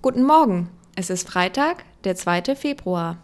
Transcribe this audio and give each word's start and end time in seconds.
Guten 0.00 0.22
Morgen. 0.22 0.68
Es 0.94 1.10
ist 1.10 1.28
Freitag, 1.28 1.84
der 2.04 2.14
2. 2.14 2.54
Februar. 2.54 3.18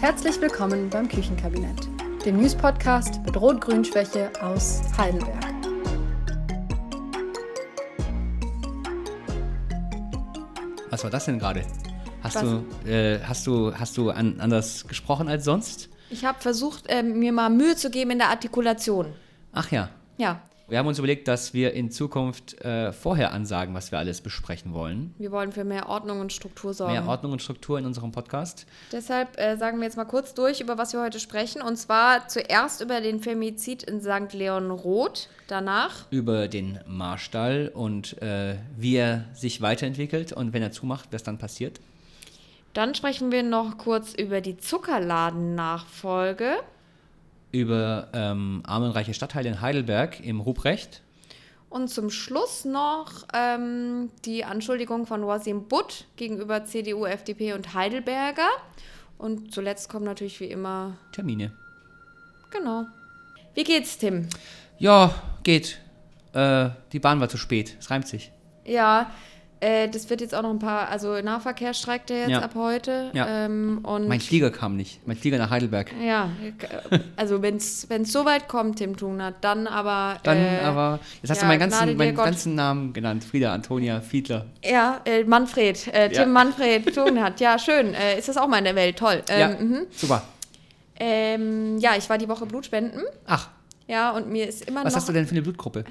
Herzlich 0.00 0.40
willkommen 0.40 0.88
beim 0.88 1.06
Küchenkabinett, 1.06 1.86
dem 2.24 2.38
News-Podcast 2.38 3.20
mit 3.26 3.38
Rot-Grün-Schwäche 3.38 4.30
aus 4.40 4.80
Heidelberg. 4.96 5.44
Was 10.88 11.04
war 11.04 11.10
das 11.10 11.26
denn 11.26 11.38
gerade? 11.38 11.66
Hast 12.22 12.36
Was? 12.36 12.44
du, 12.44 12.88
äh, 12.88 13.20
hast 13.22 13.46
du, 13.46 13.74
hast 13.74 13.98
du 13.98 14.08
an, 14.08 14.40
anders 14.40 14.88
gesprochen 14.88 15.28
als 15.28 15.44
sonst? 15.44 15.90
Ich 16.08 16.24
habe 16.24 16.40
versucht, 16.40 16.84
ähm, 16.88 17.18
mir 17.18 17.32
mal 17.32 17.50
Mühe 17.50 17.76
zu 17.76 17.90
geben 17.90 18.12
in 18.12 18.18
der 18.20 18.30
Artikulation. 18.30 19.12
Ach 19.52 19.70
ja. 19.70 19.90
Ja, 20.16 20.40
Wir 20.66 20.78
haben 20.78 20.86
uns 20.86 20.98
überlegt, 20.98 21.28
dass 21.28 21.52
wir 21.52 21.74
in 21.74 21.90
Zukunft 21.90 22.58
äh, 22.64 22.90
vorher 22.92 23.34
ansagen, 23.34 23.74
was 23.74 23.92
wir 23.92 23.98
alles 23.98 24.22
besprechen 24.22 24.72
wollen. 24.72 25.14
wir 25.18 25.30
wollen 25.30 25.52
für 25.52 25.64
mehr 25.64 25.90
Ordnung 25.90 26.20
und 26.20 26.32
Struktur 26.32 26.72
sorgen. 26.72 26.94
Mehr 26.94 27.06
Ordnung 27.06 27.32
und 27.32 27.42
Struktur 27.42 27.78
in 27.78 27.84
unserem 27.84 28.12
Podcast. 28.12 28.64
Deshalb 28.90 29.38
äh, 29.38 29.58
sagen 29.58 29.76
wir 29.78 29.84
jetzt 29.84 29.98
mal 29.98 30.06
kurz 30.06 30.32
durch, 30.32 30.60
über 30.62 30.78
was 30.78 30.94
wir 30.94 31.02
heute 31.02 31.20
sprechen. 31.20 31.60
Und 31.60 31.76
zwar 31.76 32.28
zuerst 32.28 32.80
über 32.80 33.02
den 33.02 33.20
Femizid 33.20 33.82
in 33.82 34.00
St. 34.00 34.32
Leon 34.32 34.70
Roth. 34.70 35.28
Danach 35.48 36.06
Über 36.10 36.48
den 36.48 36.80
Marstall 36.86 37.70
und 37.74 38.22
äh, 38.22 38.56
wie 38.78 38.96
er 38.96 39.26
sich 39.34 39.60
weiterentwickelt 39.60 40.32
und 40.32 40.54
wenn 40.54 40.62
er 40.62 40.72
zumacht, 40.72 41.10
was 41.12 41.22
dann 41.22 41.36
passiert. 41.36 41.78
Dann 42.72 42.94
sprechen 42.94 43.30
wir 43.30 43.42
noch 43.42 43.76
kurz 43.76 44.14
über 44.14 44.40
die 44.40 44.56
Zuckerladen-Nachfolge. 44.56 46.54
Über 47.54 48.08
ähm, 48.12 48.62
armenreiche 48.66 49.14
Stadtteile 49.14 49.48
in 49.48 49.60
Heidelberg 49.60 50.18
im 50.18 50.40
Ruprecht. 50.40 51.02
Und 51.70 51.88
zum 51.88 52.10
Schluss 52.10 52.64
noch 52.64 53.26
ähm, 53.32 54.10
die 54.24 54.44
Anschuldigung 54.44 55.06
von 55.06 55.24
Wasim 55.24 55.68
Butt 55.68 56.06
gegenüber 56.16 56.64
CDU, 56.64 57.06
FDP 57.06 57.52
und 57.52 57.72
Heidelberger. 57.74 58.48
Und 59.18 59.54
zuletzt 59.54 59.88
kommen 59.88 60.04
natürlich 60.04 60.40
wie 60.40 60.46
immer, 60.46 60.96
Termine. 61.12 61.52
genau. 62.50 62.86
Wie 63.54 63.62
geht's, 63.62 63.98
Tim? 63.98 64.28
Ja, 64.78 65.14
geht. 65.44 65.78
Äh, 66.32 66.70
die 66.92 66.98
Bahn 66.98 67.20
war 67.20 67.28
zu 67.28 67.36
spät. 67.36 67.76
Es 67.78 67.88
reimt 67.88 68.08
sich. 68.08 68.32
Ja, 68.64 69.12
äh, 69.64 69.88
das 69.88 70.10
wird 70.10 70.20
jetzt 70.20 70.34
auch 70.34 70.42
noch 70.42 70.50
ein 70.50 70.58
paar, 70.58 70.88
also 70.88 71.20
Nahverkehr 71.20 71.72
streikt 71.74 72.10
er 72.10 72.18
jetzt 72.20 72.28
Ja. 72.30 72.40
ab 72.42 72.52
heute. 72.54 73.10
Ja. 73.14 73.46
Ähm, 73.46 73.80
Mein 73.82 74.20
Flieger 74.20 74.50
kam 74.50 74.76
nicht. 74.76 75.00
Mein 75.06 75.16
Flieger 75.16 75.38
nach 75.38 75.50
Heidelberg. 75.50 75.90
ja, 76.04 76.28
also 77.16 77.40
wenn 77.42 77.56
es 77.56 77.86
so 78.04 78.24
weit 78.24 78.48
kommt, 78.48 78.78
Tim 78.78 78.96
Tunert, 78.96 79.36
dann 79.40 79.66
aber. 79.66 80.18
Dann 80.22 80.38
äh, 80.38 80.60
aber, 80.62 81.00
jetzt 81.22 81.30
hast 81.30 81.38
ja, 81.38 81.42
du 81.44 81.48
meinen 81.48 81.60
ganzen, 81.60 81.96
meinen 81.96 82.14
Gott. 82.14 82.24
ganzen 82.26 82.54
Namen 82.54 82.92
genannt. 82.92 83.24
Frieda 83.24 83.52
Antonia 83.54 84.00
Fiedler. 84.00 84.46
Ja, 84.64 85.00
äh, 85.04 85.24
Manfred, 85.24 85.86
äh, 85.94 86.08
Tim 86.10 86.18
Ja. 86.20 86.26
Manfred 86.26 86.94
Tunert. 86.94 87.40
Ja, 87.40 87.58
schön. 87.58 87.94
Äh, 87.94 88.18
ist 88.18 88.28
das 88.28 88.36
auch 88.36 88.46
mal 88.48 88.58
in 88.58 88.64
der 88.64 88.74
Welt? 88.76 88.98
Toll. 88.98 89.22
Ähm, 89.28 89.40
ja, 89.40 89.48
mhm. 89.60 89.86
super. 89.90 90.22
ähm, 91.00 91.78
ja, 91.78 91.92
ich 91.96 92.08
war 92.08 92.18
die 92.18 92.28
Woche 92.28 92.46
Blutspenden. 92.46 93.02
Ach, 93.26 93.48
Ja, 93.86 94.10
und 94.12 94.28
mir 94.30 94.48
ist 94.48 94.66
immer 94.68 94.84
was 94.84 94.92
noch. 94.92 95.00
hast 95.00 95.08
du 95.08 95.12
denn 95.12 95.26
für 95.26 95.32
eine 95.32 95.42
Blutgruppe? 95.42 95.84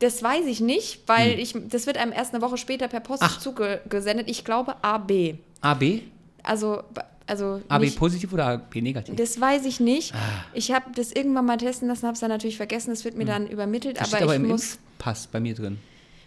Das 0.00 0.22
weiß 0.22 0.46
ich 0.46 0.60
nicht, 0.60 1.02
weil 1.06 1.38
ich, 1.38 1.54
das 1.68 1.86
wird 1.86 1.96
einem 1.98 2.12
erst 2.12 2.34
eine 2.34 2.42
Woche 2.42 2.56
später 2.58 2.88
per 2.88 3.00
Post 3.00 3.22
Hm. 3.22 3.28
Ach. 3.32 3.38
zugesendet. 3.38 4.28
Ich 4.28 4.44
glaube 4.44 4.74
AB. 4.82 5.34
AB? 5.60 6.00
Also, 6.42 6.82
also 7.26 7.62
AB 7.68 7.80
nicht, 7.82 7.98
positiv 7.98 8.32
oder 8.32 8.46
AB 8.46 8.76
negativ? 8.82 9.14
das 9.16 9.40
weiß 9.40 9.64
ich 9.64 9.80
nicht. 9.80 10.12
Ah. 10.14 10.18
Ich 10.52 10.72
habe 10.72 10.86
das 10.94 11.12
irgendwann 11.12 11.46
mal 11.46 11.56
testen 11.56 11.88
lassen, 11.88 12.02
habe 12.06 12.14
es 12.14 12.20
dann 12.20 12.28
natürlich 12.30 12.56
vergessen. 12.56 12.90
Das 12.90 13.04
wird 13.04 13.16
mir 13.16 13.24
dann 13.24 13.46
übermittelt, 13.46 13.96
Das 13.98 14.08
aber, 14.08 14.16
steht 14.16 14.22
aber 14.24 14.34
ich 14.34 14.40
im 14.42 14.48
muss 14.48 14.74
Impfpass 14.98 15.26
bei 15.28 15.40
mir 15.40 15.54
drin. 15.54 15.78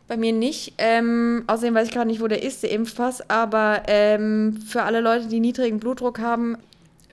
bei 0.08 0.18
mir 0.18 0.34
nicht. 0.34 0.74
Ähm, 0.80 1.44
außerdem 1.48 1.76
weiß 1.76 1.90
ich 1.90 1.94
gerade 1.94 2.08
nicht, 2.08 2.22
wo 2.22 2.28
der 2.28 2.42
ist, 2.42 2.64
der 2.64 2.72
Impfpass. 2.72 3.30
Aber 3.30 3.84
ähm, 3.88 4.60
für 4.66 4.84
alle 4.84 5.02
Leute, 5.02 5.28
die 5.28 5.40
niedrigen 5.40 5.80
Blutdruck 5.80 6.18
haben, 6.20 6.58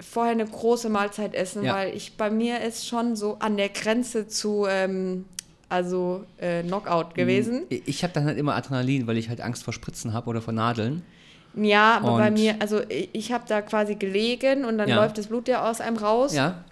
vorher 0.01 0.33
eine 0.33 0.47
große 0.47 0.89
Mahlzeit 0.89 1.35
essen, 1.35 1.63
Ja. 1.65 1.75
weil 1.75 1.95
ich 1.95 2.17
bei 2.17 2.31
mir 2.31 2.61
ist 2.63 2.87
schon 2.89 3.17
so 3.17 3.37
an 3.41 3.57
der 3.59 3.69
Grenze 3.69 4.29
zu 4.29 4.65
ähm, 4.69 5.25
also 5.75 6.25
äh, 6.39 6.63
Knockout 6.63 7.15
gewesen. 7.15 7.65
Ich, 7.69 7.83
ich 7.87 8.03
habe 8.05 8.13
dann 8.15 8.25
halt 8.25 8.39
immer 8.39 8.55
Adrenalin, 8.55 9.07
weil 9.07 9.19
ich 9.19 9.29
halt 9.29 9.41
Angst 9.41 9.65
vor 9.65 9.75
Spritzen 9.75 10.13
habe 10.13 10.31
oder 10.31 10.41
vor 10.41 10.55
Nadeln. 10.55 11.03
Ja, 11.57 11.97
aber 11.99 12.17
bei 12.19 12.29
Und- 12.29 12.35
mir, 12.35 12.57
also 12.61 12.81
ich, 12.89 13.11
ich 13.13 13.33
habe 13.33 13.45
da 13.47 13.61
quasi 13.63 13.95
gelegen 13.97 14.65
und 14.65 14.79
dann 14.79 14.89
Ja. 14.89 14.97
läuft 14.97 15.19
das 15.19 15.27
Blut 15.29 15.47
ja 15.49 15.69
aus 15.69 15.81
einem 15.81 15.97
raus. 15.97 16.35
Ja. 16.35 16.65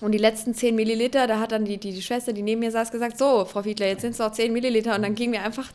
Und 0.00 0.12
die 0.12 0.18
letzten 0.18 0.54
10 0.54 0.74
Milliliter, 0.76 1.26
da 1.26 1.40
hat 1.40 1.50
dann 1.52 1.64
die, 1.64 1.76
die, 1.78 1.92
die 1.92 2.02
Schwester, 2.02 2.32
die 2.32 2.42
neben 2.42 2.60
mir 2.60 2.70
saß, 2.70 2.90
gesagt, 2.92 3.18
so, 3.18 3.44
Frau 3.44 3.62
Fiedler, 3.62 3.86
jetzt 3.86 4.02
sind 4.02 4.12
es 4.12 4.18
noch 4.18 4.30
10 4.32 4.52
Milliliter. 4.52 4.94
Und 4.94 5.02
dann 5.02 5.14
ging 5.14 5.30
mir 5.30 5.42
einfach, 5.42 5.66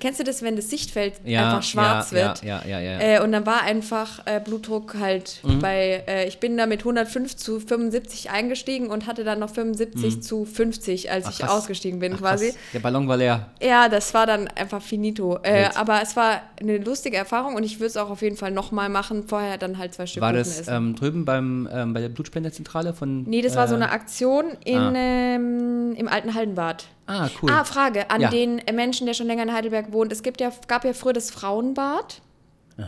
kennst 0.00 0.20
du 0.20 0.24
das, 0.24 0.42
wenn 0.42 0.56
das 0.56 0.68
Sichtfeld 0.70 1.14
Ja, 1.24 1.46
einfach 1.48 1.62
schwarz 1.62 2.10
ja, 2.10 2.16
wird? 2.16 2.42
Ja, 2.44 2.62
ja, 2.68 2.78
ja. 2.80 3.00
ja. 3.00 3.16
Äh, 3.18 3.22
und 3.22 3.32
dann 3.32 3.46
war 3.46 3.62
einfach 3.62 4.20
äh, 4.26 4.40
Blutdruck 4.40 4.96
halt 4.98 5.40
Mhm. 5.42 5.58
bei, 5.60 6.04
äh, 6.06 6.28
ich 6.28 6.38
bin 6.40 6.56
da 6.56 6.66
mit 6.66 6.80
105 6.80 7.36
zu 7.36 7.58
75 7.60 8.30
eingestiegen 8.30 8.88
und 8.88 9.06
hatte 9.06 9.24
dann 9.24 9.38
noch 9.38 9.50
75 9.50 10.22
zu 10.22 10.44
50, 10.44 11.10
als 11.10 11.24
Mhm. 11.26 11.30
Ach, 11.34 11.40
ich 11.40 11.48
ausgestiegen 11.48 11.98
bin 12.00 12.12
Ach, 12.14 12.18
quasi. 12.18 12.46
krass. 12.48 12.56
Der 12.74 12.80
Ballon 12.80 13.08
war 13.08 13.16
leer. 13.16 13.46
Ja, 13.62 13.88
das 13.88 14.12
war 14.12 14.26
dann 14.26 14.48
einfach 14.48 14.82
finito. 14.82 15.38
Äh, 15.42 15.68
aber 15.74 16.00
es 16.02 16.16
war 16.16 16.42
eine 16.60 16.78
lustige 16.78 17.16
Erfahrung 17.16 17.54
und 17.54 17.64
ich 17.64 17.78
würde 17.78 17.86
es 17.86 17.96
auch 17.96 18.10
auf 18.10 18.20
jeden 18.22 18.36
Fall 18.36 18.50
nochmal 18.50 18.88
machen. 18.88 19.24
Vorher 19.26 19.56
dann 19.58 19.78
halt 19.78 19.94
zwei 19.94 20.06
Stück 20.06 20.20
War 20.22 20.32
Kuchen 20.32 20.38
das 20.44 20.68
ähm, 20.68 20.94
drüben 20.96 21.24
beim, 21.24 21.68
ähm, 21.72 21.94
bei 21.94 22.00
der 22.00 22.08
Blutspenderzentrale 22.10 22.92
von. 22.92 23.22
nee, 23.24 23.40
das 23.42 23.56
war 23.56 23.69
so 23.70 23.74
äh, 23.74 23.78
eine 23.78 23.90
Aktion 23.92 24.44
in, 24.64 24.78
ah. 24.78 24.92
ähm, 24.94 25.94
im 25.96 26.08
alten 26.08 26.34
Hallenbad. 26.34 26.84
Ah, 27.06 27.28
cool. 27.42 27.50
Ah, 27.50 27.64
Frage 27.64 28.10
an 28.10 28.20
Ja. 28.20 28.28
den 28.28 28.58
äh, 28.58 28.72
Menschen, 28.72 29.06
der 29.06 29.14
schon 29.14 29.26
länger 29.26 29.42
in 29.44 29.52
Heidelberg 29.52 29.92
wohnt. 29.92 30.12
Es 30.12 30.22
gibt 30.22 30.40
ja, 30.40 30.52
gab 30.68 30.84
ja 30.84 30.92
früher 30.92 31.12
das 31.12 31.30
Frauenbad. 31.30 32.20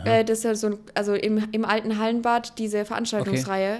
Äh, 0.05 0.23
das 0.25 0.39
ist 0.39 0.43
ja 0.43 0.55
so 0.55 0.67
ein, 0.67 0.77
also 0.95 1.13
im, 1.13 1.47
im 1.51 1.65
alten 1.65 1.99
Hallenbad 1.99 2.57
diese 2.57 2.83
Veranstaltungsreihe. 2.85 3.79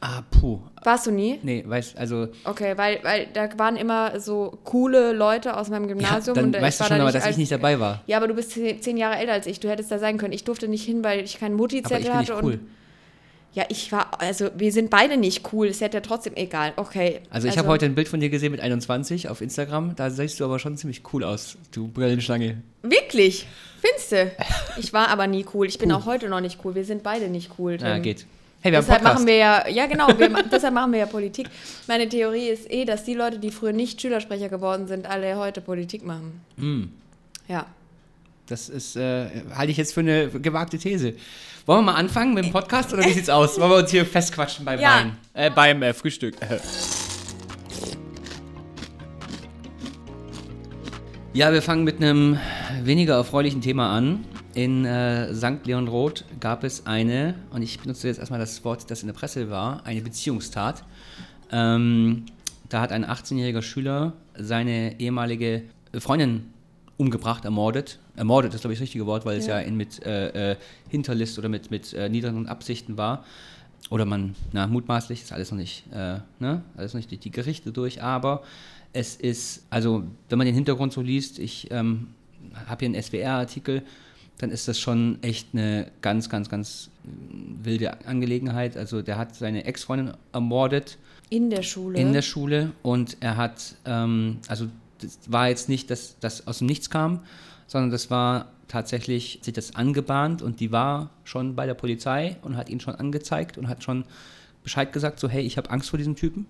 ah, 0.00 0.22
puh. 0.30 0.58
Warst 0.82 1.06
du 1.06 1.12
nie? 1.12 1.38
Nee, 1.44 1.62
weiß, 1.64 1.94
also. 1.94 2.26
Okay, 2.44 2.76
weil, 2.76 2.98
weil 3.04 3.28
da 3.32 3.48
waren 3.56 3.76
immer 3.76 4.18
so 4.18 4.58
coole 4.64 5.12
Leute 5.12 5.56
aus 5.56 5.68
meinem 5.70 5.84
Ja, 5.88 5.94
Gymnasium. 5.94 6.34
dann 6.34 6.44
und 6.46 6.56
äh, 6.56 6.62
weißt 6.62 6.80
du 6.80 6.84
schon, 6.84 7.00
aber 7.00 7.12
dass 7.12 7.22
alt- 7.22 7.32
ich 7.32 7.38
nicht 7.38 7.52
dabei 7.52 7.78
war. 7.78 8.00
Ja, 8.08 8.16
aber 8.16 8.26
du 8.26 8.34
bist 8.34 8.50
zehn, 8.50 8.96
Jahre 8.96 9.16
älter 9.18 9.34
als 9.34 9.46
ich. 9.46 9.60
Du 9.60 9.68
hättest 9.70 9.92
da 9.92 10.00
sein 10.00 10.18
können. 10.18 10.32
Ich 10.32 10.42
durfte 10.42 10.66
nicht 10.66 10.84
hin, 10.84 11.04
weil 11.04 11.20
ich 11.20 11.38
keinen 11.38 11.54
Mutti-Zettel 11.54 12.12
hatte. 12.12 12.34
cool. 12.42 12.54
Und, 12.54 12.60
ja, 13.54 13.64
ich 13.68 13.92
war, 13.92 14.20
also 14.20 14.48
wir 14.56 14.72
sind 14.72 14.88
beide 14.88 15.18
nicht 15.18 15.52
cool. 15.52 15.66
Es 15.66 15.82
hätte 15.82 15.98
ja 15.98 16.00
trotzdem 16.00 16.34
egal. 16.36 16.72
Okay. 16.76 17.20
Also 17.28 17.48
ich 17.48 17.58
habe 17.58 17.68
heute 17.68 17.84
ein 17.84 17.94
Bild 17.94 18.08
von 18.08 18.18
dir 18.18 18.30
gesehen 18.30 18.50
mit 18.50 18.60
21 18.60 19.28
auf 19.28 19.42
Instagram. 19.42 19.94
Da 19.94 20.08
siehst 20.08 20.40
du 20.40 20.44
aber 20.44 20.58
schon 20.58 20.78
ziemlich 20.78 21.02
cool 21.12 21.22
aus, 21.22 21.58
du 21.70 21.88
Brillenschlange. 21.88 22.62
Wirklich? 22.82 23.46
Findest 23.80 24.12
du? 24.12 24.30
Ich 24.78 24.94
war 24.94 25.08
aber 25.08 25.26
nie 25.26 25.44
cool. 25.52 25.66
Ich 25.66 25.78
bin 25.78 25.92
auch 25.92 26.06
heute 26.06 26.30
noch 26.30 26.40
nicht 26.40 26.60
cool. 26.64 26.74
Wir 26.74 26.86
sind 26.86 27.02
beide 27.02 27.28
nicht 27.28 27.50
cool. 27.58 27.72
Ja, 27.72 27.94
Tim. 27.94 28.02
geht. 28.02 28.26
Hey, 28.62 28.72
wir 28.72 28.78
haben 28.78 28.86
Deshalb 28.86 29.02
machen 29.02 29.26
wir 29.26 29.36
ja, 29.36 29.68
ja 29.68 29.86
genau, 29.86 30.08
wir, 30.16 30.30
deshalb 30.50 30.72
machen 30.72 30.92
wir 30.92 31.00
ja 31.00 31.06
Politik. 31.06 31.48
Meine 31.88 32.08
Theorie 32.08 32.48
ist 32.48 32.70
eh, 32.70 32.86
dass 32.86 33.04
die 33.04 33.12
Leute, 33.12 33.38
die 33.38 33.50
früher 33.50 33.72
nicht 33.72 34.00
Schülersprecher 34.00 34.48
geworden 34.48 34.86
sind, 34.86 35.04
alle 35.04 35.36
heute 35.36 35.60
Politik 35.60 36.06
machen. 36.06 36.40
Mm. 36.56 36.84
Ja. 37.48 37.66
Das 38.46 38.68
ist, 38.68 38.96
äh, 38.96 39.28
halte 39.54 39.70
ich 39.70 39.76
jetzt 39.76 39.94
für 39.94 40.00
eine 40.00 40.28
gewagte 40.28 40.78
These. 40.78 41.14
Wollen 41.64 41.80
wir 41.80 41.92
mal 41.92 41.94
anfangen 41.94 42.34
mit 42.34 42.44
dem 42.44 42.52
Podcast 42.52 42.92
oder 42.92 43.04
wie 43.04 43.12
sieht's 43.12 43.30
aus? 43.30 43.58
Wollen 43.58 43.70
wir 43.70 43.76
uns 43.78 43.90
hier 43.90 44.04
festquatschen 44.04 44.64
beim 44.64 44.80
Ja. 44.80 44.96
Wein? 44.96 45.16
Äh, 45.32 45.50
beim 45.50 45.82
äh, 45.82 45.94
Frühstück. 45.94 46.34
Ja, 51.34 51.50
wir 51.50 51.62
fangen 51.62 51.84
mit 51.84 51.96
einem 51.96 52.38
weniger 52.82 53.14
erfreulichen 53.14 53.62
Thema 53.62 53.96
an. 53.96 54.26
In 54.52 54.84
äh, 54.84 55.32
St. 55.32 55.64
Leon 55.64 55.88
Roth 55.88 56.26
gab 56.40 56.62
es 56.62 56.84
eine, 56.84 57.36
und 57.48 57.62
ich 57.62 57.80
benutze 57.80 58.06
jetzt 58.06 58.18
erstmal 58.18 58.38
das 58.38 58.62
Wort, 58.66 58.90
das 58.90 59.00
in 59.00 59.06
der 59.06 59.14
Presse 59.14 59.48
war, 59.48 59.86
eine 59.86 60.02
Beziehungstat. 60.02 60.84
Ähm, 61.50 62.26
da 62.68 62.82
hat 62.82 62.92
ein 62.92 63.06
18-jähriger 63.06 63.62
Schüler 63.62 64.12
seine 64.38 65.00
ehemalige 65.00 65.62
Freundin 65.98 66.50
umgebracht, 66.98 67.46
ermordet. 67.46 67.98
Ermordet 68.16 68.52
ist, 68.54 68.60
glaube 68.60 68.72
ich, 68.74 68.78
das 68.78 68.84
richtige 68.84 69.06
Wort, 69.06 69.24
weil 69.24 69.38
es 69.38 69.46
Ja. 69.46 69.60
ja 69.60 69.66
in, 69.66 69.76
mit 69.76 70.04
äh, 70.04 70.52
äh, 70.52 70.56
Hinterlist 70.88 71.38
oder 71.38 71.48
mit, 71.48 71.70
mit 71.70 71.92
äh, 71.94 72.08
niedrigen 72.08 72.46
Absichten 72.48 72.96
war. 72.96 73.24
Oder 73.90 74.04
man, 74.04 74.34
na, 74.52 74.66
mutmaßlich, 74.66 75.22
ist 75.22 75.32
alles 75.32 75.50
noch 75.50 75.58
nicht, 75.58 75.84
äh, 75.92 76.18
ne, 76.38 76.62
alles 76.76 76.92
noch 76.94 76.98
nicht 76.98 77.10
durch 77.10 77.20
die 77.20 77.30
Gerichte 77.30 77.72
durch, 77.72 78.02
aber 78.02 78.42
es 78.92 79.16
ist, 79.16 79.64
also, 79.70 80.04
wenn 80.28 80.38
man 80.38 80.46
den 80.46 80.54
Hintergrund 80.54 80.92
so 80.92 81.00
liest, 81.00 81.38
ich 81.38 81.68
ähm, 81.70 82.08
habe 82.66 82.86
hier 82.86 82.94
einen 82.94 83.02
SWR-Artikel, 83.02 83.82
dann 84.38 84.50
ist 84.50 84.68
das 84.68 84.78
schon 84.78 85.18
echt 85.22 85.48
eine 85.52 85.90
ganz, 86.00 86.28
ganz, 86.28 86.48
ganz 86.48 86.90
wilde 87.62 88.06
Angelegenheit. 88.06 88.76
Also, 88.76 89.00
der 89.02 89.16
hat 89.18 89.34
seine 89.34 89.64
Ex-Freundin 89.64 90.14
ermordet 90.32 90.98
In 91.30 91.48
der 91.50 91.62
Schule. 91.62 91.98
in 91.98 92.12
der 92.12 92.22
Schule 92.22 92.72
und 92.82 93.16
er 93.20 93.36
hat, 93.36 93.74
ähm, 93.84 94.38
also 94.48 94.68
das 95.00 95.18
war 95.26 95.48
jetzt 95.48 95.68
nicht, 95.68 95.90
dass 95.90 96.16
das 96.20 96.46
aus 96.46 96.58
dem 96.58 96.66
Nichts 96.66 96.88
kam, 96.90 97.20
sondern 97.72 97.90
das 97.90 98.10
war 98.10 98.46
tatsächlich, 98.68 99.40
sich 99.42 99.52
das 99.52 99.74
angebahnt 99.74 100.40
und 100.40 100.60
die 100.60 100.70
war 100.70 101.10
schon 101.24 101.56
bei 101.56 101.66
der 101.66 101.74
Polizei 101.74 102.36
und 102.42 102.56
hat 102.56 102.68
ihn 102.68 102.80
schon 102.80 102.94
angezeigt 102.94 103.58
und 103.58 103.68
hat 103.68 103.82
schon 103.82 104.04
Bescheid 104.62 104.92
gesagt, 104.92 105.18
so 105.18 105.28
hey, 105.28 105.42
ich 105.42 105.56
habe 105.56 105.70
Angst 105.70 105.90
vor 105.90 105.98
diesem 105.98 106.14
Typen. 106.14 106.46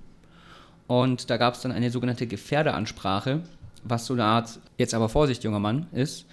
Und 0.86 1.30
da 1.30 1.38
gab 1.38 1.54
es 1.54 1.62
dann 1.62 1.72
eine 1.72 1.90
sogenannte 1.90 2.26
Gefährderansprache 2.26 3.40
was 3.84 4.06
so 4.06 4.14
eine 4.14 4.24
Art, 4.24 4.58
jetzt 4.78 4.94
aber 4.94 5.08
Vorsicht, 5.08 5.44
junger 5.44 5.58
Mann, 5.58 5.86
ist 5.92 6.26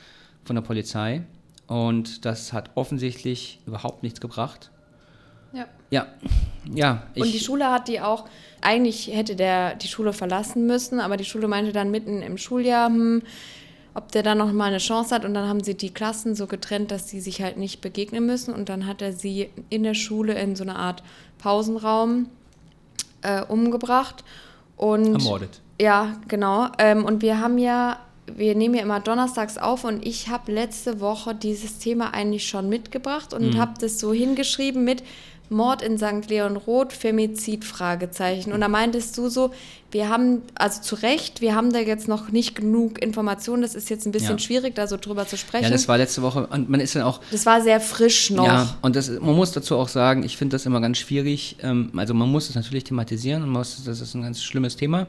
von 0.43 0.55
der 0.55 0.63
Polizei. 0.63 1.23
Und 1.67 2.25
das 2.25 2.53
hat 2.53 2.71
offensichtlich 2.75 3.59
überhaupt 3.65 4.03
nichts 4.03 4.21
gebracht. 4.21 4.71
Ja. 5.53 5.65
Ja, 5.89 6.07
ja. 6.73 7.03
Und 7.15 7.33
die 7.33 7.39
Schule 7.39 7.71
hat 7.71 7.87
die 7.87 8.01
auch, 8.01 8.25
eigentlich 8.61 9.07
hätte 9.07 9.35
der 9.35 9.75
die 9.75 9.87
Schule 9.87 10.13
verlassen 10.13 10.67
müssen, 10.67 10.99
aber 10.99 11.17
die 11.17 11.25
Schule 11.25 11.47
meinte 11.47 11.71
dann 11.71 11.89
mitten 11.89 12.21
im 12.21 12.37
Schuljahr, 12.37 12.87
hm, 12.87 13.23
ob 13.99 14.11
der 14.13 14.23
dann 14.23 14.37
noch 14.37 14.51
mal 14.53 14.65
eine 14.65 14.77
Chance 14.77 15.13
hat. 15.13 15.25
Und 15.25 15.33
dann 15.33 15.47
haben 15.47 15.61
sie 15.61 15.75
die 15.75 15.89
Klassen 15.93 16.33
so 16.33 16.47
getrennt, 16.47 16.89
dass 16.89 17.09
sie 17.09 17.19
sich 17.19 17.41
halt 17.41 17.57
nicht 17.57 17.81
begegnen 17.81 18.25
müssen. 18.25 18.53
Und 18.53 18.69
dann 18.69 18.85
hat 18.87 19.01
er 19.01 19.11
sie 19.11 19.49
in 19.69 19.83
der 19.83 19.93
Schule 19.93 20.33
in 20.39 20.55
so 20.55 20.63
eine 20.63 20.77
Art 20.77 21.03
Pausenraum 21.37 22.27
äh, 23.21 23.43
umgebracht. 23.43 24.23
Und, 24.77 25.13
Ermordet. 25.15 25.59
Ja, 25.81 26.15
genau. 26.29 26.67
Ähm, 26.77 27.03
und 27.03 27.21
wir 27.21 27.39
haben 27.41 27.57
ja, 27.57 27.99
wir 28.33 28.55
nehmen 28.55 28.75
ja 28.75 28.81
immer 28.83 29.01
donnerstags 29.01 29.57
auf 29.57 29.83
und 29.83 30.05
ich 30.05 30.29
habe 30.29 30.51
letzte 30.51 31.01
Woche 31.01 31.35
dieses 31.35 31.79
Thema 31.79 32.13
eigentlich 32.13 32.47
schon 32.47 32.69
mitgebracht 32.69 33.33
und 33.33 33.53
Mhm. 33.55 33.57
habe 33.59 33.73
das 33.79 33.99
so 33.99 34.13
hingeschrieben 34.13 34.83
mit 34.85 35.03
Mord 35.49 35.81
in 35.81 35.97
St. 35.97 36.29
Leon 36.29 36.57
Roth, 36.57 36.93
Femizid, 36.93 37.65
Fragezeichen. 37.65 38.53
Und 38.53 38.61
da 38.61 38.67
meintest 38.67 39.17
du 39.17 39.29
so, 39.29 39.51
wir 39.91 40.09
haben, 40.09 40.43
also 40.55 40.81
zu 40.81 40.95
Recht, 40.95 41.41
wir 41.41 41.55
haben 41.55 41.73
da 41.73 41.79
jetzt 41.79 42.07
noch 42.07 42.29
nicht 42.29 42.55
genug 42.55 43.01
Informationen, 43.01 43.61
das 43.63 43.73
ist 43.73 43.89
jetzt 43.89 44.05
ein 44.05 44.11
bisschen 44.11 44.37
Ja. 44.37 44.39
schwierig, 44.39 44.75
da 44.75 44.85
so 44.87 44.97
drüber 44.97 45.25
zu 45.27 45.37
sprechen. 45.37 45.63
Ja, 45.63 45.69
das 45.71 45.87
war 45.87 45.97
letzte 45.97 46.21
Woche. 46.21 46.45
Und 46.47 46.69
man 46.69 46.79
ist 46.79 46.95
dann 46.95 47.01
auch. 47.03 47.19
das 47.31 47.45
war 47.45 47.61
sehr 47.61 47.79
frisch 47.81 48.29
noch. 48.29 48.45
Ja, 48.45 48.77
und 48.81 48.95
das, 48.95 49.09
man 49.09 49.35
muss 49.35 49.51
dazu 49.51 49.75
auch 49.77 49.87
sagen, 49.87 50.23
ich 50.23 50.37
finde 50.37 50.55
das 50.55 50.65
immer 50.65 50.79
ganz 50.81 50.99
schwierig. 50.99 51.55
Ähm, 51.63 51.91
also 51.95 52.13
man 52.13 52.29
muss 52.29 52.49
es 52.49 52.55
natürlich 52.55 52.83
thematisieren 52.83 53.41
und 53.43 53.49
man 53.49 53.61
muss, 53.61 53.83
das 53.83 53.99
ist 54.01 54.13
ein 54.13 54.21
ganz 54.21 54.43
schlimmes 54.43 54.75
Thema. 54.75 55.07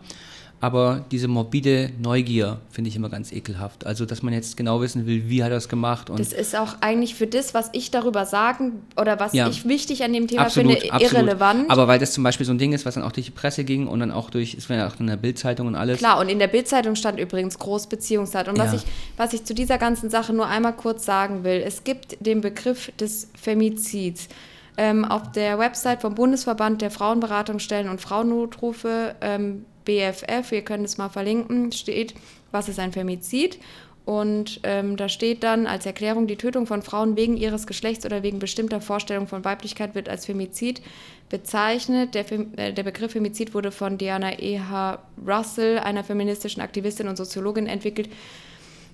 Aber 0.62 1.06
diese 1.10 1.26
morbide 1.26 1.90
Neugier 2.02 2.60
finde 2.70 2.88
ich 2.88 2.96
immer 2.96 3.08
ganz 3.08 3.32
ekelhaft. 3.32 3.86
Also, 3.86 4.04
dass 4.04 4.22
man 4.22 4.34
jetzt 4.34 4.58
genau 4.58 4.82
wissen 4.82 5.06
will, 5.06 5.28
wie 5.28 5.42
hat 5.42 5.50
er 5.50 5.56
es 5.56 5.70
gemacht 5.70 6.10
und 6.10 6.20
Das 6.20 6.34
ist 6.34 6.54
auch 6.54 6.76
eigentlich 6.82 7.14
für 7.14 7.26
das, 7.26 7.54
was 7.54 7.70
ich 7.72 7.90
darüber 7.90 8.26
sagen 8.26 8.82
oder 9.00 9.18
was 9.18 9.32
Ja. 9.32 9.48
ich 9.48 9.66
wichtig 9.66 10.04
an 10.04 10.12
dem 10.12 10.28
Thema 10.28 10.42
absolut, 10.42 10.78
finde, 10.78 10.92
absolut. 10.92 11.12
irrelevant. 11.14 11.70
Aber 11.70 11.88
weil 11.88 11.98
das 11.98 12.12
zum 12.12 12.24
Beispiel 12.24 12.44
so 12.44 12.52
ein 12.52 12.58
Ding 12.58 12.72
ist, 12.74 12.84
was 12.84 12.94
dann 12.94 13.04
auch 13.04 13.12
durch 13.12 13.26
die 13.26 13.32
Presse 13.32 13.64
ging 13.64 13.86
und 13.86 14.00
dann 14.00 14.10
auch 14.10 14.28
durch, 14.28 14.52
es 14.52 14.68
war 14.68 14.76
ja 14.76 14.86
auch 14.86 15.00
in 15.00 15.06
der 15.06 15.16
Bildzeitung 15.16 15.66
und 15.66 15.76
alles. 15.76 15.98
Klar, 15.98 16.20
und 16.20 16.28
in 16.28 16.38
der 16.38 16.48
Bildzeitung 16.48 16.94
stand 16.94 17.18
übrigens 17.18 17.58
groß 17.58 17.86
Beziehungstat. 17.86 18.46
Und 18.48 18.58
was, 18.58 18.72
Ja. 18.72 18.78
ich, 18.78 18.84
was 19.16 19.32
ich 19.32 19.44
zu 19.44 19.54
dieser 19.54 19.78
ganzen 19.78 20.10
Sache 20.10 20.34
nur 20.34 20.46
einmal 20.46 20.74
kurz 20.74 21.06
sagen 21.06 21.42
will, 21.42 21.62
es 21.64 21.84
gibt 21.84 22.18
den 22.20 22.42
Begriff 22.42 22.92
des 23.00 23.28
Femizids. 23.40 24.28
Ähm, 24.76 25.04
auf 25.04 25.32
der 25.32 25.58
Website 25.58 26.00
vom 26.00 26.14
Bundesverband 26.14 26.80
der 26.80 26.90
Frauenberatungsstellen 26.90 27.88
und 27.90 28.00
Frauennotrufe, 28.00 29.14
ähm, 29.20 29.64
BFF, 29.84 30.50
wir 30.50 30.62
können 30.62 30.84
es 30.84 30.98
mal 30.98 31.08
verlinken, 31.08 31.72
steht, 31.72 32.14
was 32.50 32.68
ist 32.68 32.78
ein 32.78 32.92
Femizid? 32.92 33.58
Und 34.06 34.60
ähm, 34.64 34.96
da 34.96 35.08
steht 35.08 35.44
dann 35.44 35.66
als 35.66 35.86
Erklärung, 35.86 36.26
die 36.26 36.36
Tötung 36.36 36.66
von 36.66 36.82
Frauen 36.82 37.16
wegen 37.16 37.36
ihres 37.36 37.66
Geschlechts 37.66 38.04
oder 38.06 38.22
wegen 38.22 38.38
bestimmter 38.38 38.80
Vorstellungen 38.80 39.28
von 39.28 39.44
Weiblichkeit 39.44 39.94
wird 39.94 40.08
als 40.08 40.26
Femizid 40.26 40.82
bezeichnet. 41.28 42.14
Der, 42.14 42.24
Fem 42.24 42.52
äh, 42.56 42.72
der 42.72 42.82
Begriff 42.82 43.12
Femizid 43.12 43.54
wurde 43.54 43.70
von 43.70 43.98
Diana 43.98 44.38
E.H. 44.38 44.98
Russell, 45.24 45.78
einer 45.78 46.02
feministischen 46.02 46.62
Aktivistin 46.62 47.08
und 47.08 47.16
Soziologin, 47.16 47.66
entwickelt. 47.66 48.08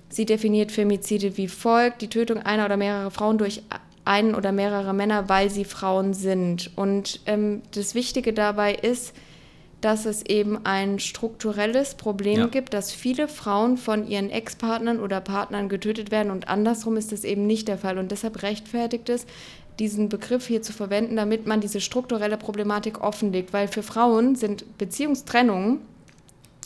Sie 0.09 0.25
definiert 0.25 0.71
Femizide 0.71 1.35
wie 1.37 1.47
folgt: 1.47 2.01
die 2.01 2.09
Tötung 2.09 2.37
einer 2.39 2.65
oder 2.65 2.77
mehrerer 2.77 3.09
Frauen 3.09 3.37
durch 3.37 3.63
einen 4.05 4.35
oder 4.35 4.51
mehrere 4.51 4.93
Männer, 4.93 5.29
weil 5.29 5.49
sie 5.49 5.65
Frauen 5.65 6.13
sind. 6.13 6.71
Und 6.75 7.21
ähm, 7.25 7.61
das 7.73 7.95
Wichtige 7.95 8.33
dabei 8.33 8.75
ist, 8.75 9.13
dass 9.81 10.05
es 10.05 10.25
eben 10.25 10.65
ein 10.65 10.99
strukturelles 10.99 11.95
Problem 11.95 12.39
Ja. 12.39 12.47
gibt, 12.47 12.73
dass 12.73 12.91
viele 12.91 13.27
Frauen 13.27 13.77
von 13.77 14.07
ihren 14.07 14.29
Ex-Partnern 14.31 14.99
oder 14.99 15.21
Partnern 15.21 15.69
getötet 15.69 16.09
werden 16.11 16.31
und 16.31 16.47
andersrum 16.47 16.97
ist 16.97 17.11
das 17.11 17.23
eben 17.23 17.45
nicht 17.45 17.67
der 17.67 17.77
Fall. 17.77 17.97
Und 17.99 18.11
deshalb 18.11 18.41
rechtfertigt 18.41 19.09
es, 19.09 19.25
diesen 19.77 20.09
Begriff 20.09 20.47
hier 20.47 20.63
zu 20.63 20.73
verwenden, 20.73 21.15
damit 21.15 21.45
man 21.45 21.61
diese 21.61 21.79
strukturelle 21.81 22.37
Problematik 22.37 23.01
offenlegt. 23.01 23.53
Weil 23.53 23.67
für 23.67 23.83
Frauen 23.83 24.35
sind 24.35 24.65
Beziehungstrennungen 24.79 25.81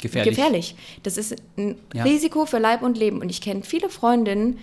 gefährlich. 0.01 0.35
gefährlich. 0.35 0.75
Das 1.03 1.17
ist 1.17 1.35
ein 1.57 1.75
Ja. 1.93 2.03
Risiko 2.03 2.45
für 2.45 2.59
Leib 2.59 2.81
und 2.81 2.97
Leben. 2.97 3.19
Und 3.19 3.29
ich 3.29 3.41
kenne 3.41 3.63
viele 3.63 3.89
Freundinnen, 3.89 4.59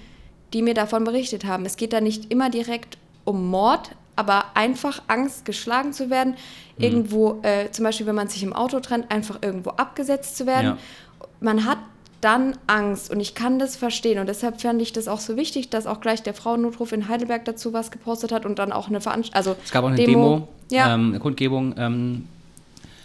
die 0.54 0.62
mir 0.62 0.72
davon 0.72 1.04
berichtet 1.04 1.44
haben. 1.44 1.66
Es 1.66 1.76
geht 1.76 1.92
da 1.92 2.00
nicht 2.00 2.32
immer 2.32 2.48
direkt 2.48 2.96
um 3.24 3.50
Mord, 3.50 3.90
aber 4.18 4.44
einfach 4.54 5.02
Angst, 5.06 5.44
geschlagen 5.44 5.92
zu 5.92 6.10
werden. 6.10 6.34
Mhm. 6.76 6.84
Irgendwo, 6.84 7.40
äh, 7.42 7.70
zum 7.70 7.84
Beispiel, 7.84 8.06
wenn 8.06 8.14
man 8.14 8.28
sich 8.28 8.42
im 8.42 8.52
Auto 8.52 8.80
trennt, 8.80 9.10
einfach 9.10 9.38
irgendwo 9.42 9.70
abgesetzt 9.70 10.36
zu 10.36 10.46
werden. 10.46 10.66
Ja. 10.66 10.78
Man 11.40 11.64
hat 11.64 11.78
dann 12.20 12.56
Angst 12.66 13.10
und 13.12 13.20
ich 13.20 13.34
kann 13.34 13.58
das 13.58 13.76
verstehen. 13.76 14.18
Und 14.18 14.28
deshalb 14.28 14.60
fand 14.60 14.82
ich 14.82 14.92
das 14.92 15.06
auch 15.06 15.20
so 15.20 15.36
wichtig, 15.36 15.70
dass 15.70 15.86
auch 15.86 16.00
gleich 16.00 16.22
der 16.22 16.34
Frauennotruf 16.34 16.90
in 16.92 17.08
Heidelberg 17.08 17.44
dazu 17.44 17.72
was 17.72 17.90
gepostet 17.92 18.32
hat 18.32 18.44
und 18.44 18.58
dann 18.58 18.72
auch 18.72 18.88
eine 18.88 19.00
Veranstaltung. 19.00 19.36
Also 19.36 19.56
Es 19.64 19.70
gab 19.70 19.84
auch 19.84 19.88
eine 19.88 19.96
Demo, 19.96 20.48
Ja. 20.68 20.94
ähm, 20.94 21.10
eine 21.10 21.20
Kundgebung. 21.20 21.74
Ähm, 21.78 22.26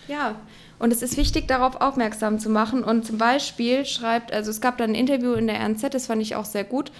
Ja, 0.07 0.35
und 0.79 0.91
es 0.91 1.01
ist 1.01 1.15
wichtig, 1.15 1.47
darauf 1.47 1.79
aufmerksam 1.79 2.39
zu 2.39 2.49
machen. 2.49 2.83
Und 2.83 3.05
zum 3.05 3.17
Beispiel 3.17 3.85
schreibt, 3.85 4.33
also 4.33 4.49
es 4.51 4.59
gab 4.59 4.77
dann 4.79 4.91
ein 4.91 4.95
Interview 4.95 5.33
in 5.33 5.47
der 5.47 5.61
RNZ, 5.61 5.93
das 5.93 6.07
fand 6.07 6.21
ich 6.21 6.35
auch 6.35 6.45
sehr 6.45 6.63
gut, 6.63 6.91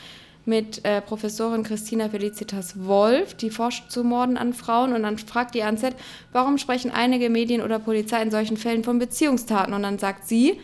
mit 0.46 0.84
äh, 0.84 1.02
Professorin 1.02 1.64
Christina 1.64 2.10
Felicitas 2.10 2.86
Wolf, 2.86 3.34
die 3.34 3.50
forscht 3.50 3.90
zu 3.90 4.04
Morden 4.04 4.38
an 4.38 4.54
Frauen. 4.54 4.94
Und 4.94 5.04
dann 5.04 5.18
fragt 5.18 5.56
die 5.56 5.62
RNZ, 5.62 5.96
warum 6.32 6.58
sprechen 6.58 6.92
einige 6.92 7.30
Medien 7.30 7.62
oder 7.62 7.80
Polizei 7.80 8.22
in 8.22 8.32
solchen 8.32 8.58
Fällen 8.58 8.84
von 8.84 9.00
Beziehungstaten? 9.00 9.74
Und 9.74 9.84
dann 9.84 10.00
sagt 10.00 10.28
sie, 10.28 10.60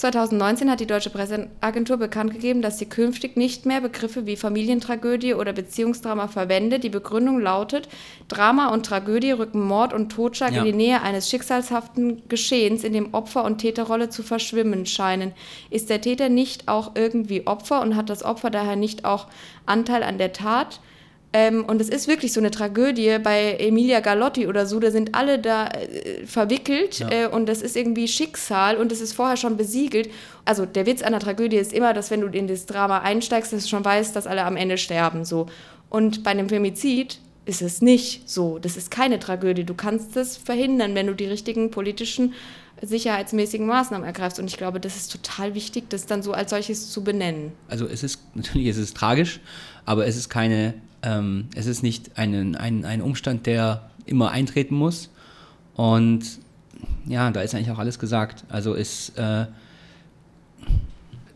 2019 0.00 0.70
hat 0.70 0.80
die 0.80 0.86
Deutsche 0.86 1.10
Presseagentur 1.10 1.98
bekannt 1.98 2.32
gegeben, 2.32 2.62
dass 2.62 2.78
sie 2.78 2.86
künftig 2.86 3.36
nicht 3.36 3.66
mehr 3.66 3.82
Begriffe 3.82 4.24
wie 4.24 4.36
Familientragödie 4.36 5.34
oder 5.34 5.52
Beziehungsdrama 5.52 6.26
verwendet. 6.26 6.84
Die 6.84 6.88
Begründung 6.88 7.38
lautet, 7.38 7.86
Drama 8.26 8.68
und 8.72 8.86
Tragödie 8.86 9.32
rücken 9.32 9.60
Mord 9.60 9.92
und 9.92 10.10
Totschlag 10.10 10.52
Ja. 10.52 10.60
in 10.60 10.64
die 10.64 10.72
Nähe 10.72 11.02
eines 11.02 11.28
schicksalshaften 11.28 12.22
Geschehens, 12.30 12.82
in 12.82 12.94
dem 12.94 13.12
Opfer 13.12 13.44
und 13.44 13.58
Täterrolle 13.58 14.08
zu 14.08 14.22
verschwimmen 14.22 14.86
scheinen. 14.86 15.32
Ist 15.68 15.90
der 15.90 16.00
Täter 16.00 16.30
nicht 16.30 16.66
auch 16.66 16.92
irgendwie 16.94 17.46
Opfer 17.46 17.82
und 17.82 17.94
hat 17.94 18.08
das 18.08 18.22
Opfer 18.22 18.48
daher 18.48 18.76
nicht 18.76 19.04
auch 19.04 19.26
Anteil 19.66 20.02
an 20.02 20.16
der 20.16 20.32
Tat? 20.32 20.80
Ähm, 21.32 21.64
und 21.64 21.80
es 21.80 21.88
ist 21.88 22.08
wirklich 22.08 22.32
so 22.32 22.40
eine 22.40 22.50
Tragödie 22.50 23.18
bei 23.22 23.54
Emilia 23.60 24.00
Galotti 24.00 24.48
oder 24.48 24.66
so, 24.66 24.80
da 24.80 24.90
sind 24.90 25.14
alle 25.14 25.38
da 25.38 25.68
äh, 25.68 26.26
verwickelt 26.26 26.98
Ja. 26.98 27.08
äh, 27.10 27.26
und 27.28 27.48
das 27.48 27.62
ist 27.62 27.76
irgendwie 27.76 28.08
Schicksal 28.08 28.76
und 28.76 28.90
es 28.90 29.00
ist 29.00 29.12
vorher 29.12 29.36
schon 29.36 29.56
besiegelt. 29.56 30.10
Also 30.44 30.66
der 30.66 30.86
Witz 30.86 31.02
einer 31.02 31.20
Tragödie 31.20 31.56
ist 31.58 31.72
immer, 31.72 31.94
dass 31.94 32.10
wenn 32.10 32.20
du 32.22 32.26
in 32.26 32.48
das 32.48 32.66
Drama 32.66 32.98
einsteigst, 32.98 33.52
dass 33.52 33.62
du 33.62 33.68
schon 33.68 33.84
weißt, 33.84 34.16
dass 34.16 34.26
alle 34.26 34.42
am 34.44 34.56
Ende 34.56 34.76
sterben. 34.76 35.24
So. 35.24 35.46
Und 35.88 36.24
bei 36.24 36.32
einem 36.32 36.48
Femizid 36.48 37.18
ist 37.46 37.62
es 37.62 37.80
nicht 37.80 38.28
so. 38.28 38.58
Das 38.58 38.76
ist 38.76 38.90
keine 38.90 39.20
Tragödie. 39.20 39.62
Du 39.64 39.74
kannst 39.74 40.16
es 40.16 40.36
verhindern, 40.36 40.94
wenn 40.96 41.06
du 41.06 41.14
die 41.14 41.26
richtigen 41.26 41.70
politischen, 41.70 42.34
sicherheitsmäßigen 42.82 43.66
Maßnahmen 43.66 44.06
ergreifst. 44.06 44.38
Und 44.40 44.46
ich 44.46 44.56
glaube, 44.56 44.80
das 44.80 44.96
ist 44.96 45.12
total 45.12 45.54
wichtig, 45.54 45.84
das 45.90 46.06
dann 46.06 46.22
so 46.22 46.32
als 46.32 46.50
solches 46.50 46.90
zu 46.90 47.04
benennen. 47.04 47.52
also 47.68 47.86
es 47.86 48.02
ist, 48.02 48.18
natürlich 48.34 48.66
ist 48.68 48.78
es 48.78 48.94
tragisch, 48.94 49.40
aber 49.84 50.06
es 50.06 50.16
ist 50.16 50.28
keine, 50.28 50.74
ähm, 51.02 51.48
es 51.54 51.66
ist 51.66 51.82
nicht 51.82 52.18
ein, 52.18 52.56
ein, 52.56 52.84
ein 52.84 53.02
Umstand, 53.02 53.46
der 53.46 53.90
immer 54.06 54.30
eintreten 54.30 54.74
muss. 54.74 55.10
Und 55.74 56.24
ja, 57.06 57.30
da 57.30 57.40
ist 57.40 57.54
eigentlich 57.54 57.70
auch 57.70 57.78
alles 57.78 57.98
gesagt. 57.98 58.44
Also 58.48 58.74
es, 58.74 59.10
äh, 59.10 59.46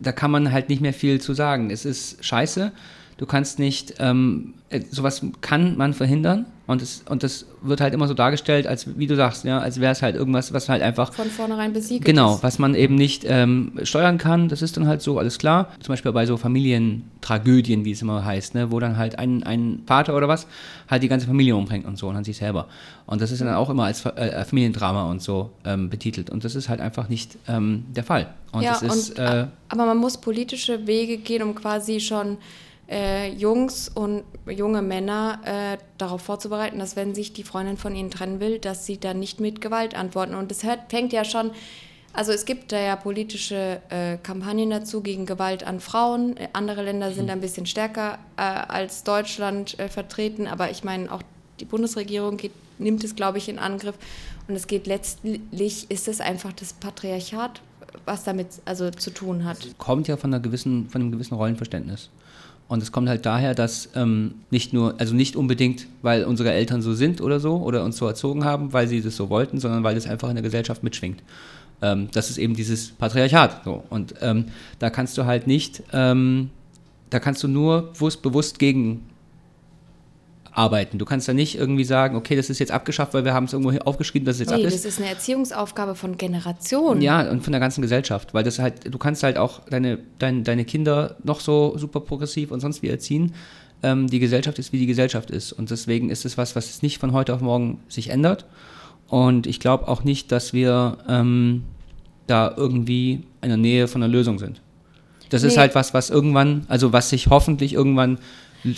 da 0.01 0.13
kann 0.13 0.31
man 0.31 0.53
halt 0.53 0.69
nicht 0.69 0.83
mehr 0.83 0.95
viel 0.95 1.21
zu 1.21 1.35
sagen. 1.35 1.71
Es 1.71 1.85
ist 1.85 2.25
scheiße. 2.25 2.73
Du 3.17 3.27
kannst 3.27 3.59
nicht, 3.61 3.95
ähm, 4.01 4.55
äh, 4.71 4.81
sowas 4.91 5.23
kann 5.41 5.77
man 5.77 5.95
verhindern 5.95 6.47
und 6.67 6.83
es, 6.83 7.05
und 7.09 7.23
das 7.23 7.47
wird 7.63 7.81
halt 7.81 7.95
immer 7.95 8.09
so 8.09 8.15
dargestellt, 8.15 8.67
als 8.67 8.99
wie 8.99 9.07
du 9.07 9.15
sagst, 9.15 9.45
ja, 9.45 9.59
als 9.61 9.81
wäre 9.81 9.93
es 9.93 10.03
halt 10.03 10.17
irgendwas, 10.17 10.53
was 10.53 10.69
halt 10.69 10.83
einfach 10.83 11.13
Von 11.13 11.31
vornherein 11.31 11.73
besiegelt 11.73 12.05
Genau, 12.07 12.35
ist. 12.37 12.43
was 12.43 12.59
man 12.59 12.75
eben 12.75 12.97
nicht 12.97 13.25
ähm, 13.27 13.73
steuern 13.85 14.19
kann, 14.19 14.49
das 14.49 14.63
ist 14.63 14.77
dann 14.77 14.87
halt 14.89 15.01
so, 15.01 15.19
alles 15.19 15.39
klar. 15.39 15.69
Zum 15.81 15.93
Beispiel 15.93 16.11
bei 16.13 16.27
so 16.27 16.37
Familientragödien, 16.39 17.85
wie 17.85 17.93
es 17.93 18.03
immer 18.03 18.25
heißt, 18.25 18.55
ne, 18.55 18.71
wo 18.71 18.81
dann 18.81 18.97
halt 18.97 19.19
ein, 19.19 19.43
ein 19.43 19.83
Vater 19.87 20.17
oder 20.17 20.29
was 20.29 20.47
halt 20.89 21.03
die 21.03 21.09
ganze 21.09 21.27
Familie 21.27 21.57
umbringt 21.57 21.87
und 21.87 21.97
so 21.99 22.09
und 22.09 22.15
dann 22.15 22.25
sich 22.25 22.37
selber. 22.37 22.67
Und 23.07 23.21
das 23.21 23.31
ist 23.31 23.41
dann 23.41 23.55
auch 23.55 23.71
immer 23.71 23.85
als 23.85 24.01
Fa- 24.01 24.11
äh, 24.11 24.45
Familiendrama 24.45 25.11
und 25.11 25.23
so 25.23 25.51
ähm, 25.65 25.91
betitelt. 25.91 26.31
Und 26.31 26.45
das 26.45 26.55
ist 26.55 26.69
halt 26.69 26.81
einfach 26.81 27.09
nicht 27.09 27.37
ähm, 27.49 27.85
der 27.95 28.05
Fall. 28.05 28.29
Und 28.53 28.63
ja, 28.63 28.73
das 28.73 28.83
ist, 28.83 29.11
und, 29.11 29.19
äh, 29.19 29.47
aber 29.69 29.87
man 29.87 29.99
muss 29.99 30.17
politische 30.17 30.87
Wege 30.87 31.19
gehen, 31.19 31.43
um 31.43 31.55
quasi 31.55 32.01
schon 32.01 32.39
äh, 32.89 33.31
Jungs 33.33 33.89
und 33.89 34.25
junge 34.47 34.83
Männer 34.83 35.41
äh, 35.45 35.79
darauf 35.99 36.23
vorzubereiten, 36.23 36.79
dass 36.79 36.97
wenn 36.97 37.15
sich 37.15 37.33
die 37.33 37.45
Freundin 37.45 37.77
von 37.77 37.95
ihnen 37.95 38.11
trennen 38.11 38.41
will, 38.41 38.59
dass 38.59 38.87
sie 38.87 38.99
dann 38.99 39.19
nicht 39.19 39.41
mit 39.41 39.61
Gewalt 39.61 39.95
antworten. 39.95 40.35
Und 40.35 40.53
hört, 40.63 40.91
fängt 40.91 41.13
ja 41.13 41.25
schon, 41.25 41.51
also 42.13 42.33
es 42.33 42.45
gibt 42.45 42.73
da 42.73 42.79
ja 42.79 42.97
politische 42.97 43.81
äh, 43.89 44.19
Kampagnen 44.19 44.71
dazu 44.71 45.01
gegen 45.01 45.27
Gewalt 45.27 45.67
an 45.67 45.81
Frauen. 45.81 46.37
Andere 46.53 46.85
Länder 46.85 47.13
sind 47.13 47.31
ein 47.31 47.41
bisschen 47.41 47.67
stärker 47.67 48.19
äh, 48.37 48.43
als 48.43 49.03
Deutschland 49.03 49.79
äh, 49.79 49.89
vertreten, 49.89 50.47
aber 50.47 50.71
ich 50.71 50.85
meine 50.85 51.11
auch 51.11 51.23
die 51.61 51.65
Bundesregierung 51.65 52.37
geht, 52.37 52.53
nimmt 52.79 53.03
es, 53.05 53.17
glaube 53.17 53.39
ich, 53.39 53.49
in 53.49 53.59
Angriff. 53.59 53.97
Und 54.47 54.55
es 54.55 54.67
geht 54.67 54.87
letztlich, 54.87 55.91
ist 55.91 56.07
es 56.07 56.21
einfach 56.21 56.53
das 56.53 56.73
Patriarchat, 56.75 57.63
was 58.05 58.25
damit 58.25 58.49
also 58.65 58.91
zu 58.91 59.11
tun 59.11 59.45
hat. 59.45 59.59
kommt 59.79 60.07
ja 60.07 60.17
von 60.17 60.33
einer 60.33 60.43
gewissen, 60.43 60.89
von 60.91 61.01
einem 61.01 61.13
gewissen 61.13 61.35
Rollenverständnis. 61.35 62.11
Und 62.67 62.83
es 62.83 62.93
kommt 62.93 63.09
halt 63.09 63.27
daher, 63.27 63.55
dass 63.55 63.91
ähm, 63.95 64.35
nicht 64.51 64.73
nur, 64.73 64.95
also 64.99 65.15
nicht 65.15 65.37
unbedingt, 65.37 65.87
weil 66.03 66.25
unsere 66.25 66.53
Eltern 66.53 66.81
so 66.81 66.95
sind 66.95 67.21
oder 67.21 67.39
so 67.39 67.57
oder 67.59 67.85
uns 67.85 67.99
so 67.99 68.07
erzogen 68.07 68.45
haben, 68.45 68.73
weil 68.73 68.89
sie 68.89 69.03
das 69.03 69.17
so 69.17 69.29
wollten, 69.29 69.61
sondern 69.61 69.85
weil 69.85 69.95
das 69.95 70.07
einfach 70.07 70.29
in 70.31 70.35
der 70.35 70.43
Gesellschaft 70.43 70.83
mitschwingt. 70.83 71.23
Ähm, 71.83 72.09
das 72.13 72.31
ist 72.31 72.39
eben 72.39 72.55
dieses 72.55 72.91
Patriarchat. 72.93 73.65
So. 73.65 73.85
Und 73.91 74.15
ähm, 74.23 74.47
da 74.79 74.89
kannst 74.89 75.19
du 75.19 75.27
halt 75.27 75.47
nicht, 75.47 75.83
ähm, 75.93 76.51
da 77.11 77.21
kannst 77.21 77.43
du 77.43 77.49
nur 77.49 77.93
bewusst, 77.93 78.23
bewusst 78.23 78.59
gegen 78.59 79.03
arbeiten. 80.55 80.99
Du 80.99 81.05
kannst 81.05 81.27
da 81.29 81.33
nicht 81.35 81.57
irgendwie 81.59 81.85
sagen, 81.85 82.17
okay, 82.17 82.37
das 82.37 82.49
ist 82.49 82.59
jetzt 82.61 82.71
abgeschafft, 82.73 83.13
weil 83.13 83.25
wir 83.25 83.35
haben 83.35 83.45
es 83.45 83.53
irgendwo 83.53 83.73
hier 83.73 83.87
aufgeschrieben, 83.87 84.25
dass 84.25 84.37
es 84.37 84.41
jetzt 84.41 84.51
Nee, 84.51 84.57
ab 84.57 84.63
das 84.63 84.75
ist. 84.75 84.85
ist 84.85 84.99
eine 85.01 85.09
Erziehungsaufgabe 85.11 85.95
von 85.97 86.17
Generationen. 86.17 87.03
Ja, 87.03 87.29
und 87.29 87.43
von 87.43 87.53
der 87.53 87.61
ganzen 87.61 87.83
Gesellschaft, 87.83 88.35
weil 88.35 88.45
das 88.45 88.59
halt, 88.59 88.93
du 88.93 88.99
kannst 88.99 89.23
halt 89.25 89.37
auch 89.37 89.61
deine, 89.69 89.99
dein, 90.19 90.45
deine 90.45 90.65
Kinder 90.65 91.17
noch 91.25 91.41
so 91.41 91.77
super 91.77 92.01
progressiv 92.01 92.51
und 92.53 92.61
sonst 92.61 92.83
wie 92.83 92.89
erziehen. 92.89 93.35
Ähm, 93.83 94.07
die 94.07 94.21
Gesellschaft 94.21 94.59
ist, 94.59 94.73
wie 94.73 94.79
die 94.79 94.87
Gesellschaft 94.87 95.31
ist. 95.31 95.53
Und 95.53 95.71
deswegen 95.71 96.09
ist 96.09 96.25
es 96.25 96.39
was, 96.39 96.55
was 96.57 96.83
nicht 96.83 96.99
von 96.99 97.13
heute 97.13 97.35
auf 97.35 97.41
morgen 97.41 97.81
sich 97.89 98.11
ändert. 98.11 98.47
Und 99.09 99.47
ich 99.47 99.61
glaube 99.61 99.89
auch 99.89 100.05
nicht, 100.05 100.31
dass 100.33 100.53
wir 100.53 100.99
ähm, 101.09 101.65
da 102.27 102.55
irgendwie 102.57 103.25
in 103.43 103.49
der 103.49 103.57
Nähe 103.59 103.89
von 103.89 104.03
einer 104.03 104.11
Lösung 104.13 104.39
sind. 104.39 104.61
Das 105.31 105.43
ist 105.43 105.55
Nee. 105.55 105.61
halt 105.61 105.75
was, 105.75 105.93
was 105.95 106.11
irgendwann, 106.11 106.65
also 106.69 106.93
was 106.93 107.11
sich 107.11 107.27
hoffentlich 107.27 107.73
irgendwann 107.75 108.19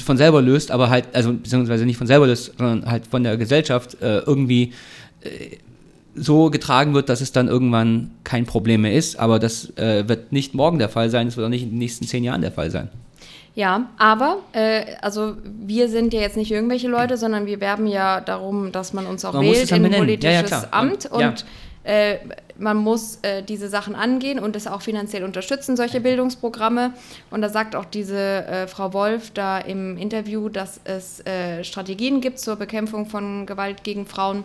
von 0.04 0.16
selber 0.16 0.42
löst, 0.42 0.70
aber 0.70 0.90
halt, 0.90 1.06
also 1.14 1.32
beziehungsweise 1.32 1.86
nicht 1.86 1.96
von 1.96 2.06
selber 2.06 2.26
löst, 2.26 2.52
sondern 2.58 2.90
halt 2.90 3.06
von 3.06 3.22
der 3.22 3.36
Gesellschaft 3.36 4.00
äh, 4.02 4.18
irgendwie 4.18 4.72
äh, 5.22 5.56
so 6.14 6.50
getragen 6.50 6.94
wird, 6.94 7.08
dass 7.08 7.20
es 7.20 7.32
dann 7.32 7.46
irgendwann 7.48 8.10
kein 8.24 8.46
Problem 8.46 8.82
mehr 8.82 8.94
ist. 8.94 9.18
Aber 9.18 9.38
das 9.38 9.76
äh, 9.76 10.08
wird 10.08 10.32
nicht 10.32 10.54
morgen 10.54 10.78
der 10.78 10.88
Fall 10.88 11.10
sein, 11.10 11.28
es 11.28 11.36
wird 11.36 11.46
auch 11.46 11.50
nicht 11.50 11.62
in 11.62 11.70
den 11.70 11.78
nächsten 11.78 12.06
zehn 12.06 12.24
Jahren 12.24 12.40
der 12.40 12.52
Fall 12.52 12.70
sein. 12.70 12.88
Ja, 13.54 13.88
aber 13.96 14.38
äh, 14.52 14.96
also 15.00 15.36
wir 15.44 15.88
sind 15.88 16.12
ja 16.12 16.20
jetzt 16.20 16.36
nicht 16.36 16.50
irgendwelche 16.50 16.88
Leute, 16.88 17.16
sondern 17.16 17.46
wir 17.46 17.60
werben 17.60 17.86
ja 17.86 18.20
darum, 18.20 18.70
dass 18.70 18.92
man 18.92 19.06
uns 19.06 19.24
auch 19.24 19.32
Man 19.32 19.44
wählt 19.44 19.70
in 19.70 19.76
ein 19.76 19.82
benennen. 19.82 20.20
Ja, 20.20 20.30
ja, 20.30 20.40
politisches. 20.42 20.72
Amt 20.72 21.10
Man- 21.10 21.20
ja. 21.20 21.28
und 21.28 21.44
äh, 21.84 22.16
man 22.58 22.76
muss 22.76 23.18
äh, 23.22 23.42
diese 23.42 23.68
Sachen 23.68 23.94
angehen 23.94 24.38
und 24.38 24.56
es 24.56 24.66
auch 24.66 24.82
finanziell 24.82 25.24
unterstützen, 25.24 25.76
solche 25.76 26.00
Bildungsprogramme. 26.00 26.92
Und 27.30 27.42
da 27.42 27.48
sagt 27.48 27.76
auch 27.76 27.84
diese 27.84 28.46
äh, 28.46 28.66
Frau 28.66 28.92
Wolf 28.92 29.30
da 29.32 29.58
im 29.58 29.96
Interview, 29.96 30.48
dass 30.48 30.80
es 30.84 31.20
äh, 31.26 31.64
Strategien 31.64 32.20
gibt 32.20 32.38
zur 32.38 32.56
Bekämpfung 32.56 33.06
von 33.06 33.46
Gewalt 33.46 33.84
gegen 33.84 34.06
Frauen 34.06 34.44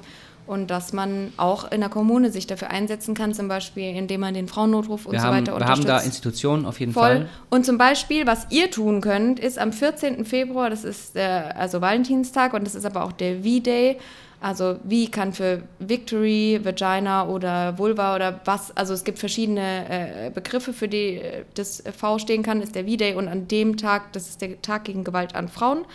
und 0.51 0.67
dass 0.67 0.91
man 0.91 1.31
auch 1.37 1.71
in 1.71 1.79
der 1.79 1.89
Kommune 1.89 2.29
sich 2.29 2.45
dafür 2.45 2.71
einsetzen 2.71 3.13
kann, 3.13 3.33
zum 3.33 3.47
Beispiel 3.47 3.95
indem 3.95 4.19
man 4.19 4.33
den 4.33 4.49
Frauennotruf 4.49 5.05
und 5.05 5.13
Wir, 5.13 5.21
so 5.21 5.27
haben, 5.27 5.37
weiter 5.37 5.57
wir 5.57 5.65
haben 5.65 5.79
unterstützt. 5.79 5.87
da 5.87 5.99
Institutionen 5.99 6.65
auf 6.65 6.77
jeden 6.81 6.91
Voll. 6.91 7.03
Fall. 7.03 7.29
Und 7.49 7.65
zum 7.65 7.77
Beispiel, 7.77 8.27
was 8.27 8.47
ihr 8.49 8.69
tun 8.69 8.99
könnt, 8.99 9.39
ist 9.39 9.57
am 9.57 9.71
14. 9.71 10.25
Februar, 10.25 10.69
das 10.69 10.83
ist 10.83 11.15
der, 11.15 11.57
also 11.57 11.79
Valentinstag 11.79 12.53
und 12.53 12.65
das 12.65 12.75
ist 12.75 12.85
aber 12.85 13.05
auch 13.05 13.13
der 13.13 13.43
V-Day. 13.43 13.97
Also 14.41 14.75
V 14.89 15.09
kann 15.09 15.31
für 15.31 15.63
Victory, 15.79 16.59
Vagina 16.61 17.29
oder 17.29 17.77
Vulva 17.77 18.13
oder 18.15 18.41
was, 18.43 18.75
also 18.75 18.93
es 18.93 19.05
gibt 19.05 19.19
verschiedene 19.19 19.89
äh, 19.89 20.31
Begriffe, 20.31 20.73
für 20.73 20.89
die 20.89 21.15
äh, 21.15 21.45
das 21.53 21.81
V 21.97 22.19
stehen 22.19 22.43
kann, 22.43 22.61
ist 22.61 22.75
der 22.75 22.83
V-Day 22.83 23.15
und 23.15 23.29
an 23.29 23.47
dem 23.47 23.77
Tag, 23.77 24.11
das 24.11 24.27
ist 24.27 24.41
der 24.41 24.61
Tag 24.61 24.83
gegen 24.83 25.05
Gewalt 25.05 25.33
an 25.33 25.47
Frauen. 25.47 25.85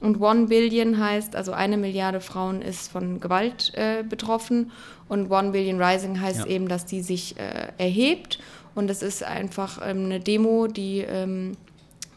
Und 0.00 0.20
One 0.20 0.46
Billion 0.46 0.98
heißt, 0.98 1.34
also 1.34 1.52
eine 1.52 1.76
Milliarde 1.76 2.20
Frauen 2.20 2.62
ist 2.62 2.90
von 2.90 3.18
Gewalt 3.20 3.72
äh, 3.74 4.04
betroffen. 4.08 4.70
Und 5.08 5.30
One 5.30 5.50
Billion 5.50 5.82
Rising 5.82 6.20
heißt 6.20 6.40
Ja. 6.40 6.46
eben, 6.46 6.68
dass 6.68 6.86
die 6.86 7.02
sich 7.02 7.36
äh, 7.38 7.68
erhebt. 7.78 8.38
Und 8.74 8.90
es 8.90 9.02
ist 9.02 9.24
einfach 9.24 9.80
ähm, 9.84 10.04
eine 10.04 10.20
Demo, 10.20 10.68
die 10.68 11.00
ähm, 11.00 11.56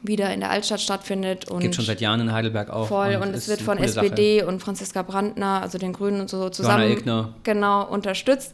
wieder 0.03 0.33
in 0.33 0.41
der 0.41 0.51
Altstadt 0.51 0.81
stattfindet. 0.81 1.49
Und 1.49 1.61
Gibt 1.61 1.75
schon 1.75 1.85
seit 1.85 2.01
Jahren 2.01 2.19
in 2.19 2.31
Heidelberg 2.31 2.69
auch. 2.69 2.87
voll. 2.87 3.19
Und, 3.21 3.29
ist 3.33 3.43
es 3.43 3.47
wird 3.49 3.61
von 3.61 3.77
coole 3.77 3.89
Sache. 3.89 4.05
SPD 4.07 4.43
und 4.43 4.61
Franziska 4.61 5.01
Brandner, 5.01 5.61
also 5.61 5.77
den 5.77 5.93
Grünen 5.93 6.21
und 6.21 6.29
so 6.29 6.49
zusammen 6.49 7.33
genau 7.43 7.87
unterstützt. 7.87 8.53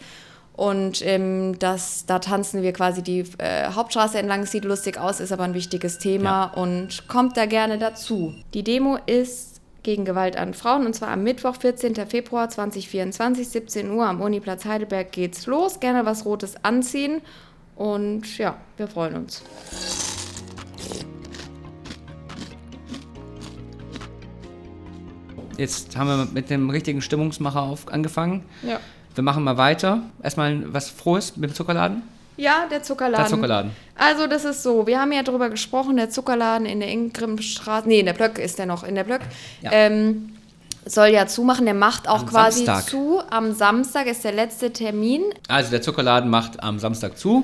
Und 0.57 1.05
ähm, 1.05 1.59
das, 1.59 2.07
da 2.07 2.17
tanzen 2.17 2.63
wir 2.63 2.73
quasi 2.73 3.03
die 3.03 3.23
äh, 3.37 3.71
Hauptstraße 3.71 4.17
entlang. 4.17 4.47
Sieht 4.47 4.65
lustig 4.65 4.97
aus, 4.97 5.19
ist 5.19 5.31
aber 5.31 5.43
ein 5.43 5.53
wichtiges 5.53 5.99
Thema 5.99 6.45
und 6.45 7.07
kommt 7.07 7.37
da 7.37 7.45
gerne 7.45 7.77
dazu. 7.77 8.33
Die 8.55 8.63
Demo 8.63 8.97
ist 9.05 9.61
gegen 9.83 10.03
Gewalt 10.03 10.35
an 10.35 10.55
Frauen 10.55 10.87
und 10.87 10.95
zwar 10.95 11.09
am 11.09 11.21
Mittwoch, 11.21 11.57
14. 11.57 11.95
Februar 12.07 12.49
2024, 12.49 13.47
17 13.47 13.91
Uhr 13.91 14.07
am 14.07 14.19
Uniplatz 14.19 14.65
Heidelberg 14.65 15.11
geht's 15.11 15.45
los. 15.45 15.79
Gerne 15.79 16.05
was 16.07 16.25
Rotes 16.25 16.55
anziehen 16.63 17.21
und 17.75 18.37
ja, 18.39 18.57
wir 18.77 18.87
freuen 18.87 19.15
uns. 19.15 19.43
Jetzt 25.57 25.95
haben 25.95 26.07
wir 26.07 26.27
mit 26.33 26.49
dem 26.49 26.71
richtigen 26.71 27.01
Stimmungsmacher 27.01 27.61
auf, 27.61 27.87
angefangen. 27.87 28.43
Ja. 28.63 28.79
Wir 29.17 29.23
machen 29.23 29.43
mal 29.43 29.57
weiter. 29.57 30.01
Erstmal 30.21 30.71
was 30.73 30.89
Frohes 30.89 31.35
mit 31.37 31.49
dem 31.49 31.55
Zuckerladen. 31.55 32.03
Ja, 32.37 32.67
der 32.69 32.83
Zuckerladen. 32.83 33.25
Der 33.25 33.33
Zuckerladen. 33.35 33.71
Also 33.97 34.27
das 34.27 34.45
ist 34.45 34.61
so, 34.61 34.85
wir 34.85 35.01
haben 35.01 35.11
ja 35.11 35.23
darüber 35.23 35.49
gesprochen, 35.49 35.97
der 35.97 36.11
Zuckerladen 36.11 36.67
in 36.67 36.79
der 36.81 36.89
Ingrimstraße, 36.89 37.87
nee, 37.87 37.99
in 37.99 38.05
der 38.05 38.13
Blöck 38.13 38.37
ist 38.37 38.59
der 38.59 38.67
noch, 38.67 38.83
in 38.83 38.93
der 38.93 39.03
Blöck, 39.03 39.21
Ja. 39.63 39.71
ähm, 39.73 40.33
soll 40.85 41.07
ja 41.07 41.25
zumachen, 41.25 41.65
der 41.65 41.73
macht 41.73 42.07
auch 42.07 42.19
Am 42.21 42.25
quasi 42.27 42.63
Samstag. 42.63 42.89
zu. 42.91 43.19
Am 43.31 43.53
Samstag 43.53 44.05
ist 44.05 44.23
der 44.23 44.33
letzte 44.33 44.71
Termin. 44.71 45.23
Also 45.47 45.71
der 45.71 45.81
Zuckerladen 45.81 46.29
macht 46.29 46.61
am 46.63 46.77
Samstag 46.77 47.17
zu. 47.17 47.43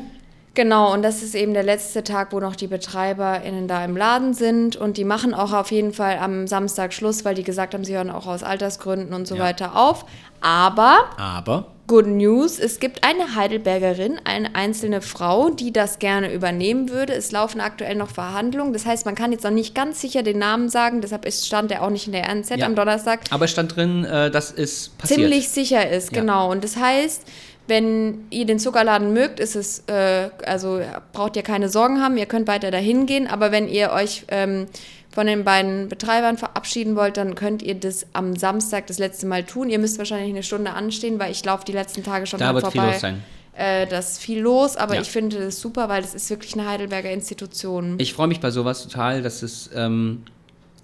Genau, 0.55 0.93
und 0.93 1.01
das 1.01 1.23
ist 1.23 1.33
eben 1.33 1.53
der 1.55 1.63
letzte 1.63 2.03
Tag, 2.03 2.31
wo 2.31 2.39
noch 2.39 2.55
die 2.55 2.67
BetreiberInnen 2.67 3.67
da 3.67 3.83
im 3.83 3.97
Laden 3.97 4.33
sind. 4.35 4.75
Und 4.75 4.97
die 4.97 5.03
machen 5.03 5.33
auch 5.33 5.51
auf 5.51 5.71
jeden 5.71 5.93
Fall 5.93 6.19
am 6.19 6.45
Samstag 6.47 6.93
Schluss, 6.93 7.25
weil 7.25 7.33
die 7.33 7.43
gesagt 7.43 7.73
haben, 7.73 7.83
sie 7.83 7.95
hören 7.95 8.11
auch 8.11 8.27
aus 8.27 8.43
Altersgründen 8.43 9.13
und 9.15 9.27
so 9.27 9.35
Ja. 9.35 9.43
weiter 9.43 9.75
auf. 9.75 10.05
Aber 10.41 11.05
Aber 11.17 11.67
Good 11.87 12.07
News, 12.07 12.59
es 12.59 12.79
gibt 12.79 13.03
eine 13.03 13.35
Heidelbergerin, 13.35 14.19
eine 14.25 14.55
einzelne 14.55 15.01
Frau, 15.01 15.49
die 15.49 15.73
das 15.73 15.99
gerne 15.99 16.31
übernehmen 16.33 16.89
würde. 16.89 17.13
Es 17.13 17.31
laufen 17.31 17.59
aktuell 17.59 17.95
noch 17.95 18.09
Verhandlungen. 18.09 18.73
Das 18.73 18.85
heißt, 18.85 19.05
man 19.05 19.15
kann 19.15 19.31
jetzt 19.31 19.43
noch 19.43 19.51
nicht 19.51 19.73
ganz 19.75 19.99
sicher 20.01 20.21
den 20.23 20.37
Namen 20.39 20.69
sagen, 20.69 21.01
deshalb 21.01 21.25
ist, 21.25 21.45
stand 21.47 21.71
er 21.71 21.81
auch 21.81 21.89
nicht 21.89 22.05
in 22.07 22.13
der 22.13 22.25
RNZ 22.29 22.51
Ja. 22.57 22.67
am 22.67 22.75
Donnerstag. 22.75 23.21
Aber 23.31 23.45
es 23.45 23.51
stand 23.51 23.75
drin, 23.75 24.05
äh, 24.05 24.29
das 24.31 24.51
ist 24.51 24.97
passiert. 24.97 25.19
Ziemlich 25.19 25.49
sicher 25.49 25.89
ist, 25.89 26.13
Ja. 26.13 26.21
genau. 26.21 26.51
Und 26.51 26.63
das 26.63 26.77
heißt, 26.77 27.23
wenn 27.67 28.25
ihr 28.29 28.45
den 28.45 28.59
Zuckerladen 28.59 29.13
mögt, 29.13 29.39
ist 29.39 29.55
es, 29.55 29.83
äh, 29.87 30.29
also 30.45 30.81
braucht 31.13 31.35
ihr 31.35 31.43
keine 31.43 31.69
Sorgen 31.69 32.01
haben, 32.01 32.17
ihr 32.17 32.25
könnt 32.25 32.47
weiter 32.47 32.71
dahin 32.71 33.05
gehen. 33.05 33.27
Aber 33.27 33.51
wenn 33.51 33.67
ihr 33.69 33.91
euch 33.91 34.25
ähm, 34.27 34.65
von 35.09 35.27
den 35.27 35.43
beiden 35.43 35.87
Betreibern 35.89 36.37
verabschieden 36.37 36.95
wollt, 36.95 37.17
dann 37.17 37.35
könnt 37.35 37.61
ihr 37.61 37.75
das 37.75 38.05
am 38.13 38.35
Samstag 38.35 38.87
das 38.87 38.99
letzte 38.99 39.27
Mal 39.27 39.43
tun. 39.43 39.69
Ihr 39.69 39.79
müsst 39.79 39.97
wahrscheinlich 39.97 40.29
eine 40.31 40.43
Stunde 40.43 40.71
anstehen, 40.71 41.19
weil 41.19 41.31
ich 41.31 41.45
laufe 41.45 41.63
die 41.65 41.71
letzten 41.71 42.03
Tage 42.03 42.25
schon 42.25 42.39
Da 42.39 42.53
wird 42.53 42.65
viel 42.67 42.81
vorbei. 42.81 42.91
los 42.93 43.01
sein. 43.01 43.23
Äh, 43.55 43.85
das 43.85 44.13
ist 44.13 44.21
viel 44.21 44.39
los, 44.39 44.75
aber 44.75 44.95
Ja. 44.95 45.01
ich 45.01 45.11
finde 45.11 45.37
das 45.39 45.61
super, 45.61 45.87
weil 45.87 46.01
das 46.01 46.15
ist 46.15 46.29
wirklich 46.31 46.53
eine 46.55 46.67
Heidelberger 46.67 47.11
Institution. 47.11 47.95
Ich 47.99 48.13
freue 48.13 48.27
mich 48.27 48.39
bei 48.39 48.49
sowas 48.49 48.81
total, 48.81 49.21
dass 49.21 49.43
es, 49.43 49.69
ähm, 49.75 50.23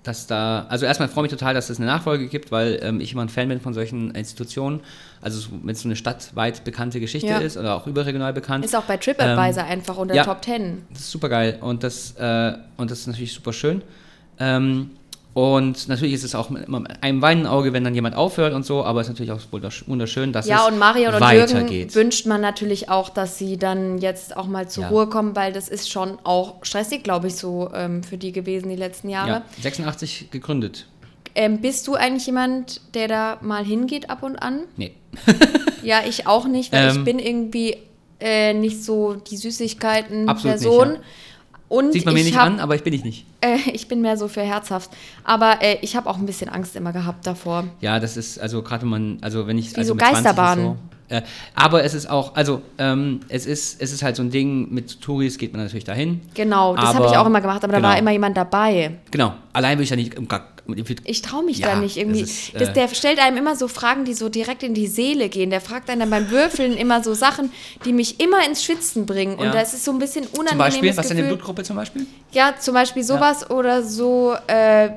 dass 0.09 0.25
da, 0.25 0.65
also 0.69 0.87
erstmal 0.87 1.07
freue 1.07 1.25
ich 1.27 1.31
mich 1.31 1.39
total, 1.39 1.53
dass 1.53 1.69
es 1.69 1.77
eine 1.77 1.85
Nachfolge 1.85 2.27
gibt, 2.27 2.51
weil 2.51 2.79
ähm, 2.81 2.99
ich 2.99 3.13
immer 3.13 3.21
ein 3.21 3.29
Fan 3.29 3.47
bin 3.47 3.61
von 3.61 3.75
solchen 3.75 4.09
Institutionen. 4.15 4.79
Also 5.21 5.37
so- 5.39 5.49
wenn 5.61 5.69
es 5.75 5.81
so 5.81 5.87
eine 5.87 5.95
stadtweit 5.95 6.63
bekannte 6.63 6.99
Geschichte 6.99 7.27
Ja. 7.29 7.37
ist 7.37 7.57
oder 7.57 7.75
auch 7.75 7.85
überregional 7.85 8.33
bekannt. 8.33 8.65
ist 8.65 8.75
auch 8.75 8.85
bei 8.85 8.97
TripAdvisor 8.97 9.63
einfach 9.65 9.97
unter 9.97 10.15
Ähm, 10.15 10.17
ja. 10.17 10.23
Top 10.25 10.43
10. 10.43 10.81
Das 10.89 11.01
ist 11.01 11.11
super 11.11 11.29
geil 11.29 11.59
und 11.61 11.83
das, 11.83 12.15
äh, 12.17 12.53
und 12.77 12.89
das 12.89 13.01
ist 13.01 13.07
natürlich 13.07 13.33
super 13.33 13.53
schön. 13.53 13.83
Ähm, 14.39 14.91
und 15.33 15.87
natürlich 15.87 16.13
ist 16.15 16.23
es 16.23 16.35
auch 16.35 16.49
mit 16.49 16.65
immer 16.67 16.83
einem 17.01 17.21
weinenden 17.21 17.47
Auge, 17.51 17.71
wenn 17.71 17.83
dann 17.83 17.93
jemand 17.95 18.15
aufhört 18.15 18.53
und 18.53 18.65
so, 18.65 18.83
aber 18.83 18.99
es 19.01 19.07
ist 19.07 19.13
natürlich 19.13 19.31
auch 19.31 19.39
wundersch- 19.51 19.87
wunderschön, 19.87 20.33
dass 20.33 20.47
Ja, 20.47 20.65
es 20.65 20.71
und 20.73 20.79
Marion 20.79 21.13
und. 21.13 21.31
Jürgen 21.31 21.95
wünscht 21.95 22.25
man 22.25 22.41
natürlich 22.41 22.89
auch, 22.89 23.09
dass 23.09 23.37
sie 23.37 23.57
dann 23.57 23.99
jetzt 23.99 24.35
auch 24.35 24.47
mal 24.47 24.67
zur 24.67 24.83
Ja. 24.83 24.89
Ruhe 24.89 25.07
kommen, 25.07 25.35
weil 25.35 25.53
das 25.53 25.69
ist 25.69 25.89
schon 25.89 26.17
auch 26.23 26.55
stressig, 26.63 27.03
glaube 27.03 27.27
ich, 27.27 27.35
so 27.35 27.69
ähm, 27.73 28.03
für 28.03 28.17
die 28.17 28.31
gewesen 28.31 28.69
die 28.69 28.75
letzten 28.75 29.07
Jahre. 29.09 29.29
ja, 29.29 29.41
86 29.61 30.31
gegründet. 30.31 30.87
Ähm, 31.35 31.61
bist 31.61 31.87
du 31.87 31.93
eigentlich 31.93 32.25
jemand, 32.25 32.81
der 32.95 33.07
da 33.07 33.37
mal 33.41 33.63
hingeht 33.63 34.09
ab 34.09 34.23
und 34.23 34.35
an? 34.37 34.61
Nee. 34.77 34.93
Ja, 35.81 36.01
ich 36.05 36.27
auch 36.27 36.45
nicht, 36.45 36.73
weil 36.73 36.89
ich 36.89 36.95
Ähm. 36.97 37.05
bin 37.05 37.19
irgendwie 37.19 37.77
äh, 38.19 38.53
nicht 38.53 38.83
so 38.83 39.13
die 39.13 39.35
Absolut 39.35 39.41
Süßigkeiten-Person. 39.43 40.89
nicht, 40.89 41.01
Und 41.69 41.93
Sieht 41.93 42.03
man 42.05 42.15
mir 42.15 42.21
ich 42.21 42.25
nicht 42.25 42.37
hab, 42.37 42.47
an, 42.47 42.59
aber 42.59 42.75
ich 42.75 42.83
bin 42.83 42.93
ich 42.93 43.03
nicht. 43.03 43.25
Äh, 43.41 43.57
ich 43.73 43.87
bin 43.87 44.01
mehr 44.01 44.17
so 44.17 44.27
für 44.27 44.41
herzhaft. 44.41 44.89
Aber 45.23 45.61
äh, 45.61 45.77
ich 45.81 45.95
habe 45.95 46.09
auch 46.09 46.17
ein 46.17 46.25
bisschen 46.25 46.49
Angst 46.49 46.75
immer 46.75 46.91
gehabt 46.91 47.25
davor. 47.27 47.65
Ja, 47.79 47.99
das 47.99 48.17
ist, 48.17 48.39
also 48.39 48.63
gerade 48.63 48.81
wenn 48.81 48.89
man, 48.89 49.17
also 49.21 49.45
wenn 49.45 49.57
ich. 49.57 49.71
Wie 49.73 49.77
also 49.77 49.89
so 49.89 49.93
mit 49.93 50.03
20 50.03 50.17
ist 50.17 50.23
Geisterbahnen. 50.25 50.65
So, 51.09 51.15
äh, 51.15 51.21
aber 51.55 51.83
es 51.83 51.93
ist 51.93 52.09
auch, 52.09 52.35
also 52.35 52.61
ähm, 52.77 53.21
es, 53.29 53.45
ist, 53.45 53.81
es 53.81 53.93
ist 53.93 54.03
halt 54.03 54.15
so 54.15 54.23
ein 54.23 54.31
Ding, 54.31 54.71
mit 54.71 55.01
Touris 55.01 55.37
geht 55.37 55.53
man 55.53 55.61
natürlich 55.63 55.83
dahin. 55.83 56.21
Genau, 56.33 56.75
das 56.75 56.93
habe 56.95 57.07
ich 57.07 57.17
auch 57.17 57.25
immer 57.25 57.41
gemacht, 57.41 57.63
aber 57.63 57.73
da 57.73 57.79
genau. 57.79 57.89
war 57.89 57.97
immer 57.97 58.11
jemand 58.11 58.37
dabei. 58.37 58.97
Genau, 59.11 59.33
allein 59.53 59.77
würde 59.77 59.83
ich 59.83 59.89
da 59.89 59.95
nicht, 59.95 60.17
um, 60.17 60.27
gar- 60.27 60.47
Ich 61.05 61.21
traue 61.21 61.43
mich 61.43 61.59
Ja, 61.59 61.67
da 61.67 61.75
nicht 61.79 61.97
irgendwie. 61.97 62.21
ist, 62.21 62.53
äh, 62.55 62.59
das, 62.59 62.73
der 62.73 62.87
stellt 62.89 63.19
einem 63.19 63.37
immer 63.37 63.55
so 63.55 63.67
Fragen, 63.67 64.05
die 64.05 64.13
so 64.13 64.29
direkt 64.29 64.63
in 64.63 64.73
die 64.73 64.87
Seele 64.87 65.29
gehen. 65.29 65.49
Der 65.49 65.61
fragt 65.61 65.89
einen 65.89 65.99
dann 66.01 66.09
beim 66.09 66.29
Würfeln 66.29 66.75
immer 66.77 67.03
so 67.03 67.13
Sachen, 67.13 67.51
die 67.85 67.93
mich 67.93 68.19
immer 68.19 68.45
ins 68.45 68.63
Schwitzen 68.63 69.05
bringen. 69.05 69.35
Und 69.35 69.45
Ja. 69.45 69.51
das 69.51 69.73
ist 69.73 69.85
so 69.85 69.91
ein 69.91 69.99
bisschen 69.99 70.25
unangenehmes 70.27 70.49
Zum 70.49 70.57
Beispiel, 70.59 70.89
was 70.89 70.97
ist 70.97 71.01
Gefühl. 71.11 71.15
deine 71.23 71.27
Blutgruppe 71.35 71.63
zum 71.63 71.75
Beispiel? 71.75 72.05
Ja, 72.31 72.55
zum 72.59 72.73
Beispiel 72.73 73.03
sowas 73.03 73.49
oder 73.49 73.83
so, 73.83 74.35
äh, 74.47 74.89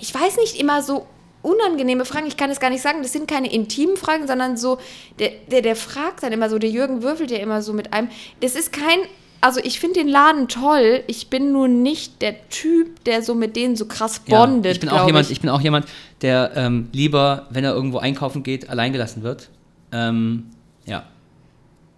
ich 0.00 0.14
weiß 0.14 0.36
nicht, 0.38 0.60
immer 0.60 0.82
so 0.82 1.06
unangenehme 1.42 2.04
Fragen, 2.06 2.26
ich 2.26 2.36
kann 2.38 2.50
es 2.50 2.58
gar 2.58 2.70
nicht 2.70 2.80
sagen, 2.82 3.02
das 3.02 3.12
sind 3.12 3.28
keine 3.28 3.52
intimen 3.52 3.96
Fragen, 3.98 4.26
sondern 4.26 4.56
so, 4.56 4.78
der, 5.18 5.30
der, 5.50 5.60
der 5.60 5.76
fragt 5.76 6.22
dann 6.22 6.32
immer 6.32 6.48
so, 6.48 6.58
der 6.58 6.70
Jürgen 6.70 7.02
würfelt 7.02 7.30
ja 7.30 7.36
immer 7.38 7.60
so 7.62 7.72
mit 7.74 7.92
einem, 7.92 8.08
das 8.40 8.54
ist 8.54 8.72
kein, 8.72 8.98
also 9.44 9.60
ich 9.62 9.78
finde 9.78 10.00
den 10.00 10.08
Laden 10.08 10.48
toll, 10.48 11.04
ich 11.06 11.28
bin 11.28 11.52
nur 11.52 11.68
nicht 11.68 12.22
der 12.22 12.48
Typ, 12.48 13.04
der 13.04 13.22
so 13.22 13.34
mit 13.34 13.56
denen 13.56 13.76
so 13.76 13.84
krass 13.84 14.20
bondet, 14.20 14.72
ich 14.72 14.80
bin 14.80 14.88
auch 14.88 15.06
jemand, 15.06 15.26
ich. 15.26 15.32
ich 15.32 15.40
bin 15.42 15.50
auch 15.50 15.60
jemand, 15.60 15.84
der 16.22 16.52
ähm, 16.56 16.88
lieber, 16.92 17.46
wenn 17.50 17.62
er 17.62 17.74
irgendwo 17.74 17.98
einkaufen 17.98 18.42
geht, 18.42 18.70
allein 18.70 18.94
gelassen 18.94 19.22
wird. 19.22 19.50
Ähm, 19.92 20.46
ja. 20.86 21.04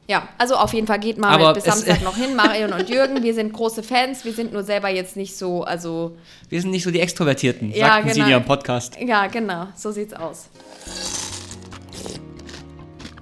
Ja, 0.09 0.29
also 0.39 0.57
auf 0.57 0.73
jeden 0.75 0.89
Fall 0.89 0.99
geht 0.99 1.23
Aber 1.23 1.55
bis 1.55 1.63
Samstag 1.63 2.03
noch 2.03 2.17
hin, 2.17 2.35
Marion 2.37 2.73
und 2.73 2.89
Jürgen, 2.91 3.23
wir 3.23 3.33
sind 3.33 3.53
große 3.53 3.85
Fans, 3.85 4.25
wir 4.25 4.33
sind 4.33 4.53
nur 4.53 4.65
selber 4.65 4.89
jetzt 4.89 5.17
nicht 5.17 5.37
so, 5.37 5.63
also, 5.63 6.17
Wir 6.49 6.61
sind 6.61 6.73
nicht 6.73 6.83
so 6.83 6.91
die 6.91 7.01
Extrovertierten, 7.01 7.71
Ja, 7.71 7.87
sagten 7.87 8.09
sie 8.11 8.19
in 8.19 8.27
genau. 8.27 8.39
ihrem 8.39 8.45
Podcast. 8.45 8.97
ja, 9.01 9.29
genau, 9.29 9.69
so 9.77 9.93
sieht's 9.93 10.15
aus. 10.15 10.49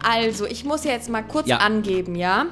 Also, 0.02 0.46
ich 0.46 0.64
muss 0.64 0.84
ja 0.84 0.92
jetzt 0.92 1.10
mal 1.10 1.22
kurz 1.22 1.46
Ja. 1.46 1.58
angeben, 1.58 2.14
ja? 2.14 2.46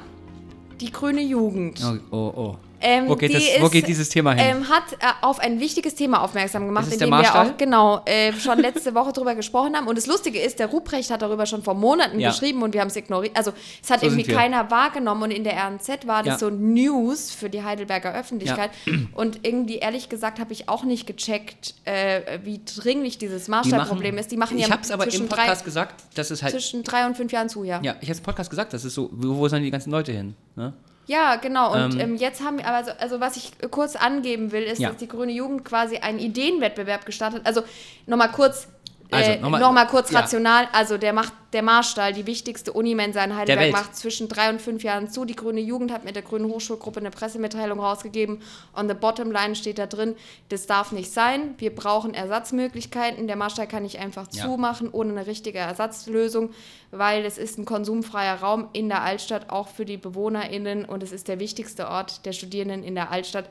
Die 0.83 0.91
grüne 0.91 1.21
Jugend. 1.21 1.81
Oh, 1.81 1.97
oh, 2.11 2.33
oh. 2.35 2.57
Ähm, 2.85 3.07
wo, 3.07 3.15
geht 3.15 3.29
die 3.31 3.35
das, 3.35 3.61
wo 3.61 3.65
ist, 3.67 3.71
geht 3.71 3.87
dieses 3.87 4.09
Thema 4.09 4.33
hin? 4.33 4.57
Ähm, 4.57 4.69
hat 4.69 4.93
äh, 4.93 5.05
auf 5.21 5.39
ein 5.39 5.59
wichtiges 5.61 5.95
Thema 5.95 6.21
aufmerksam 6.21 6.65
gemacht, 6.65 6.87
es 6.87 6.93
in 6.93 6.99
dem 6.99 7.09
wir 7.09 7.33
auch 7.33 7.57
genau 7.57 8.01
äh, 8.05 8.33
schon 8.33 8.59
letzte 8.59 8.93
Woche 8.93 9.13
drüber 9.13 9.35
gesprochen 9.35 9.75
haben. 9.75 9.87
Und 9.87 9.97
das 9.97 10.05
Lustige 10.05 10.39
ist, 10.39 10.59
der 10.59 10.67
Ruprecht 10.67 11.09
hat 11.09 11.21
darüber 11.21 11.45
schon 11.45 11.63
vor 11.63 11.75
Monaten 11.75 12.19
Ja. 12.19 12.29
geschrieben 12.31 12.61
und 12.61 12.73
wir 12.73 12.81
haben 12.81 12.89
es 12.89 12.95
ignoriert. 12.97 13.35
Also 13.37 13.53
es 13.81 13.89
hat 13.89 14.01
So 14.01 14.07
irgendwie 14.07 14.23
keiner 14.23 14.69
wahrgenommen 14.69 15.23
und 15.23 15.31
in 15.31 15.43
der 15.45 15.53
RNZ 15.55 16.05
war 16.07 16.23
das 16.23 16.33
Ja. 16.33 16.37
so 16.39 16.49
News 16.49 17.31
für 17.31 17.49
die 17.49 17.63
Heidelberger 17.63 18.13
Öffentlichkeit. 18.13 18.71
Und 19.13 19.39
irgendwie 19.43 19.77
ehrlich 19.77 20.09
gesagt 20.09 20.39
habe 20.39 20.51
ich 20.51 20.67
auch 20.67 20.83
nicht 20.83 21.07
gecheckt, 21.07 21.75
äh, 21.85 22.39
wie 22.43 22.59
dringlich 22.65 23.17
dieses 23.17 23.45
Die 23.45 23.51
Marstallproblem 23.51 24.17
ist. 24.17 24.29
Die 24.31 24.37
machen 24.37 24.57
ich 24.57 24.67
ja 24.67 24.71
habe 24.71 24.81
es 24.81 24.91
aber 24.91 25.05
im 25.11 25.27
Podcast 25.29 25.61
drei, 25.61 25.65
gesagt, 25.65 26.03
dass 26.15 26.31
es 26.31 26.43
halt. 26.43 26.51
zwischen 26.51 26.83
drei 26.83 27.05
und 27.05 27.15
fünf 27.15 27.31
Jahren 27.31 27.47
zu, 27.47 27.63
ja. 27.63 27.79
Ja, 27.81 27.95
ich 28.01 28.09
habe 28.09 28.17
im 28.17 28.23
Podcast 28.23 28.49
gesagt, 28.49 28.73
das 28.73 28.83
ist 28.83 28.93
so, 28.93 29.09
wo, 29.13 29.37
wo 29.37 29.47
sollen 29.47 29.63
die 29.63 29.71
ganzen 29.71 29.91
Leute 29.91 30.11
hin? 30.11 30.35
Ne? 30.55 30.73
Ja, 31.05 31.35
genau. 31.35 31.73
Und 31.73 31.95
Ähm, 31.95 31.99
ähm, 31.99 32.15
jetzt 32.15 32.41
haben 32.43 32.57
wir, 32.59 32.67
also, 32.67 32.91
also 32.99 33.19
was 33.19 33.35
ich 33.35 33.51
kurz 33.71 33.95
angeben 33.95 34.51
will, 34.51 34.63
ist, 34.63 34.79
Ja. 34.79 34.89
dass 34.89 34.97
die 34.97 35.07
Grüne 35.07 35.31
Jugend 35.33 35.65
quasi 35.65 35.97
einen 35.97 36.19
Ideenwettbewerb 36.19 37.05
gestartet 37.05 37.39
hat. 37.41 37.47
Also 37.47 37.63
nochmal 38.05 38.31
kurz, 38.31 38.67
Also, 39.13 39.31
äh, 39.31 39.39
nochmal- 39.39 39.59
nochmal 39.61 39.87
kurz 39.87 40.11
ja. 40.11 40.19
rational. 40.19 40.67
Also 40.73 40.97
der 40.97 41.13
macht 41.13 41.33
der 41.53 41.61
Marstall, 41.61 42.13
die 42.13 42.25
wichtigste 42.25 42.73
Unimensa 42.73 43.23
in 43.23 43.35
Heidelberg, 43.35 43.71
macht 43.71 43.95
zwischen 43.95 44.27
drei 44.27 44.49
und 44.49 44.59
fünf 44.59 44.83
Jahren 44.83 45.09
zu. 45.09 45.23
Die 45.23 45.35
Grüne 45.35 45.59
Jugend 45.61 45.91
hat 45.91 46.03
mit 46.03 46.15
der 46.15 46.23
Grünen 46.23 46.49
Hochschulgruppe 46.49 46.99
eine 46.99 47.11
Pressemitteilung 47.11 47.79
rausgegeben. 47.79 48.41
On 48.75 48.87
the 48.87 48.95
bottom 48.95 49.31
line 49.31 49.55
steht 49.55 49.77
da 49.77 49.85
drin, 49.85 50.15
das 50.49 50.65
darf 50.65 50.91
nicht 50.91 51.11
sein. 51.11 51.53
Wir 51.59 51.73
brauchen 51.75 52.15
Ersatzmöglichkeiten. 52.15 53.27
Der 53.27 53.35
Marstall 53.35 53.67
kann 53.67 53.83
nicht 53.83 53.99
einfach 53.99 54.25
Ja. 54.31 54.45
zumachen 54.45 54.89
ohne 54.91 55.11
eine 55.11 55.27
richtige 55.27 55.59
Ersatzlösung, 55.59 56.49
weil 56.91 57.23
es 57.25 57.37
ist 57.37 57.57
ein 57.59 57.65
konsumfreier 57.65 58.35
Raum 58.39 58.67
in 58.73 58.89
der 58.89 59.03
Altstadt, 59.03 59.49
auch 59.49 59.67
für 59.67 59.85
die 59.85 59.97
BewohnerInnen 59.97 60.85
und 60.85 61.03
es 61.03 61.11
ist 61.11 61.27
der 61.27 61.39
wichtigste 61.39 61.87
Ort 61.87 62.25
der 62.25 62.33
Studierenden 62.33 62.83
in 62.83 62.95
der 62.95 63.11
Altstadt. 63.11 63.45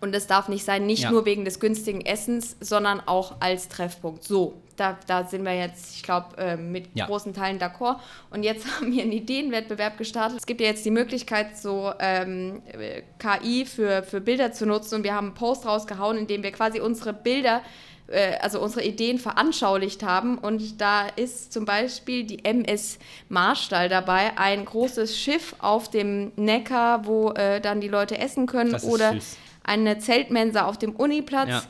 Und 0.00 0.14
es 0.14 0.26
darf 0.26 0.48
nicht 0.48 0.64
sein, 0.64 0.86
nicht 0.86 1.04
Ja. 1.04 1.10
nur 1.10 1.24
wegen 1.24 1.44
des 1.44 1.60
günstigen 1.60 2.00
Essens, 2.04 2.56
sondern 2.60 3.00
auch 3.06 3.36
als 3.40 3.68
Treffpunkt. 3.68 4.24
So, 4.24 4.54
da, 4.76 4.98
da 5.06 5.24
sind 5.24 5.44
wir 5.44 5.54
jetzt, 5.56 5.96
ich 5.96 6.02
glaube, 6.02 6.36
äh, 6.36 6.56
mit 6.56 6.88
Ja. 6.94 7.06
großen 7.06 7.32
Teilen 7.32 7.58
d'accord. 7.58 7.96
Und 8.30 8.42
jetzt 8.42 8.64
haben 8.80 8.92
wir 8.92 9.02
einen 9.02 9.12
Ideenwettbewerb 9.12 9.96
gestartet. 9.98 10.38
Es 10.40 10.46
gibt 10.46 10.60
ja 10.60 10.66
jetzt 10.66 10.84
die 10.84 10.90
Möglichkeit, 10.90 11.56
so 11.56 11.92
ähm, 12.00 12.62
äh, 12.72 13.02
KI 13.18 13.64
für, 13.66 14.02
für 14.02 14.20
Bilder 14.20 14.52
zu 14.52 14.66
nutzen. 14.66 14.96
Und 14.96 15.04
wir 15.04 15.14
haben 15.14 15.28
einen 15.28 15.34
Post 15.34 15.66
rausgehauen, 15.66 16.18
in 16.18 16.26
dem 16.26 16.42
wir 16.42 16.52
quasi 16.52 16.80
unsere 16.80 17.12
Bilder 17.12 17.62
äh, 18.06 18.36
also 18.42 18.60
unsere 18.60 18.84
Ideen 18.84 19.18
veranschaulicht 19.18 20.02
haben. 20.02 20.36
Und 20.36 20.78
da 20.80 21.06
ist 21.16 21.52
zum 21.54 21.64
Beispiel 21.64 22.24
die 22.24 22.44
MS 22.44 22.98
Marstall 23.30 23.88
dabei, 23.88 24.36
ein 24.36 24.64
großes 24.66 25.16
Schiff 25.18 25.54
auf 25.58 25.88
dem 25.88 26.32
Neckar, 26.36 27.06
wo 27.06 27.30
äh, 27.30 27.60
dann 27.62 27.80
die 27.80 27.88
Leute 27.88 28.18
essen 28.18 28.46
können. 28.46 28.72
Das 28.72 28.82
ist 28.84 28.90
Oder 28.90 29.12
süß. 29.14 29.36
Eine 29.64 29.98
Zeltmensa 29.98 30.66
auf 30.66 30.78
dem 30.78 30.92
Uniplatz. 30.94 31.48
Ja. 31.48 31.62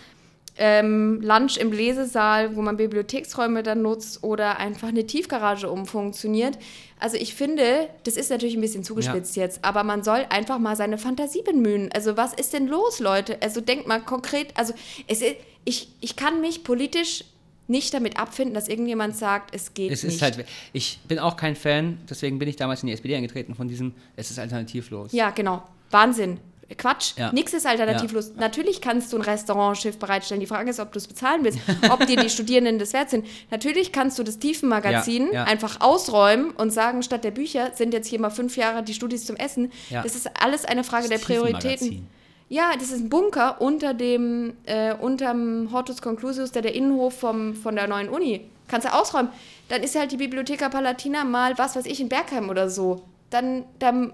Ähm, 0.57 1.21
Lunch 1.21 1.57
im 1.57 1.73
Lesesaal, 1.73 2.55
wo 2.55 2.63
man 2.63 2.77
Bibliotheksräume 2.77 3.65
dann 3.65 3.83
nutzt 3.83 4.23
oder 4.23 4.59
einfach 4.61 4.87
eine 4.87 5.05
Tiefgarage 5.05 5.69
umfunktioniert. 5.69 6.57
Also 7.01 7.17
ich 7.17 7.35
finde, 7.35 7.89
das 8.05 8.17
ist 8.17 8.31
natürlich 8.31 8.55
ein 8.55 8.61
bisschen 8.61 8.85
zugespitzt 8.85 9.35
jetzt, 9.35 9.65
aber 9.65 9.83
man 9.83 10.05
soll 10.05 10.25
einfach 10.31 10.61
mal 10.61 10.77
seine 10.77 10.97
Fantasie 10.97 11.43
bemühen. 11.43 11.91
Also 11.93 12.17
was 12.17 12.35
ist 12.35 12.53
denn 12.53 12.69
los, 12.69 13.01
Leute? 13.01 13.37
Also 13.43 13.61
denkt 13.61 13.89
mal 13.89 14.01
konkret, 14.01 14.57
also 14.57 14.75
es 15.09 15.23
ist, 15.23 15.35
ich, 15.65 15.89
ich 16.01 16.15
kann 16.15 16.41
mich 16.41 16.63
politisch 16.63 17.25
nicht 17.67 17.93
damit 17.93 18.17
abfinden, 18.19 18.55
dass 18.55 18.69
irgendjemand 18.69 19.17
sagt, 19.17 19.55
es 19.57 19.75
geht 19.75 19.91
Es 19.91 20.05
nicht. 20.05 20.15
ist 20.17 20.23
halt, 20.23 20.45
ich 20.73 21.01
bin 21.09 21.19
auch 21.19 21.37
kein 21.37 21.57
Fan, 21.57 21.99
deswegen 22.09 22.39
bin 22.39 22.49
ich 22.49 22.55
damals 22.55 22.83
in 22.83 22.87
die 22.87 22.93
SPD 22.93 23.17
eingetreten 23.17 23.57
von 23.57 23.67
diesem, 23.67 23.93
es 24.15 24.31
ist 24.31 24.39
alternativlos. 24.39 25.13
Ja, 25.13 25.31
genau. 25.31 25.65
Wahnsinn. 25.91 26.39
Quatsch. 26.77 27.13
Ja. 27.17 27.33
Nichts 27.33 27.53
ist 27.53 27.67
alternativlos. 27.67 28.33
Natürlich 28.37 28.81
kannst 28.81 29.13
du 29.13 29.17
ein 29.17 29.23
Restaurantschiff 29.23 29.99
bereitstellen. 29.99 30.41
Die 30.41 30.47
Frage 30.47 30.71
ist, 30.71 30.81
ob 30.81 30.93
du 30.93 30.99
es 30.99 31.07
bezahlen 31.07 31.45
willst, 31.45 31.59
ob 31.91 32.07
dir 32.07 32.17
die 32.17 32.31
Studierenden 32.31 32.79
das 32.79 32.93
wert 32.93 33.11
sind. 33.11 33.27
Natürlich 33.51 33.93
kannst 33.93 34.19
du 34.19 34.23
das 34.23 34.39
Tiefenmagazin 34.39 35.27
Ja, 35.29 35.33
ja. 35.33 35.45
einfach 35.45 35.81
ausräumen 35.81 36.51
und 36.51 36.71
sagen, 36.73 37.03
statt 37.03 37.25
der 37.25 37.31
Bücher 37.31 37.73
sind 37.75 37.93
jetzt 37.93 38.09
hier 38.09 38.21
mal 38.21 38.31
fünf 38.31 38.57
Jahre 38.57 38.83
die 38.83 38.95
Studis 38.95 39.27
zum 39.27 39.37
Essen. 39.37 39.73
Ja. 39.91 40.03
Das 40.03 40.15
ist 40.15 40.31
alles 40.43 40.65
eine 40.65 40.85
Frage 40.85 41.09
der 41.09 41.19
Das 41.19 41.27
Prioritäten. 41.27 41.79
Tiefenmagazin. 41.79 42.09
Ja, 42.49 42.73
das 42.79 42.91
ist 42.91 43.01
ein 43.01 43.09
Bunker 43.09 43.61
unter 43.61 43.95
dem, 43.95 44.55
äh, 44.67 44.95
unterm 44.95 45.71
Hortus 45.73 46.03
Conclusius, 46.03 46.53
der 46.53 46.63
der 46.63 46.75
Innenhof 46.75 47.19
vom, 47.19 47.55
von 47.55 47.75
der 47.75 47.89
neuen 47.89 48.09
Uni. 48.09 48.43
Kannst 48.69 48.87
du 48.87 48.93
ausräumen. 48.93 49.31
Dann 49.69 49.83
ist 49.83 49.99
halt 49.99 50.13
die 50.13 50.17
Bibliotheca 50.19 50.69
Palatina 50.69 51.25
mal, 51.25 51.57
was 51.59 51.75
weiß 51.75 51.87
ich, 51.87 52.01
in 52.01 52.09
Bergheim 52.09 52.51
oder 52.51 52.69
so. 52.69 53.03
Dann, 53.35 53.65
dann 53.81 54.13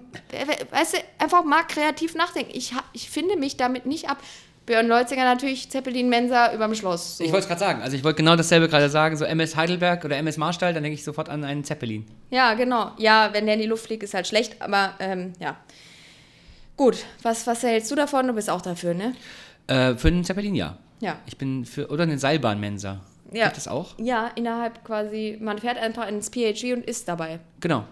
weißt 0.70 0.94
du, 0.94 0.98
einfach 1.18 1.44
mal 1.44 1.62
kreativ 1.64 2.14
nachdenken. 2.14 2.52
Ich, 2.54 2.72
ich 2.94 3.10
finde 3.10 3.36
mich 3.36 3.58
damit 3.58 3.84
nicht 3.84 4.08
ab. 4.08 4.16
Björn 4.64 4.88
Leutzinger 4.88 5.24
natürlich, 5.24 5.68
Zeppelin 5.68 6.08
Mensa 6.08 6.54
überm 6.54 6.74
Schloss. 6.74 7.18
So. 7.18 7.24
Ich 7.24 7.30
wollte 7.30 7.42
es 7.42 7.48
gerade 7.48 7.60
sagen, 7.60 7.82
also 7.82 7.94
ich 7.94 8.02
wollte 8.02 8.16
genau 8.16 8.34
dasselbe 8.34 8.66
gerade 8.70 8.88
sagen, 8.88 9.18
so 9.18 9.26
MS 9.26 9.56
Heidelberg 9.56 10.06
oder 10.06 10.16
MS 10.16 10.38
Marstall, 10.38 10.72
dann 10.72 10.82
denke 10.82 10.94
ich 10.94 11.04
sofort 11.04 11.28
an 11.28 11.44
einen 11.44 11.64
Zeppelin. 11.64 12.06
Ja, 12.30 12.54
genau. 12.54 12.92
Ja, 12.96 13.28
wenn 13.32 13.44
der 13.44 13.56
in 13.56 13.60
die 13.60 13.66
Luft 13.66 13.84
fliegt, 13.84 14.02
ist 14.04 14.14
halt 14.14 14.26
schlecht, 14.26 14.62
aber 14.62 14.94
ähm, 15.00 15.34
ja. 15.38 15.58
Gut, 16.78 17.04
was, 17.22 17.46
was 17.46 17.62
hältst 17.62 17.90
du 17.90 17.96
davon? 17.96 18.26
Du 18.26 18.32
bist 18.32 18.48
auch 18.48 18.62
dafür, 18.62 18.94
ne? 18.94 19.14
Äh, 19.66 19.96
für 19.96 20.08
einen 20.08 20.24
Zeppelin 20.24 20.54
ja. 20.54 20.78
Ja. 21.00 21.18
Ich 21.26 21.36
bin 21.36 21.66
für, 21.66 21.90
oder 21.90 22.04
eine 22.04 22.18
Seilbahnmensa. 22.18 23.00
Ja. 23.32 23.46
Gibt 23.48 23.58
es 23.58 23.68
auch? 23.68 23.98
Ja, 23.98 24.30
innerhalb 24.34 24.82
quasi, 24.82 25.36
man 25.42 25.58
fährt 25.58 25.76
einfach 25.76 26.08
ins 26.08 26.30
PHG 26.30 26.72
und 26.72 26.86
isst 26.86 27.06
dabei. 27.06 27.40
Genau, 27.60 27.84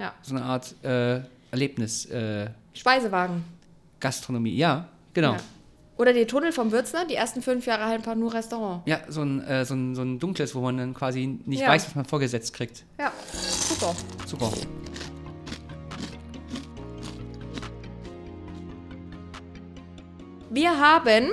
Ja. 0.00 0.12
so 0.22 0.34
eine 0.34 0.44
Art 0.44 0.74
äh, 0.82 1.20
Erlebnis, 1.50 2.06
äh, 2.06 2.48
Speisewagen. 2.74 3.44
Gastronomie, 4.00 4.56
ja, 4.56 4.88
genau. 5.12 5.32
Ja. 5.34 5.38
Oder 5.98 6.14
die 6.14 6.24
Tunnel 6.24 6.50
vom 6.52 6.72
Würzner, 6.72 7.04
die 7.04 7.14
ersten 7.14 7.42
fünf 7.42 7.66
Jahre 7.66 7.84
halt 7.84 7.96
einfach 7.96 8.14
nur 8.14 8.32
Restaurant. 8.32 8.80
Ja, 8.86 9.00
so 9.08 9.20
ein, 9.20 9.42
äh, 9.44 9.66
so, 9.66 9.74
ein, 9.74 9.94
so 9.94 10.00
ein 10.00 10.18
dunkles, 10.18 10.54
wo 10.54 10.60
man 10.62 10.78
dann 10.78 10.94
quasi 10.94 11.38
nicht 11.44 11.60
Ja. 11.60 11.68
weiß, 11.68 11.86
was 11.88 11.94
man 11.94 12.06
vorgesetzt 12.06 12.54
kriegt. 12.54 12.84
Ja, 12.98 13.12
super. 13.68 13.94
Super. 14.26 14.50
Wir 20.50 20.78
haben 20.78 21.28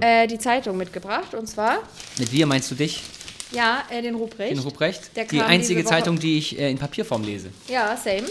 äh, 0.00 0.26
die 0.26 0.38
Zeitung 0.38 0.76
mitgebracht 0.76 1.34
und 1.34 1.46
zwar, 1.46 1.78
Mit 2.18 2.32
wir 2.32 2.46
meinst 2.46 2.70
du 2.70 2.74
dich, 2.74 3.02
ja, 3.52 3.84
äh, 3.90 4.02
den 4.02 4.14
Ruprecht. 4.14 4.52
den 4.52 4.58
Ruprecht? 4.58 5.16
Der 5.16 5.24
Die 5.24 5.40
einzige 5.40 5.84
Zeitung, 5.84 6.18
die 6.18 6.38
ich 6.38 6.58
äh, 6.58 6.70
in 6.70 6.78
Papierform 6.78 7.22
lese. 7.22 7.50
Ja, 7.68 7.96
same. 7.96 8.26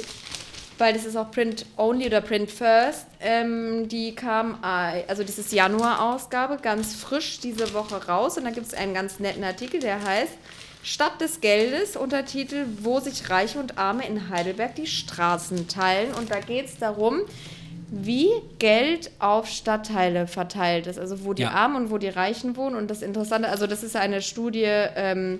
Weil 0.77 0.93
das 0.93 1.05
ist 1.05 1.15
auch 1.15 1.31
Print 1.31 1.65
Only 1.77 2.07
oder 2.07 2.21
Print 2.21 2.49
First. 2.51 3.05
Ähm, 3.19 3.87
die 3.87 4.15
kam, 4.15 4.57
äh, 4.63 5.03
also 5.07 5.23
das 5.23 5.37
ist 5.37 5.53
Januar-Ausgabe, 5.53 6.57
ganz 6.61 6.95
frisch 6.95 7.39
diese 7.39 7.73
Woche 7.73 8.05
raus. 8.07 8.37
Und 8.37 8.45
da 8.45 8.49
gibt 8.49 8.67
es 8.67 8.73
einen 8.73 8.93
ganz 8.93 9.19
netten 9.19 9.43
Artikel, 9.43 9.79
der 9.79 10.03
heißt 10.03 10.33
Stadt 10.83 11.21
des 11.21 11.39
Geldes, 11.39 11.95
Untertitel, 11.95 12.65
wo 12.81 12.99
sich 12.99 13.29
Reiche 13.29 13.59
und 13.59 13.77
Arme 13.77 14.05
in 14.05 14.29
Heidelberg 14.29 14.75
die 14.75 14.87
Straßen 14.87 15.69
teilen. 15.69 16.13
Und 16.13 16.29
da 16.31 16.39
geht 16.39 16.65
es 16.65 16.77
darum, 16.77 17.21
wie 17.93 18.27
Geld 18.59 19.11
auf 19.19 19.47
Stadtteile 19.47 20.27
verteilt 20.27 20.87
ist. 20.87 20.99
Also 20.99 21.23
wo 21.25 21.33
die 21.33 21.43
Ja. 21.43 21.51
Armen 21.51 21.75
und 21.83 21.91
wo 21.91 21.97
die 21.97 22.09
Reichen 22.09 22.55
wohnen. 22.57 22.75
Und 22.75 22.89
das 22.89 23.01
Interessante, 23.01 23.49
also 23.49 23.67
das 23.67 23.83
ist 23.83 23.95
eine 23.95 24.21
Studie... 24.21 24.63
Ähm, 24.65 25.39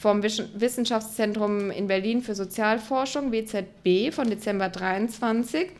vom 0.00 0.22
Wissenschaftszentrum 0.22 1.70
in 1.70 1.86
Berlin 1.86 2.20
für 2.20 2.34
Sozialforschung, 2.34 3.32
WZB, 3.32 4.12
von 4.14 4.28
Dezember 4.28 4.68
23. 4.68 5.70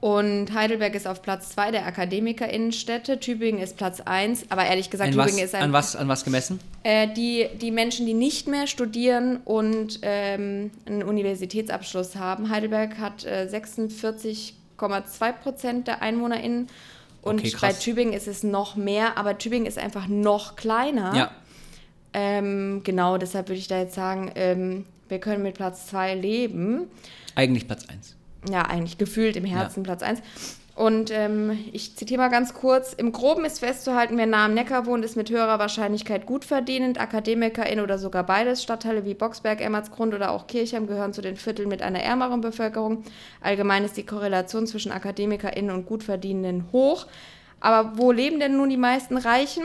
Und 0.00 0.52
Heidelberg 0.54 0.94
ist 0.94 1.06
auf 1.06 1.20
Platz 1.22 1.50
2 1.50 1.70
der 1.70 1.86
AkademikerInnenstädte. 1.86 3.18
Tübingen 3.20 3.62
ist 3.62 3.76
Platz 3.78 4.00
1. 4.00 4.46
Aber 4.50 4.66
ehrlich 4.66 4.90
gesagt, 4.90 5.08
An 5.08 5.12
Tübingen 5.14 5.38
was, 5.38 5.44
ist 5.44 5.54
ein 5.54 5.62
an, 5.62 5.72
was, 5.72 5.96
an 5.96 6.08
was 6.08 6.24
gemessen? 6.24 6.60
äh, 6.84 7.08
die, 7.08 7.48
die 7.60 7.70
Menschen, 7.70 8.04
die 8.04 8.12
nicht 8.14 8.48
mehr 8.48 8.66
studieren 8.66 9.40
und 9.46 10.00
ähm, 10.02 10.70
einen 10.86 11.02
Universitätsabschluss 11.02 12.16
haben. 12.16 12.50
Heidelberg 12.50 12.98
hat 12.98 13.24
äh, 13.24 13.48
46,2 14.80 15.32
Prozent 15.32 15.88
der 15.88 16.02
EinwohnerInnen 16.02 16.68
und 17.22 17.40
Okay, 17.40 17.54
bei. 17.60 17.72
Tübingen 17.72 18.14
ist 18.14 18.28
es 18.28 18.42
noch 18.42 18.76
mehr, 18.76 19.18
aber 19.18 19.36
Tübingen 19.36 19.66
ist 19.66 19.78
einfach 19.78 20.06
noch 20.08 20.56
kleiner. 20.56 21.14
Ja. 21.14 21.30
Ähm, 22.12 22.80
genau, 22.82 23.18
deshalb 23.18 23.48
würde 23.48 23.58
ich 23.58 23.68
da 23.68 23.78
jetzt 23.78 23.94
sagen, 23.94 24.32
ähm, 24.34 24.86
wir 25.08 25.18
können 25.18 25.42
mit 25.42 25.54
Platz 25.54 25.86
2 25.88 26.14
leben. 26.14 26.90
Eigentlich 27.34 27.66
Platz 27.66 27.86
1. 27.88 28.16
Ja, 28.50 28.62
eigentlich 28.62 28.96
gefühlt 28.96 29.36
im 29.36 29.44
Herzen 29.44 29.82
Platz 29.82 30.02
1. 30.02 30.20
Und 30.74 31.10
ähm, 31.10 31.58
ich 31.72 31.96
zitiere 31.96 32.22
mal 32.22 32.28
ganz 32.28 32.54
kurz. 32.54 32.92
Im 32.92 33.12
Groben 33.12 33.44
ist 33.44 33.58
festzuhalten, 33.58 34.16
wer 34.16 34.26
nah 34.26 34.46
am 34.46 34.54
Neckar 34.54 34.86
wohnt, 34.86 35.04
ist 35.04 35.16
mit 35.16 35.30
höherer 35.30 35.58
Wahrscheinlichkeit 35.58 36.26
gut 36.26 36.44
verdienend. 36.44 36.98
AkademikerInnen 36.98 37.84
oder 37.84 37.98
sogar 37.98 38.24
beides. 38.24 38.62
Stadtteile 38.62 39.04
wie 39.04 39.14
Boxberg, 39.14 39.60
Emmertsgrund 39.60 40.14
oder 40.14 40.30
auch 40.30 40.46
Kirchheim 40.46 40.86
gehören 40.86 41.12
zu 41.12 41.22
den 41.22 41.36
Vierteln 41.36 41.68
mit 41.68 41.82
einer 41.82 42.00
ärmeren 42.00 42.40
Bevölkerung. 42.40 43.04
Allgemein 43.40 43.84
ist 43.84 43.96
die 43.96 44.06
Korrelation 44.06 44.66
zwischen 44.66 44.92
AkademikerInnen 44.92 45.74
und 45.74 45.86
Gutverdienenden 45.86 46.72
hoch. 46.72 47.06
Aber 47.60 47.98
wo 47.98 48.10
leben 48.10 48.40
denn 48.40 48.56
nun 48.56 48.70
die 48.70 48.76
meisten 48.76 49.18
Reichen? 49.18 49.64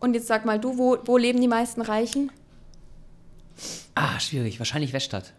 Und 0.00 0.14
jetzt 0.14 0.26
sag 0.26 0.44
mal 0.44 0.58
du, 0.58 0.78
wo, 0.78 0.98
wo 1.04 1.16
leben 1.18 1.40
die 1.40 1.48
meisten 1.48 1.82
Reichen? 1.82 2.32
Ah, 3.94 4.18
schwierig. 4.18 4.58
Wahrscheinlich 4.58 4.92
Weststadt. 4.92 5.34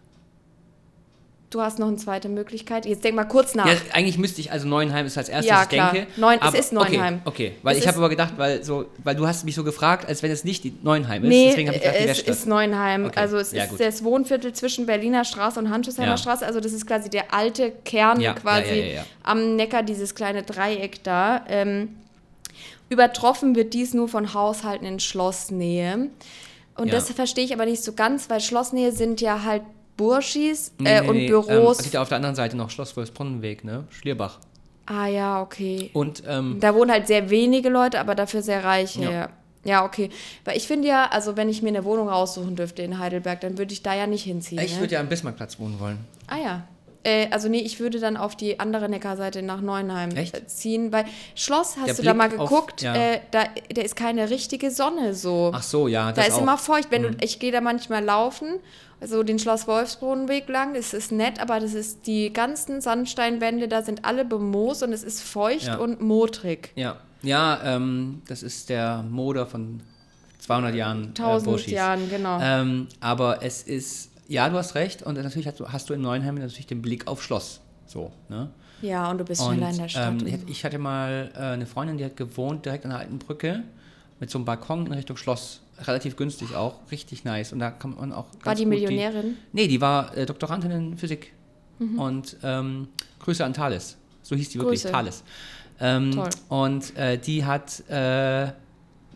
Du 1.50 1.60
hast 1.60 1.80
noch 1.80 1.88
eine 1.88 1.96
zweite 1.96 2.28
Möglichkeit. 2.28 2.86
Jetzt 2.86 3.02
denk 3.02 3.16
mal 3.16 3.24
kurz 3.24 3.56
nach. 3.56 3.66
Ja, 3.66 3.74
eigentlich 3.92 4.18
müsste 4.18 4.40
ich, 4.40 4.52
also 4.52 4.68
Neuenheim 4.68 5.04
ist 5.06 5.18
als 5.18 5.28
erstes, 5.28 5.50
Ja, 5.50 5.62
ich 5.64 5.68
klar. 5.68 5.92
denke. 5.92 6.06
Neun- 6.16 6.36
es 6.36 6.42
aber, 6.42 6.56
ist 6.58 6.72
Neuenheim. 6.72 7.20
Okay, 7.24 7.48
okay. 7.48 7.56
weil 7.64 7.76
Es 7.76 7.82
ich 7.82 7.88
habe 7.88 7.98
aber 7.98 8.08
gedacht, 8.08 8.34
weil, 8.36 8.62
so, 8.62 8.84
weil 9.02 9.16
du 9.16 9.26
hast 9.26 9.44
mich 9.44 9.56
so 9.56 9.64
gefragt, 9.64 10.08
als 10.08 10.22
wenn 10.22 10.30
es 10.30 10.44
nicht 10.44 10.62
die 10.62 10.72
Neuenheim 10.82 11.24
ist. 11.24 11.28
Nee, 11.28 11.48
deswegen 11.48 11.68
habe 11.68 11.78
ich 11.78 11.82
gedacht, 11.82 12.06
es 12.08 12.20
ist 12.22 12.46
Neuenheim. 12.46 13.06
Okay, 13.06 13.18
Also 13.18 13.36
es 13.38 13.50
ja, 13.50 13.64
ist 13.64 13.70
gut. 13.70 13.80
das 13.80 14.04
Wohnviertel 14.04 14.52
zwischen 14.52 14.86
Berliner 14.86 15.24
Straße 15.24 15.58
und 15.58 15.70
Hanschesheimer 15.70 16.06
Ja. 16.10 16.16
Straße. 16.16 16.46
Also 16.46 16.60
das 16.60 16.72
ist 16.72 16.86
quasi 16.86 17.10
der 17.10 17.34
alte 17.34 17.72
Kern 17.84 18.20
quasi 18.36 18.98
am 19.24 19.56
Neckar, 19.56 19.82
dieses 19.82 20.14
kleine 20.14 20.44
Dreieck 20.44 21.02
da. 21.02 21.44
Ähm, 21.48 21.96
übertroffen 22.90 23.56
wird 23.56 23.74
dies 23.74 23.92
nur 23.92 24.08
von 24.08 24.34
Haushalten 24.34 24.84
in 24.86 25.00
Schlossnähe. 25.00 26.10
Und 26.76 26.92
das 26.92 27.10
verstehe 27.10 27.44
ich 27.44 27.52
aber 27.52 27.66
nicht 27.66 27.82
so 27.82 27.92
ganz, 27.92 28.30
weil 28.30 28.40
Schlossnähe 28.40 28.92
sind 28.92 29.20
ja 29.20 29.42
halt 29.44 29.62
Burschis 30.00 30.72
Nee, 30.78 30.88
äh, 30.88 31.00
nee, 31.02 31.08
und 31.08 31.16
nee, 31.16 31.26
Büros. 31.28 31.48
Ähm, 31.50 31.66
es 31.72 31.82
gibt 31.82 31.94
ja 31.94 32.00
auf 32.00 32.08
der 32.08 32.16
anderen 32.16 32.34
Seite 32.34 32.56
noch 32.56 32.70
Schloss 32.70 32.96
Wolfsbrunnenweg, 32.96 33.64
ne? 33.64 33.84
Schlierbach. 33.90 34.38
ah 34.86 35.06
ja, 35.06 35.42
okay. 35.42 35.90
Und 35.92 36.22
ähm, 36.26 36.56
Da 36.58 36.74
wohnen 36.74 36.90
halt 36.90 37.06
sehr 37.06 37.28
wenige 37.28 37.68
Leute, 37.68 38.00
aber 38.00 38.14
dafür 38.14 38.40
sehr 38.40 38.64
reiche. 38.64 39.02
Ja. 39.02 39.10
Ja, 39.10 39.28
ja 39.64 39.84
okay. 39.84 40.08
Weil 40.46 40.56
ich 40.56 40.66
finde 40.66 40.88
ja, 40.88 41.04
also 41.10 41.36
wenn 41.36 41.50
ich 41.50 41.60
mir 41.60 41.68
eine 41.68 41.84
Wohnung 41.84 42.08
raussuchen 42.08 42.56
dürfte 42.56 42.80
in 42.80 42.98
Heidelberg, 42.98 43.42
dann 43.42 43.58
würde 43.58 43.74
ich 43.74 43.82
da 43.82 43.94
ja 43.94 44.06
nicht 44.06 44.24
hinziehen. 44.24 44.62
ich 44.62 44.74
ne? 44.74 44.80
würde 44.80 44.94
ja 44.94 45.00
am 45.00 45.08
Bismarckplatz 45.08 45.60
wohnen 45.60 45.78
wollen. 45.78 45.98
Ah 46.26 46.38
ja. 46.38 46.62
Äh, 47.02 47.28
also 47.30 47.48
nee, 47.48 47.60
ich 47.60 47.80
würde 47.80 47.98
dann 47.98 48.16
auf 48.18 48.36
die 48.36 48.60
andere 48.60 48.88
Neckarseite 48.88 49.42
nach 49.42 49.60
Neuenheim 49.62 50.10
Echt? 50.10 50.36
äh, 50.36 50.46
ziehen, 50.46 50.92
weil 50.92 51.06
Schloss, 51.34 51.76
hast 51.78 51.86
Der 51.86 51.94
du 51.94 52.02
da 52.02 52.14
mal 52.14 52.28
Blick 52.28 52.40
auf- 52.40 52.48
geguckt, 52.50 52.82
ja. 52.82 52.94
äh, 52.94 53.20
da, 53.30 53.44
da 53.74 53.80
ist 53.82 53.96
keine 53.96 54.28
richtige 54.28 54.70
Sonne 54.70 55.14
so. 55.14 55.50
Ach 55.54 55.62
so, 55.62 55.88
ja. 55.88 56.12
da 56.12 56.22
ist 56.22 56.32
auch. 56.32 56.36
Mhm. 56.38 56.42
immer 56.42 56.58
feucht. 56.58 56.88
Wenn 56.90 57.02
du, 57.02 57.16
ich 57.22 57.38
gehe 57.38 57.52
da 57.52 57.60
manchmal 57.62 58.04
laufen, 58.04 58.58
also 59.00 59.22
den 59.22 59.38
Schloss 59.38 59.66
Wolfsbrunnenweg 59.66 60.46
lang, 60.50 60.74
es 60.74 60.92
ist 60.92 61.10
nett, 61.10 61.40
aber 61.40 61.58
das 61.58 61.72
ist 61.72 62.06
die 62.06 62.32
ganzen 62.34 62.82
Sandsteinwände, 62.82 63.66
da 63.66 63.80
sind 63.80 64.04
alle 64.04 64.26
bemoost 64.26 64.82
und 64.82 64.92
es 64.92 65.02
ist 65.02 65.22
feucht 65.22 65.68
Ja. 65.68 65.76
und 65.78 66.02
modrig. 66.02 66.70
Ja, 66.74 66.98
ja 67.22 67.60
ähm, 67.64 68.20
das 68.28 68.42
ist 68.42 68.68
der 68.68 69.02
Moder 69.08 69.46
von 69.46 69.80
200 70.40 70.74
Jahren. 70.74 71.14
Tausend 71.14 71.48
äh, 71.48 71.50
Burschis. 71.50 71.72
Jahren, 71.72 72.10
genau. 72.10 72.38
Ähm, 72.42 72.88
aber 73.00 73.42
es 73.42 73.62
ist, 73.62 74.09
ja, 74.30 74.48
du 74.48 74.56
hast 74.56 74.74
recht. 74.74 75.02
Und 75.02 75.16
natürlich 75.16 75.46
hast 75.46 75.60
du, 75.60 75.68
hast 75.68 75.90
du 75.90 75.94
in 75.94 76.00
Neuenheim 76.00 76.36
natürlich 76.36 76.66
den 76.66 76.80
Blick 76.80 77.06
auf 77.06 77.22
Schloss. 77.22 77.60
So, 77.86 78.12
ne? 78.28 78.50
ja, 78.80 79.10
und 79.10 79.18
du 79.18 79.24
bist 79.24 79.40
Und 79.40 79.56
schneller 79.56 79.70
in 79.70 79.78
der 79.78 79.88
Stadt. 79.88 80.22
ähm, 80.22 80.44
ich, 80.46 80.64
hatte 80.64 80.78
mal 80.78 81.32
äh, 81.34 81.38
eine 81.38 81.66
Freundin, 81.66 81.98
die 81.98 82.04
hat 82.04 82.16
gewohnt 82.16 82.64
direkt 82.64 82.84
an 82.84 82.90
der 82.90 83.00
alten 83.00 83.18
Brücke 83.18 83.64
mit 84.20 84.30
so 84.30 84.38
einem 84.38 84.44
Balkon 84.44 84.86
in 84.86 84.92
Richtung 84.92 85.16
Schloss. 85.16 85.62
Relativ 85.80 86.16
günstig 86.16 86.54
auch, 86.54 86.76
richtig 86.92 87.24
nice. 87.24 87.52
Und 87.52 87.58
da 87.58 87.70
kann 87.70 87.96
man 87.96 88.12
auch 88.12 88.30
ganz 88.32 88.44
War 88.44 88.54
die 88.54 88.66
Millionärin? 88.66 89.36
nee, 89.52 89.66
die 89.66 89.80
war 89.80 90.16
äh, 90.16 90.26
Doktorandin 90.26 90.70
in 90.70 90.96
Physik. 90.96 91.32
Und 91.96 92.36
ähm, 92.42 92.88
Grüße 93.20 93.42
an 93.42 93.54
Thales. 93.54 93.96
So 94.22 94.36
hieß 94.36 94.50
die 94.50 94.58
wirklich, 94.58 94.82
Grüße. 94.82 94.92
Thales. 94.92 95.24
Ähm, 95.80 96.12
Toll. 96.12 96.28
Und 96.50 96.94
äh, 96.94 97.16
die 97.16 97.42
hat, 97.46 97.80
äh, 97.88 98.52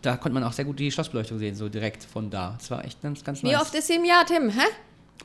da 0.01 0.17
konnte 0.17 0.31
man 0.31 0.43
auch 0.43 0.51
sehr 0.51 0.65
gut 0.65 0.79
die 0.79 0.91
Schlossbeleuchtung 0.91 1.37
sehen, 1.37 1.55
so 1.55 1.69
direkt 1.69 2.03
von 2.03 2.31
da. 2.31 2.55
Das 2.57 2.71
war 2.71 2.83
echt 2.83 3.03
ganz, 3.03 3.23
ganz 3.23 3.43
Wie 3.43 3.51
nice. 3.51 3.61
oft 3.61 3.75
ist 3.75 3.85
sie 3.85 3.97
im 3.97 4.05
Jahr, 4.05 4.25
Tim? 4.25 4.49
Hä? 4.49 4.65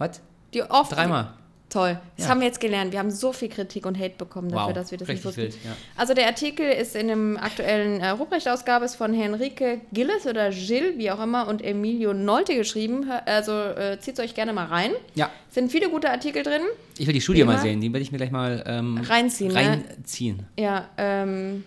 Was? 0.00 0.20
Wie 0.52 0.62
oft? 0.64 0.90
Dreimal. 0.92 1.34
Toll. 1.68 2.00
Das 2.16 2.24
Ja. 2.26 2.30
haben 2.32 2.40
wir 2.40 2.48
jetzt 2.48 2.58
gelernt. 2.58 2.90
Wir 2.90 2.98
haben 2.98 3.12
so 3.12 3.32
viel 3.32 3.48
Kritik 3.48 3.86
und 3.86 3.96
Hate 3.96 4.14
bekommen 4.18 4.48
dafür, 4.50 4.66
Wow, 4.66 4.72
dass 4.72 4.90
wir 4.90 4.98
das 4.98 5.06
richtig 5.06 5.24
nicht 5.24 5.36
wussten. 5.38 5.42
wild, 5.54 5.64
ja. 5.64 5.70
Also 5.96 6.14
der 6.14 6.26
Artikel 6.26 6.68
ist 6.68 6.96
in 6.96 7.06
dem 7.06 7.36
aktuellen 7.36 8.00
äh, 8.00 8.08
Ruprecht-Ausgabe 8.08 8.84
ist 8.86 8.96
von 8.96 9.14
Henrike 9.14 9.80
Gilles 9.92 10.26
oder 10.26 10.50
Gilles, 10.50 10.98
wie 10.98 11.12
auch 11.12 11.22
immer, 11.22 11.46
und 11.46 11.62
Emilio 11.62 12.12
Nolte 12.12 12.56
geschrieben. 12.56 13.08
Also 13.24 13.52
äh, 13.52 13.98
zieht 14.00 14.18
euch 14.18 14.34
gerne 14.34 14.52
mal 14.52 14.66
rein. 14.66 14.90
Ja, 15.14 15.30
Sind 15.48 15.70
viele 15.70 15.88
gute 15.90 16.10
Artikel 16.10 16.42
drin. 16.42 16.62
ich 16.98 17.06
will 17.06 17.14
die 17.14 17.20
Studie 17.20 17.44
mal 17.44 17.58
sehen. 17.58 17.80
Die 17.80 17.92
werde 17.92 18.02
ich 18.02 18.10
mir 18.10 18.18
gleich 18.18 18.32
mal 18.32 18.64
ähm, 18.66 18.98
Reinziehen, 19.06 19.52
ne? 19.52 19.60
reinziehen. 19.60 20.46
Ja, 20.58 20.88
ähm, 20.98 21.62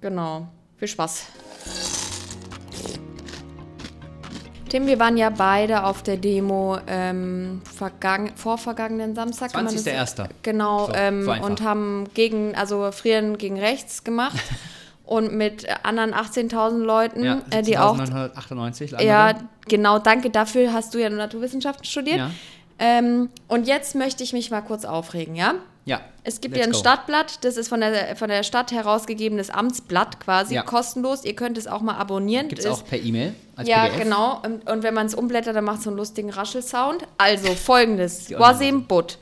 genau. 0.00 0.48
Viel 0.78 0.88
Spaß. 0.88 2.05
Tim, 4.68 4.86
wir 4.86 4.98
waren 4.98 5.16
ja 5.16 5.30
beide 5.30 5.84
auf 5.84 6.02
der 6.02 6.16
Demo 6.16 6.78
ähm, 6.86 7.62
vergangen, 7.64 8.32
vorvergangenen 8.34 9.14
Samstag. 9.14 9.52
kann 9.52 9.64
man 9.64 9.74
das- 9.74 9.84
20.01.. 9.86 10.28
Genau, 10.42 10.86
So, 10.86 10.92
ähm, 10.94 11.22
so 11.24 11.32
und 11.32 11.62
haben 11.62 12.08
gegen, 12.14 12.54
also 12.54 12.90
Frieren 12.92 13.38
gegen 13.38 13.58
rechts 13.58 14.02
gemacht 14.04 14.36
und 15.04 15.32
mit 15.32 15.66
anderen 15.84 16.12
18.000 16.14 16.78
Leuten, 16.78 17.22
Ja, 17.24 17.42
äh, 17.50 17.62
die 17.62 17.78
auch 17.78 17.96
17.998. 17.98 19.00
ja, 19.02 19.34
genau, 19.68 19.98
danke 19.98 20.30
dafür 20.30 20.72
hast 20.72 20.94
du 20.94 20.98
ja 20.98 21.10
Naturwissenschaften 21.10 21.84
studiert. 21.84 22.18
Ja. 22.18 22.30
Ähm, 22.78 23.30
und 23.48 23.66
jetzt 23.66 23.94
möchte 23.94 24.22
ich 24.22 24.32
mich 24.32 24.50
mal 24.50 24.60
kurz 24.60 24.84
aufregen, 24.84 25.34
ja? 25.34 25.54
Ja. 25.86 26.00
Es 26.24 26.40
gibt 26.40 26.56
ja 26.56 26.64
ein 26.64 26.72
go. 26.72 26.78
Stadtblatt, 26.78 27.44
das 27.44 27.56
ist 27.56 27.68
von 27.68 27.80
der, 27.80 28.16
von 28.16 28.28
der 28.28 28.42
Stadt 28.42 28.72
herausgegebenes 28.72 29.50
Amtsblatt 29.50 30.18
quasi, 30.18 30.54
Ja. 30.56 30.62
kostenlos. 30.62 31.24
Ihr 31.24 31.36
könnt 31.36 31.56
es 31.56 31.68
auch 31.68 31.80
mal 31.80 31.94
abonnieren. 31.94 32.48
Gibt 32.48 32.58
es 32.58 32.66
auch 32.66 32.84
per 32.84 32.98
E-Mail 33.00 33.34
als 33.54 33.68
ja, 33.68 33.84
PDF? 33.86 34.02
genau. 34.02 34.42
Und, 34.44 34.68
und 34.68 34.82
wenn 34.82 34.94
man 34.94 35.06
es 35.06 35.14
umblättert, 35.14 35.54
dann 35.54 35.64
macht 35.64 35.78
es 35.78 35.84
so 35.84 35.90
einen 35.90 35.96
lustigen 35.98 36.30
Raschelsound. 36.30 37.04
Also 37.18 37.54
folgendes: 37.54 38.30
Wasim 38.36 38.86
Butt 38.86 39.18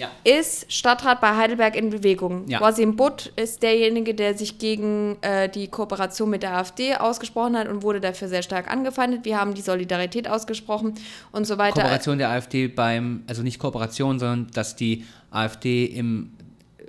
Ja. 0.00 0.10
ist 0.24 0.72
Stadtrat 0.72 1.20
bei 1.20 1.36
Heidelberg 1.36 1.76
in 1.76 1.90
Bewegung. 1.90 2.48
Ja. 2.48 2.60
Wasim 2.60 2.96
Butt 2.96 3.32
ist 3.36 3.62
derjenige, 3.62 4.14
der 4.14 4.36
sich 4.36 4.58
gegen 4.58 5.16
äh, 5.22 5.48
die 5.48 5.68
Kooperation 5.68 6.30
mit 6.30 6.42
der 6.42 6.56
AfD 6.56 6.94
ausgesprochen 6.96 7.56
hat 7.56 7.68
und 7.68 7.82
wurde 7.82 8.00
dafür 8.00 8.28
sehr 8.28 8.42
stark 8.42 8.70
angefeindet. 8.70 9.24
Wir 9.24 9.38
haben 9.38 9.54
die 9.54 9.60
Solidarität 9.62 10.28
ausgesprochen 10.28 10.94
und 11.32 11.46
so 11.46 11.58
weiter. 11.58 11.74
Kooperation 11.82 12.18
der 12.18 12.30
AfD 12.30 12.66
beim, 12.68 13.22
also 13.28 13.42
nicht 13.42 13.58
Kooperation, 13.58 14.18
sondern 14.18 14.46
dass 14.54 14.74
die 14.76 15.04
AfD 15.30 15.84
im 15.84 16.30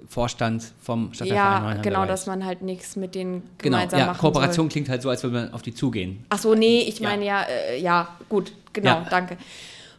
Vorstand 0.08 0.64
vom 0.82 1.14
Stadtteilverein 1.14 1.78
ja, 1.78 1.82
genau, 1.82 2.06
dass 2.06 2.28
man 2.28 2.46
halt 2.46 2.62
nichts 2.64 2.98
mit 2.98 3.16
denen 3.16 3.44
Genau, 3.60 3.78
gemeinsam 3.78 4.00
ja, 4.00 4.06
machen 4.08 4.20
Kooperation 4.20 4.66
soll. 4.66 4.72
klingt 4.72 4.90
halt 4.90 5.02
so, 5.02 5.10
als 5.10 5.24
würde 5.24 5.36
man 5.38 5.54
auf 5.54 5.62
die 5.62 5.74
zugehen. 5.74 6.26
Ach 6.30 6.38
so, 6.40 6.54
nee, 6.54 6.82
ich 6.82 7.00
Ja. 7.00 7.10
meine 7.10 7.26
ja, 7.26 7.44
äh, 7.44 7.80
ja, 7.80 8.10
gut, 8.28 8.52
genau, 8.74 8.90
Ja. 8.90 9.08
danke. 9.10 9.38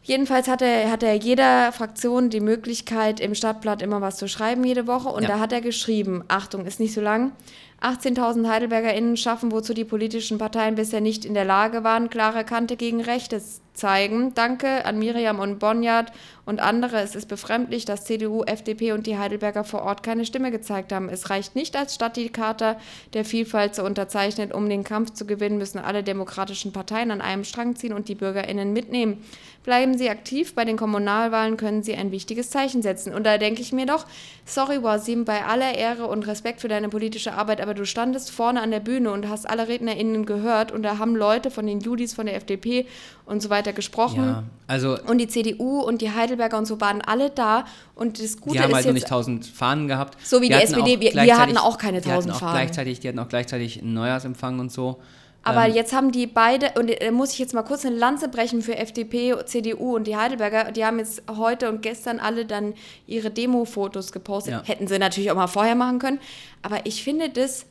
Jedenfalls 0.04 0.48
hat 0.48 0.62
er, 0.62 0.90
hat 0.90 1.04
er 1.04 1.14
jeder 1.14 1.70
Fraktion 1.72 2.28
die 2.28 2.40
Möglichkeit, 2.40 3.20
im 3.20 3.34
Stadtblatt 3.36 3.82
immer 3.82 4.00
was 4.00 4.16
zu 4.16 4.28
schreiben 4.28 4.64
jede 4.64 4.86
Woche. 4.88 5.08
Und 5.08 5.22
Ja. 5.22 5.28
da 5.28 5.38
hat 5.38 5.52
er 5.52 5.60
geschrieben, 5.60 6.24
Achtung, 6.28 6.66
ist 6.66 6.80
nicht 6.80 6.92
so 6.92 7.00
lang, 7.00 7.32
18.000 7.80 8.48
HeidelbergerInnen 8.48 9.16
schaffen, 9.16 9.52
wozu 9.52 9.74
die 9.74 9.84
politischen 9.84 10.38
Parteien 10.38 10.74
bisher 10.74 11.00
nicht 11.00 11.24
in 11.24 11.34
der 11.34 11.44
Lage 11.44 11.84
waren, 11.84 12.10
klare 12.10 12.44
Kante 12.44 12.76
gegen 12.76 13.00
Rechtes 13.00 13.61
zeigen. 13.74 14.34
Danke 14.34 14.84
an 14.84 14.98
Miriam 14.98 15.38
und 15.38 15.58
Bonjat 15.58 16.12
und 16.44 16.60
andere. 16.60 17.00
Es 17.00 17.14
ist 17.14 17.28
befremdlich, 17.28 17.84
dass 17.84 18.04
CDU, 18.04 18.42
FDP 18.42 18.92
und 18.92 19.06
die 19.06 19.18
Heidelberger 19.18 19.64
vor 19.64 19.82
Ort 19.82 20.02
keine 20.02 20.24
Stimme 20.26 20.50
gezeigt 20.50 20.92
haben. 20.92 21.08
Es 21.08 21.30
reicht 21.30 21.54
nicht 21.54 21.76
als 21.76 21.94
Stadt 21.94 22.16
die 22.16 22.28
Charta 22.30 22.76
der 23.14 23.24
Vielfalt 23.24 23.74
zu 23.74 23.84
unterzeichnen. 23.84 24.52
Um 24.52 24.68
den 24.68 24.84
Kampf 24.84 25.12
zu 25.12 25.26
gewinnen, 25.26 25.58
müssen 25.58 25.78
alle 25.78 26.02
demokratischen 26.02 26.72
Parteien 26.72 27.10
an 27.10 27.20
einem 27.20 27.44
Strang 27.44 27.76
ziehen 27.76 27.92
und 27.92 28.08
die 28.08 28.14
BürgerInnen 28.14 28.72
mitnehmen. 28.72 29.24
Bleiben 29.62 29.96
Sie 29.96 30.10
aktiv. 30.10 30.54
Bei 30.54 30.64
den 30.64 30.76
Kommunalwahlen 30.76 31.56
können 31.56 31.84
Sie 31.84 31.94
ein 31.94 32.10
wichtiges 32.10 32.50
Zeichen 32.50 32.82
setzen. 32.82 33.14
Und 33.14 33.24
da 33.24 33.38
denke 33.38 33.62
ich 33.62 33.72
mir 33.72 33.86
doch, 33.86 34.06
sorry 34.44 34.82
Wasim, 34.82 35.24
bei 35.24 35.44
aller 35.44 35.76
Ehre 35.76 36.08
und 36.08 36.26
Respekt 36.26 36.60
für 36.60 36.68
deine 36.68 36.88
politische 36.88 37.34
Arbeit, 37.34 37.60
aber 37.60 37.74
du 37.74 37.86
standest 37.86 38.32
vorne 38.32 38.60
an 38.60 38.72
der 38.72 38.80
Bühne 38.80 39.12
und 39.12 39.28
hast 39.28 39.48
alle 39.48 39.68
RednerInnen 39.68 40.26
gehört 40.26 40.72
und 40.72 40.82
da 40.82 40.98
haben 40.98 41.14
Leute 41.14 41.52
von 41.52 41.66
den 41.66 41.78
Judis, 41.78 42.12
von 42.12 42.26
der 42.26 42.34
FDP 42.34 42.86
und 43.24 43.40
so 43.40 43.50
weiter 43.50 43.61
gesprochen. 43.70 44.24
Ja, 44.24 44.42
also 44.66 44.98
Und 45.06 45.18
die 45.18 45.28
CDU 45.28 45.80
und 45.82 46.02
die 46.02 46.10
Heidelberger 46.10 46.58
und 46.58 46.66
so 46.66 46.80
waren 46.80 47.00
alle 47.02 47.30
da. 47.30 47.64
Und 47.94 48.20
das 48.20 48.38
Gute 48.40 48.54
die 48.56 48.60
haben 48.60 48.70
ist 48.70 48.74
halt 48.76 48.86
noch 48.86 48.94
jetzt 48.94 49.02
nicht 49.04 49.12
1000 49.12 49.46
Fahnen 49.46 49.86
gehabt. 49.86 50.18
So 50.26 50.40
wie 50.42 50.48
die 50.48 50.54
hatten 50.56 50.64
SPD, 50.64 50.98
wir- 50.98 51.14
wir 51.14 51.38
hatten 51.38 51.56
auch 51.56 51.78
keine 51.78 52.00
die 52.00 52.08
hatten 52.10 52.16
1000 52.16 52.34
auch 52.34 52.38
Fahnen. 52.40 52.54
Gleichzeitig, 52.56 52.98
die 52.98 53.08
hatten 53.08 53.20
auch 53.20 53.28
gleichzeitig 53.28 53.80
einen 53.80 53.94
Neujahrsempfang 53.94 54.58
und 54.58 54.72
so. 54.72 55.00
Aber 55.44 55.66
Ähm, 55.66 55.74
jetzt 55.74 55.92
haben 55.92 56.12
die 56.12 56.28
beide, 56.28 56.70
und 56.78 56.88
da 56.88 57.10
muss 57.10 57.32
ich 57.32 57.38
jetzt 57.40 57.52
mal 57.52 57.62
kurz 57.62 57.84
eine 57.84 57.96
Lanze 57.96 58.28
brechen 58.28 58.62
für 58.62 58.76
FDP, 58.76 59.34
CDU 59.44 59.96
und 59.96 60.06
die 60.06 60.16
Heidelberger, 60.16 60.70
die 60.70 60.84
haben 60.84 60.98
jetzt 61.00 61.22
heute 61.36 61.68
und 61.68 61.82
gestern 61.82 62.20
alle 62.20 62.44
dann 62.46 62.74
ihre 63.08 63.30
Demo-Fotos 63.30 64.12
gepostet. 64.12 64.52
Ja. 64.52 64.62
Hätten 64.64 64.86
sie 64.86 64.98
natürlich 65.00 65.30
auch 65.32 65.36
mal 65.36 65.48
vorher 65.48 65.74
machen 65.74 65.98
können. 65.98 66.20
Aber 66.62 66.86
ich 66.86 67.02
finde 67.02 67.28
das 67.28 67.66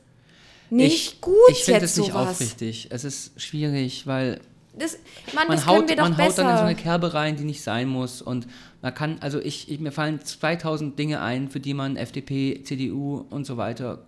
nicht 0.70 1.14
ich, 1.16 1.22
gut 1.22 1.34
Ich 1.50 1.64
finde 1.64 1.82
das 1.82 1.96
nicht 1.98 2.14
aufrichtig. 2.14 2.88
Es 2.92 3.04
ist 3.06 3.40
schwierig, 3.42 4.06
weil 4.06 4.42
Das, 4.74 4.98
Mann, 5.34 5.48
man 5.48 5.58
das 5.58 5.66
haut, 5.66 5.90
wir 5.90 5.96
doch 5.96 6.04
man 6.04 6.18
haut 6.18 6.38
dann 6.38 6.50
in 6.50 6.58
so 6.58 6.64
eine 6.64 6.76
Kerbe 6.76 7.14
rein, 7.14 7.36
die 7.36 7.44
nicht 7.44 7.62
sein 7.62 7.88
muss. 7.88 8.22
Und 8.22 8.48
man 8.82 8.94
kann, 8.94 9.18
also 9.20 9.40
ich, 9.40 9.70
ich 9.70 9.80
mir 9.80 9.92
fallen 9.92 10.22
2000 10.22 10.98
Dinge 10.98 11.22
ein, 11.22 11.50
für 11.50 11.60
die 11.60 11.74
man 11.74 11.98
FDP, 11.98 12.62
CDU 12.64 13.26
und 13.30 13.46
so 13.46 13.58
weiter 13.58 14.00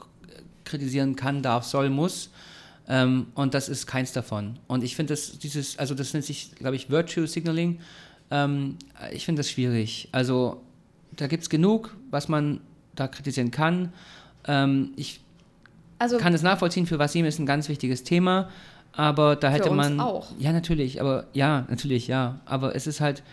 kritisieren 0.64 1.16
kann, 1.16 1.42
darf, 1.42 1.66
soll, 1.66 1.90
muss. 1.90 2.30
Ähm, 2.88 3.28
und 3.36 3.54
das 3.54 3.70
ist 3.70 3.88
keins 3.88 4.14
davon. 4.14 4.60
Und 4.68 4.84
ich 4.84 4.96
finde 4.96 5.14
das, 5.14 5.38
dieses, 5.40 5.78
also 5.80 5.96
das 5.96 6.14
nennt 6.14 6.26
sich, 6.26 6.56
glaube 6.56 6.76
ich, 6.76 6.90
Virtue 6.90 7.28
Signaling. 7.28 7.80
Ähm, 8.32 8.78
ich 9.12 9.26
finde 9.26 9.40
das 9.40 9.50
schwierig. 9.50 10.10
Also 10.12 10.62
da 11.16 11.28
gibt 11.28 11.44
es 11.44 11.50
genug, 11.50 11.96
was 12.10 12.28
man 12.28 12.62
da 12.96 13.08
kritisieren 13.08 13.52
kann. 13.52 13.94
Ähm, 14.48 14.94
ich 14.96 15.22
also, 16.00 16.18
kann 16.18 16.34
es 16.34 16.42
nachvollziehen, 16.42 16.86
für 16.86 17.00
Wasim 17.00 17.26
ist 17.26 17.40
ein 17.40 17.46
ganz 17.46 17.70
wichtiges 17.70 18.04
Thema, 18.04 18.50
aber 18.96 19.36
da 19.36 19.50
hätte 19.50 19.72
man. 19.72 20.00
auch. 20.00 20.28
Ja, 20.40 20.52
natürlich, 20.52 21.02
aber 21.02 21.26
ja, 21.34 21.66
natürlich, 21.70 22.08
ja. 22.08 22.40
Aber 22.46 22.76
es 22.76 22.88
ist 22.88 23.02
halt, 23.02 23.24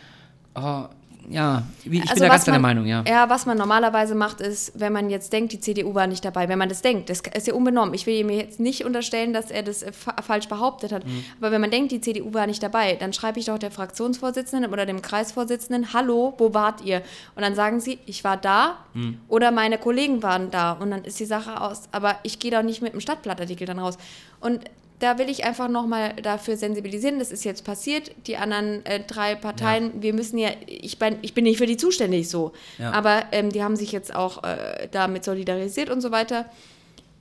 oh, 0.55 0.85
ja, 1.29 1.63
wie, 1.85 1.99
ich 1.99 2.03
Also 2.03 2.15
bin 2.15 2.23
da 2.25 2.29
ganz 2.31 2.45
deiner 2.45 2.59
Meinung, 2.59 2.87
ja. 2.87 3.05
Ja, 3.07 3.29
was 3.29 3.47
man 3.47 3.57
normalerweise 3.57 4.15
macht, 4.17 4.41
ist, 4.41 4.73
wenn 4.75 4.93
man 4.93 5.11
jetzt 5.11 5.33
denkt, 5.33 5.53
die 5.53 5.61
CDU 5.61 5.95
war 5.95 6.07
nicht 6.09 6.25
dabei, 6.25 6.49
wenn 6.49 6.59
man 6.59 6.69
das 6.69 6.83
denkt, 6.83 7.09
das 7.11 7.21
ist 7.21 7.47
ja 7.47 7.55
unbenommen. 7.55 7.95
Ich 7.95 8.07
will 8.07 8.15
ihm 8.15 8.31
jetzt 8.31 8.59
nicht 8.59 8.85
unterstellen, 8.85 9.33
dass 9.33 9.51
er 9.51 9.63
das 9.63 9.83
äh, 9.83 9.93
fa 9.93 10.15
falsch 10.23 10.49
behauptet 10.49 10.93
hat. 10.93 11.07
Mhm. 11.07 11.25
Aber 11.39 11.53
wenn 11.53 11.61
man 11.61 11.71
denkt, 11.71 11.93
die 11.93 12.01
CDU 12.01 12.33
war 12.35 12.47
nicht 12.49 12.63
dabei, 12.63 12.97
dann 12.97 13.13
schreibe 13.13 13.39
ich 13.39 13.45
doch 13.45 13.59
der 13.59 13.71
Fraktionsvorsitzenden 13.71 14.73
oder 14.73 14.87
dem 14.87 15.03
Kreisvorsitzenden, 15.03 15.93
hallo, 15.93 16.35
wo 16.39 16.53
wart 16.55 16.81
ihr? 16.85 17.03
Und 17.37 17.43
dann 17.43 17.55
sagen 17.55 17.81
sie, 17.81 17.99
ich 18.07 18.25
war 18.25 18.37
da 18.39 18.79
Mhm. 18.95 19.19
oder 19.29 19.53
meine 19.53 19.79
Kollegen 19.79 20.23
waren 20.25 20.51
da. 20.51 20.73
Und 20.73 20.91
dann 20.91 21.05
ist 21.05 21.21
die 21.21 21.27
Sache 21.27 21.61
aus. 21.61 21.83
Aber 21.93 22.17
ich 22.25 22.41
gehe 22.41 22.51
doch 22.51 22.63
nicht 22.63 22.83
mit 22.83 22.93
einem 22.93 23.01
Stadtblattartikel 23.01 23.67
dann 23.67 23.79
raus. 23.79 23.99
Und 24.41 24.65
da 25.01 25.19
will 25.19 25.29
ich 25.29 25.45
einfach 25.45 25.69
nochmal 25.69 26.15
dafür 26.23 26.57
sensibilisieren, 26.57 27.19
das 27.19 27.33
ist 27.33 27.45
jetzt 27.45 27.65
passiert. 27.65 28.13
Die 28.27 28.37
anderen 28.37 28.85
äh, 28.87 29.01
drei 29.01 29.35
Parteien, 29.35 30.03
wir 30.03 30.13
müssen 30.15 30.39
ja, 30.39 30.51
ich 30.67 30.99
bin, 30.99 31.17
ich 31.23 31.35
bin 31.35 31.45
nicht 31.45 31.59
für 31.59 31.67
die 31.67 31.77
zuständig 31.77 32.29
so, 32.29 32.53
Ja. 32.79 32.93
aber 32.93 33.25
ähm, 33.33 33.51
die 33.51 33.63
haben 33.65 33.77
sich 33.77 33.93
jetzt 33.93 34.15
auch 34.15 34.45
äh, 34.45 34.89
damit 34.93 35.25
solidarisiert 35.25 35.91
und 35.91 36.01
so 36.01 36.11
weiter. 36.13 36.45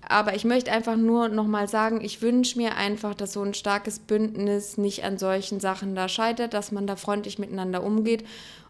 Aber 0.08 0.36
ich 0.36 0.44
möchte 0.44 0.72
einfach 0.72 0.96
nur 0.96 1.30
nochmal 1.30 1.68
sagen, 1.68 2.02
ich 2.02 2.22
wünsche 2.22 2.58
mir 2.58 2.76
einfach, 2.76 3.14
dass 3.16 3.34
so 3.34 3.44
ein 3.44 3.54
starkes 3.54 4.00
Bündnis 4.00 4.78
nicht 4.78 5.04
an 5.04 5.18
solchen 5.18 5.60
Sachen 5.60 5.94
da 5.96 6.08
scheitert, 6.10 6.54
dass 6.54 6.72
man 6.72 6.88
da 6.88 6.96
freundlich 6.96 7.38
miteinander 7.40 7.84
umgeht 7.84 8.26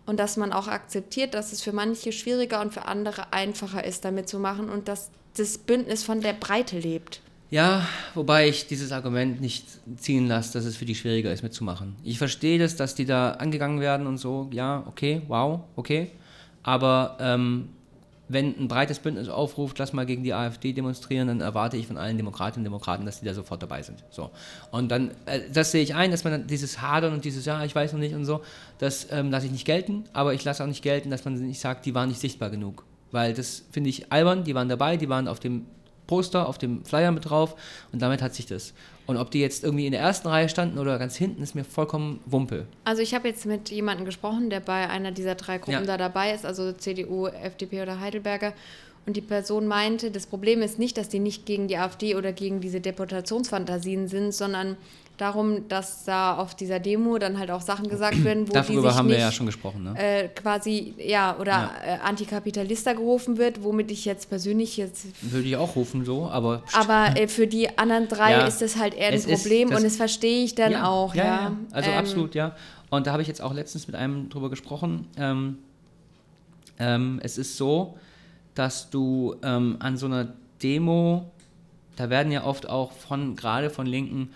und 0.05 0.19
dass 0.19 0.37
man 0.37 0.51
auch 0.51 0.67
akzeptiert, 0.67 1.33
dass 1.33 1.53
es 1.53 1.61
für 1.61 1.71
manche 1.71 2.11
schwieriger 2.11 2.61
und 2.61 2.73
für 2.73 2.85
andere 2.85 3.31
einfacher 3.31 3.83
ist, 3.85 4.05
damit 4.05 4.27
zu 4.27 4.39
machen 4.39 4.69
und 4.69 4.87
dass 4.87 5.11
das 5.37 5.57
Bündnis 5.57 6.03
von 6.03 6.21
der 6.21 6.33
Breite 6.33 6.77
lebt. 6.79 7.21
Ja, 7.51 7.87
wobei 8.13 8.47
ich 8.47 8.67
dieses 8.67 8.91
Argument 8.91 9.41
nicht 9.41 9.65
ziehen 9.97 10.27
lasse, 10.27 10.53
dass 10.53 10.65
es 10.65 10.75
für 10.75 10.85
die 10.85 10.93
schwieriger 10.93 11.33
ist 11.33 11.41
mitzumachen. 11.41 11.95
Ich 12.03 12.19
verstehe 12.19 12.59
das, 12.59 12.75
dass 12.75 12.93
die 12.93 13.05
da 13.05 13.31
angegangen 13.31 13.79
werden 13.79 14.05
und 14.05 14.17
so, 14.17 14.49
ja, 14.53 14.83
okay, 14.87 15.23
wow, 15.27 15.61
okay. 15.75 16.11
Aber 16.61 17.17
ähm, 17.19 17.69
wenn 18.27 18.55
ein 18.59 18.67
breites 18.67 18.99
Bündnis 18.99 19.27
aufruft, 19.29 19.79
lass 19.79 19.93
mal 19.93 20.05
gegen 20.05 20.23
die 20.23 20.33
AfD 20.33 20.73
demonstrieren, 20.73 21.27
dann 21.27 21.41
erwarte 21.41 21.75
ich 21.75 21.87
von 21.87 21.97
allen 21.97 22.17
Demokratinnen 22.17 22.59
und 22.59 22.71
Demokraten, 22.71 23.07
dass 23.07 23.19
die 23.19 23.25
da 23.25 23.33
sofort 23.33 23.63
dabei 23.63 23.81
sind. 23.81 24.03
So. 24.11 24.29
Und 24.69 24.89
dann, 24.89 25.09
äh, 25.25 25.41
das 25.51 25.71
sehe 25.71 25.81
ich 25.81 25.95
ein, 25.95 26.11
dass 26.11 26.23
man 26.23 26.45
dieses 26.45 26.79
Hadern 26.83 27.13
und 27.13 27.25
dieses, 27.25 27.45
ja, 27.45 27.63
ich 27.65 27.73
weiß 27.73 27.93
noch 27.93 27.99
nicht 27.99 28.13
und 28.13 28.25
so, 28.25 28.41
das 28.77 29.07
ähm, 29.09 29.31
lasse 29.31 29.47
ich 29.47 29.51
nicht 29.51 29.65
gelten, 29.65 30.03
aber 30.13 30.35
ich 30.35 30.43
lasse 30.43 30.63
auch 30.63 30.67
nicht 30.67 30.83
gelten, 30.83 31.09
dass 31.09 31.25
man 31.25 31.33
nicht 31.33 31.59
sagt, 31.59 31.87
die 31.87 31.95
waren 31.95 32.09
nicht 32.09 32.21
sichtbar 32.21 32.51
genug. 32.51 32.85
Weil 33.11 33.33
das 33.33 33.63
finde 33.71 33.89
ich 33.89 34.11
albern, 34.11 34.43
die 34.43 34.53
waren 34.53 34.69
dabei, 34.69 34.95
die 34.95 35.09
waren 35.09 35.27
auf 35.27 35.39
dem 35.39 35.65
Poster, 36.09 36.49
auf 36.49 36.57
dem 36.57 36.83
Flyer 36.83 37.11
mit 37.11 37.29
drauf 37.29 37.55
und 37.91 38.01
damit 38.01 38.23
hat 38.23 38.33
sich 38.33 38.47
das. 38.47 38.73
Und 39.05 39.17
ob 39.17 39.29
die 39.29 39.39
jetzt 39.39 39.63
irgendwie 39.63 39.85
in 39.85 39.91
der 39.91 40.01
ersten 40.01 40.27
Reihe 40.27 40.49
standen 40.49 40.79
oder 40.79 40.97
ganz 40.97 41.15
hinten, 41.15 41.43
ist 41.43 41.53
mir 41.53 41.63
vollkommen 41.63 42.19
Wumpe. 42.25 42.65
Also 42.83 43.03
ich 43.03 43.13
habe 43.13 43.27
jetzt 43.27 43.45
mit 43.45 43.69
jemandem 43.69 44.05
gesprochen, 44.05 44.49
der 44.49 44.59
bei 44.59 44.89
einer 44.89 45.11
dieser 45.11 45.35
drei 45.35 45.59
Gruppen 45.59 45.71
Ja. 45.81 45.85
da 45.85 45.97
dabei 45.97 46.31
ist, 46.33 46.45
also 46.47 46.71
CDU, 46.71 47.27
FDP 47.27 47.83
oder 47.83 47.99
Heidelberger. 47.99 48.53
Und 49.05 49.15
die 49.17 49.21
Person 49.21 49.65
meinte, 49.67 50.11
das 50.11 50.27
Problem 50.27 50.61
ist 50.61 50.77
nicht, 50.77 50.97
dass 50.97 51.09
die 51.09 51.19
nicht 51.19 51.45
gegen 51.45 51.67
die 51.67 51.77
AfD 51.77 52.15
oder 52.15 52.31
gegen 52.31 52.61
diese 52.61 52.79
Deportationsfantasien 52.79 54.07
sind, 54.07 54.33
sondern 54.33 54.77
darum, 55.17 55.67
dass 55.67 56.05
da 56.05 56.37
auf 56.37 56.55
dieser 56.55 56.79
Demo 56.79 57.17
dann 57.17 57.39
halt 57.39 57.51
auch 57.51 57.59
Sachen 57.61 57.89
gesagt 57.89 58.23
werden, 58.23 58.43
wo 58.47 58.51
die 58.51 58.53
Darüber 58.53 58.89
sich 58.89 58.97
haben 58.97 59.07
nicht, 59.07 59.17
wir 59.17 59.21
ja 59.25 59.31
schon 59.31 59.47
gesprochen. 59.47 59.83
Ne? 59.83 59.93
äh, 59.97 60.27
quasi, 60.29 60.93
ja, 60.97 61.35
oder 61.37 61.51
Ja. 61.51 61.71
Äh, 61.85 61.97
Antikapitalista 62.03 62.93
gerufen 62.93 63.37
wird, 63.37 63.61
womit 63.63 63.91
ich 63.91 64.05
jetzt 64.05 64.29
persönlich 64.29 64.77
jetzt 64.77 65.07
Würde 65.21 65.47
ich 65.47 65.57
auch 65.57 65.75
rufen 65.75 66.05
so, 66.05 66.29
aber 66.29 66.63
aber 66.73 67.17
äh, 67.19 67.27
für 67.27 67.47
die 67.47 67.77
anderen 67.77 68.07
drei 68.07 68.31
Ja. 68.31 68.47
ist 68.47 68.61
das 68.61 68.77
halt 68.77 68.93
eher 68.93 69.07
ein 69.09 69.13
Es 69.15 69.25
ist- 69.25 69.41
Problem 69.41 69.69
das- 69.71 69.77
und 69.79 69.83
das 69.85 69.97
verstehe 69.97 70.43
ich 70.45 70.55
dann 70.55 70.71
ja, 70.71 70.87
auch, 70.87 71.13
ja. 71.15 71.51
Also 71.71 71.89
Ähm, 71.89 71.97
absolut, 71.97 72.33
ja. 72.35 72.55
Und 72.89 73.05
da 73.05 73.11
habe 73.11 73.21
ich 73.21 73.27
jetzt 73.27 73.41
auch 73.41 73.53
letztens 73.53 73.87
mit 73.87 73.95
einem 73.97 74.29
drüber 74.29 74.49
gesprochen. 74.49 75.05
Ähm, 75.17 75.57
ähm, 76.79 77.19
es 77.23 77.37
ist 77.37 77.57
so, 77.57 77.97
dass 78.55 78.89
du 78.89 79.35
ähm, 79.43 79.77
an 79.79 79.97
so 79.97 80.05
einer 80.05 80.33
Demo, 80.61 81.31
da 81.95 82.09
werden 82.09 82.31
ja 82.31 82.43
oft 82.43 82.67
auch 82.67 82.91
von, 82.91 83.35
gerade 83.35 83.69
von 83.69 83.85
Linken, 83.85 84.29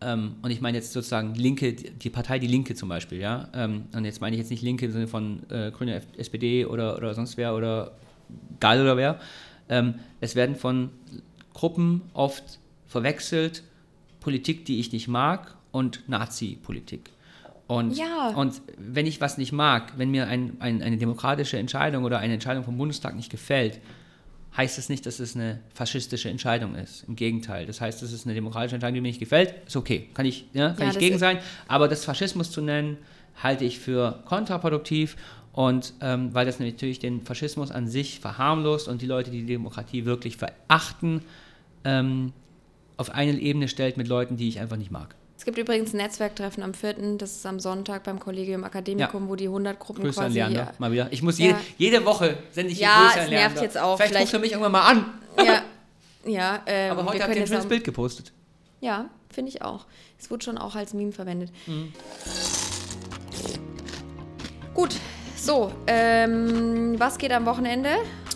ähm, 0.00 0.36
und 0.42 0.50
ich 0.50 0.60
meine 0.60 0.78
jetzt 0.78 0.92
sozusagen 0.92 1.34
Linke, 1.34 1.72
die 1.72 2.10
Partei 2.10 2.38
Die 2.38 2.46
Linke 2.46 2.74
zum 2.74 2.88
Beispiel, 2.88 3.18
ja. 3.18 3.48
Ähm, 3.54 3.84
und 3.94 4.04
jetzt 4.04 4.20
meine 4.20 4.36
ich 4.36 4.40
jetzt 4.40 4.50
nicht 4.50 4.62
Linke 4.62 4.86
im 4.86 4.92
Sinne 4.92 5.06
von 5.06 5.40
äh, 5.50 5.70
Grüne 5.70 6.02
SPD 6.16 6.66
oder, 6.66 6.96
oder 6.96 7.14
sonst 7.14 7.36
wer 7.36 7.54
oder 7.54 7.92
Gal 8.60 8.80
oder 8.82 8.96
wer. 8.96 9.20
Ähm, 9.68 9.94
es 10.20 10.36
werden 10.36 10.54
von 10.54 10.90
Gruppen 11.54 12.02
oft 12.12 12.58
verwechselt 12.86 13.62
Politik, 14.20 14.64
die 14.64 14.80
ich 14.80 14.92
nicht 14.92 15.08
mag 15.08 15.56
und 15.72 16.08
Nazi-Politik. 16.08 17.10
Und, 17.68 17.96
Ja. 17.96 18.28
und 18.36 18.62
wenn 18.78 19.06
ich 19.06 19.20
was 19.20 19.38
nicht 19.38 19.52
mag, 19.52 19.94
wenn 19.96 20.10
mir 20.10 20.28
ein, 20.28 20.56
ein, 20.60 20.82
eine 20.82 20.96
demokratische 20.98 21.58
Entscheidung 21.58 22.04
oder 22.04 22.18
eine 22.18 22.34
Entscheidung 22.34 22.62
vom 22.64 22.78
Bundestag 22.78 23.16
nicht 23.16 23.30
gefällt, 23.30 23.80
heißt 24.56 24.78
das 24.78 24.88
nicht, 24.88 25.04
dass 25.04 25.18
es 25.18 25.34
eine 25.34 25.58
faschistische 25.74 26.30
Entscheidung 26.30 26.76
ist. 26.76 27.04
Im 27.08 27.16
Gegenteil. 27.16 27.66
Das 27.66 27.80
heißt, 27.80 28.02
es 28.02 28.12
ist 28.12 28.24
eine 28.24 28.34
demokratische 28.34 28.76
Entscheidung, 28.76 28.94
die 28.94 29.00
mir 29.00 29.08
nicht 29.08 29.18
gefällt. 29.20 29.54
Ist 29.66 29.76
okay. 29.76 30.08
Kann 30.14 30.26
ich, 30.26 30.46
ja, 30.52 30.70
kann 30.70 30.86
Ja, 30.86 30.92
ich 30.92 30.98
gegen 30.98 31.18
sein. 31.18 31.38
Aber 31.68 31.88
das 31.88 32.04
Faschismus 32.04 32.50
zu 32.50 32.62
nennen, 32.62 32.96
halte 33.42 33.64
ich 33.64 33.78
für 33.80 34.22
kontraproduktiv. 34.26 35.16
Und 35.52 35.94
ähm, 36.00 36.32
weil 36.34 36.46
das 36.46 36.60
natürlich 36.60 36.98
den 37.00 37.22
Faschismus 37.22 37.70
an 37.70 37.88
sich 37.88 38.20
verharmlost 38.20 38.88
und 38.88 39.02
die 39.02 39.06
Leute, 39.06 39.30
die 39.30 39.40
die 39.40 39.46
Demokratie 39.46 40.04
wirklich 40.04 40.36
verachten, 40.36 41.22
ähm, 41.84 42.32
auf 42.96 43.10
eine 43.10 43.32
Ebene 43.38 43.68
stellt 43.68 43.96
mit 43.96 44.06
Leuten, 44.08 44.36
die 44.36 44.48
ich 44.48 44.60
einfach 44.60 44.76
nicht 44.76 44.90
mag. 44.90 45.14
Es 45.46 45.54
gibt 45.54 45.58
übrigens 45.58 45.94
ein 45.94 45.98
Netzwerktreffen 45.98 46.64
am 46.64 46.74
4., 46.74 47.18
das 47.18 47.36
ist 47.36 47.46
am 47.46 47.60
Sonntag 47.60 48.02
beim 48.02 48.18
Collegium 48.18 48.64
Academicum, 48.64 49.28
wo 49.28 49.36
die 49.36 49.44
100 49.44 49.78
Gruppen 49.78 50.02
Grüße 50.02 50.18
an 50.20 50.26
quasi... 50.26 50.38
Leander, 50.40 50.72
mal 50.78 50.90
wieder. 50.90 51.06
Ich 51.12 51.22
muss 51.22 51.38
Ja. 51.38 51.46
jede, 51.46 51.58
jede 51.78 52.04
Woche 52.04 52.36
sende 52.50 52.72
ich 52.72 52.78
hier 52.78 52.88
Ja, 52.88 53.04
Grüße 53.04 53.20
an 53.20 53.24
es 53.26 53.30
nervt 53.30 53.46
Leander. 53.54 53.62
jetzt 53.62 53.78
auch. 53.78 53.96
Vielleicht, 53.96 54.10
Vielleicht- 54.10 54.24
ruft 54.24 54.34
er 54.34 54.40
mich 54.40 54.50
irgendwann 54.50 54.72
mal 54.72 54.90
an. 54.90 55.04
Ja, 55.38 55.62
ja 56.26 56.62
ähm, 56.66 56.90
Aber 56.90 57.04
heute 57.06 57.22
habt 57.22 57.36
ihr 57.36 57.42
ein 57.42 57.46
schönes 57.46 57.66
Bild 57.66 57.84
gepostet. 57.84 58.32
Ja, 58.80 59.08
finde 59.30 59.50
ich 59.50 59.62
auch. 59.62 59.86
Es 60.18 60.28
wurde 60.32 60.44
schon 60.44 60.58
auch 60.58 60.74
als 60.74 60.94
Meme 60.94 61.12
verwendet. 61.12 61.52
Mhm. 61.68 61.92
Gut, 64.74 64.96
so, 65.46 65.72
ähm, 65.86 66.94
was 66.98 67.18
geht 67.18 67.32
am 67.32 67.46
Wochenende? 67.46 67.90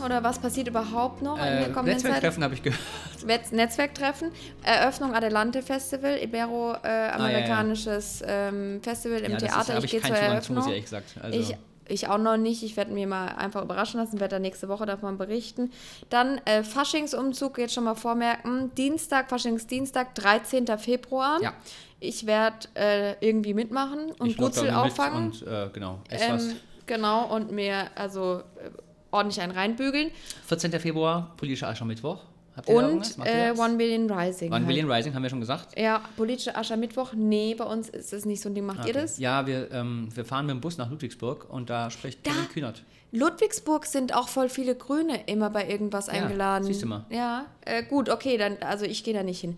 Oder 0.05 0.23
was 0.23 0.39
passiert 0.39 0.69
überhaupt 0.69 1.23
noch 1.23 1.37
in 1.39 1.45
der 1.45 1.77
Äh? 1.77 1.83
Netzwerktreffen 1.83 2.45
habe 2.45 2.55
ich 2.55 2.63
gehört. 2.63 2.81
Netz- 3.27 3.53
Netzwerktreffen, 3.53 4.31
Eröffnung 4.63 5.15
Adelante 5.15 5.63
Festival, 5.63 6.19
Ibero-amerikanisches 6.23 8.23
ähm, 8.27 8.81
Festival 8.83 9.19
im 9.21 9.25
Ah, 9.25 9.29
Ja, 9.29 9.37
ist- 9.37 9.43
Theater. 9.45 9.75
habe 9.75 9.87
ich 9.87 9.91
gehe 9.93 10.01
zur 10.01 10.15
zu, 10.15 10.21
Eröffnung. 10.23 10.69
ehrlich 10.69 10.85
gesagt. 10.85 11.15
Also, 11.21 11.39
Ich, 11.39 11.57
ich 11.89 12.09
auch 12.09 12.19
noch 12.19 12.37
nicht. 12.37 12.63
Ich 12.63 12.77
werde 12.77 12.93
mir 12.93 13.07
mal 13.07 13.29
einfach 13.29 13.63
überraschen 13.63 14.01
lassen, 14.01 14.21
werde 14.21 14.37
da 14.37 14.39
nächste 14.39 14.69
Woche 14.69 14.87
davon 14.87 15.19
berichten. 15.19 15.71
Dann 16.09 16.39
äh, 16.45 16.63
Faschingsumzug, 16.63 17.59
jetzt 17.59 17.75
schon 17.75 17.85
mal 17.85 17.95
vormerken. 17.97 18.73
Dienstag, 18.77 19.29
Faschingsdienstag, 19.29 20.15
13. 20.15 20.67
Februar. 20.79 21.39
Ja. 21.43 21.53
Ich 21.99 22.27
werde 22.27 22.69
äh, 22.75 23.15
irgendwie 23.21 23.53
mitmachen 23.53 24.13
und 24.19 24.29
ich 24.31 24.37
Gutzel 24.39 24.71
auffangen. 24.71 25.33
Und 25.33 25.47
äh, 25.47 25.69
genau. 25.73 25.99
Ähm, 26.09 26.53
genau, 26.91 27.35
und 27.35 27.51
mir 27.53 27.87
also 27.95 28.43
äh, 28.57 28.71
ordentlich 29.11 29.41
einen 29.41 29.53
reinbügeln. 29.53 30.11
14. 30.47 30.73
Februar, 30.81 31.33
politischer 31.37 31.69
Aschermittwoch. 31.69 32.25
Habt 32.57 32.69
ihr 32.69 32.75
Und 32.77 33.17
ihr 33.19 33.27
äh? 33.27 33.53
One 33.57 33.77
Billion 33.77 34.11
Rising. 34.11 34.49
One 34.49 34.57
halt. 34.59 34.67
Billion 34.67 34.91
Rising 34.91 35.15
haben 35.15 35.23
wir 35.23 35.31
schon 35.31 35.41
gesagt. 35.41 35.79
Ja, 35.79 36.03
politische 36.17 36.57
Aschermittwoch. 36.57 37.13
Nee, 37.15 37.55
bei 37.55 37.65
uns 37.65 37.89
ist 37.89 38.13
das 38.13 38.25
nicht 38.25 38.43
so 38.43 38.49
ein 38.49 38.55
Ding. 38.57 38.67
Macht 38.67 38.79
ihr 38.81 38.91
Okay. 38.91 38.93
das? 39.03 39.19
Ja, 39.19 39.47
wir, 39.47 39.71
ähm, 39.71 40.09
wir 40.13 40.25
fahren 40.25 40.47
mit 40.47 40.55
dem 40.57 40.61
Bus 40.61 40.77
nach 40.77 40.91
Ludwigsburg 40.91 41.47
und 41.49 41.71
da 41.71 41.91
spricht 41.91 42.27
Da- 42.27 42.31
Kevin 42.33 42.49
Kühnert. 42.49 42.83
Ludwigsburg 43.13 43.87
sind 43.87 44.15
auch 44.15 44.29
voll 44.29 44.49
viele 44.49 44.75
Grüne 44.75 45.21
immer 45.27 45.49
bei 45.51 45.69
irgendwas 45.69 46.09
Ja, 46.09 46.13
eingeladen. 46.15 46.65
siehst 46.65 46.83
du 46.83 46.87
mal. 46.87 47.07
Ja, 47.11 47.47
äh, 47.65 47.83
gut, 47.85 48.09
okay, 48.09 48.37
dann, 48.37 48.57
also 48.61 48.85
ich 48.85 49.03
gehe 49.05 49.15
da 49.15 49.23
nicht 49.23 49.41
hin. 49.41 49.57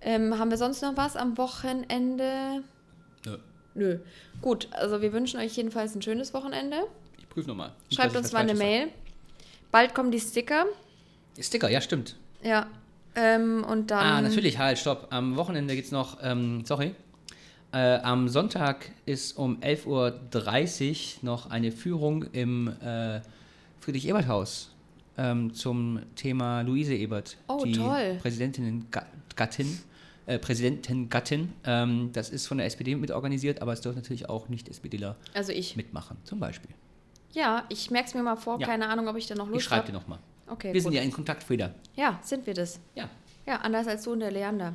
Ähm, 0.00 0.38
haben 0.38 0.50
wir 0.50 0.58
sonst 0.58 0.82
noch 0.82 0.96
was 0.96 1.16
am 1.16 1.36
Wochenende? 1.38 2.62
Nö. 3.76 3.98
Gut, 4.42 4.68
also 4.72 5.02
wir 5.02 5.12
wünschen 5.12 5.38
euch 5.38 5.56
jedenfalls 5.56 5.94
ein 5.94 6.02
schönes 6.02 6.32
Wochenende. 6.34 6.76
Ich 7.18 7.28
prüfe 7.28 7.48
nochmal. 7.48 7.72
Schreibt 7.92 8.16
uns 8.16 8.32
mal 8.32 8.40
eine 8.40 8.54
Mail. 8.54 8.88
Bald 9.70 9.94
kommen 9.94 10.10
die 10.10 10.20
Sticker. 10.20 10.64
sag. 11.34 11.44
Sticker, 11.44 11.68
ja, 11.68 11.80
stimmt. 11.80 12.16
Ja. 12.42 12.66
Ähm, 13.14 13.64
und 13.64 13.90
dann. 13.90 14.04
Ah, 14.04 14.20
natürlich, 14.20 14.58
halt, 14.58 14.78
stopp. 14.78 15.08
Am 15.10 15.36
Wochenende 15.36 15.74
gibt 15.74 15.86
es 15.86 15.92
noch, 15.92 16.18
ähm, 16.22 16.64
sorry. 16.64 16.94
Äh, 17.72 17.98
am 17.98 18.28
Sonntag 18.28 18.90
ist 19.04 19.36
um 19.36 19.58
11.30 19.60 19.86
Uhr 19.86 20.20
noch 21.22 21.50
eine 21.50 21.72
Führung 21.72 22.24
im 22.32 22.68
äh, 22.82 23.20
Friedrich-Ebert-Haus 23.80 24.70
ähm, 25.18 25.52
zum 25.52 26.00
Thema 26.14 26.62
Luise 26.62 26.94
Ebert, 26.94 27.36
Oh, 27.48 27.64
die 27.64 27.72
toll. 27.72 28.18
Präsidentinnen-Gattin. 28.22 29.78
Äh, 30.26 30.38
Präsidentengattin. 30.40 31.52
Ähm, 31.64 32.10
das 32.12 32.30
ist 32.30 32.46
von 32.48 32.58
der 32.58 32.66
SPD 32.66 32.96
mit 32.96 33.10
organisiert, 33.12 33.62
aber 33.62 33.72
es 33.72 33.80
dürfen 33.80 33.98
natürlich 33.98 34.28
auch 34.28 34.48
Nicht-SPDler 34.48 35.16
Also 35.34 35.52
mitmachen, 35.76 36.16
zum 36.24 36.40
Beispiel. 36.40 36.70
Ja, 37.32 37.64
ich 37.68 37.90
merke 37.90 38.08
es 38.08 38.14
mir 38.14 38.22
mal 38.22 38.36
vor. 38.36 38.58
Ja. 38.60 38.66
Keine 38.66 38.88
Ahnung, 38.88 39.06
ob 39.08 39.16
ich 39.16 39.26
da 39.26 39.34
noch 39.36 39.46
Lust 39.46 39.58
Ich 39.60 39.64
schreibe 39.64 39.82
habe. 39.82 39.92
dir 39.92 39.98
nochmal. 39.98 40.18
Okay, 40.48 40.72
Wir 40.72 40.80
sind 40.80 40.90
gut. 40.90 40.96
ja 40.96 41.02
in 41.02 41.12
Kontakt, 41.12 41.42
Frieda. 41.44 41.72
Ja, 41.94 42.18
sind 42.22 42.46
wir 42.46 42.54
das. 42.54 42.80
Ja. 42.94 43.08
Ja, 43.46 43.56
anders 43.58 43.86
als 43.86 44.02
du 44.02 44.12
und 44.12 44.20
der 44.20 44.32
Leander. 44.32 44.74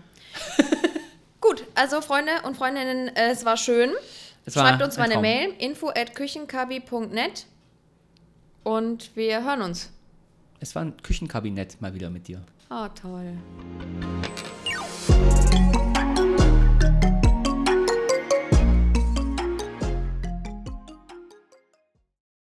Gut, 1.42 1.66
also 1.76 2.02
Freunde 2.02 2.32
und 2.46 2.56
Freundinnen, 2.56 3.08
äh, 3.16 3.32
es 3.32 3.44
war 3.44 3.58
schön. 3.58 3.92
Es 4.46 4.56
war 4.56 4.68
Schreibt 4.70 4.84
uns 4.84 4.96
mal 4.98 5.04
ein 5.06 5.12
eine 5.12 5.14
Traum. 5.16 5.22
Mail, 5.24 5.54
info 5.60 5.90
at 5.90 6.16
küchenkabi.net 6.16 7.48
und 8.64 9.16
wir 9.16 9.44
hören 9.44 9.62
uns. 9.64 9.92
Es 10.60 10.76
war 10.76 10.84
ein 10.84 10.96
Küchenkabinett 11.02 11.82
mal 11.82 11.94
wieder 11.94 12.10
mit 12.10 12.28
dir. 12.28 12.42
Oh, 12.70 12.88
toll. 13.02 13.34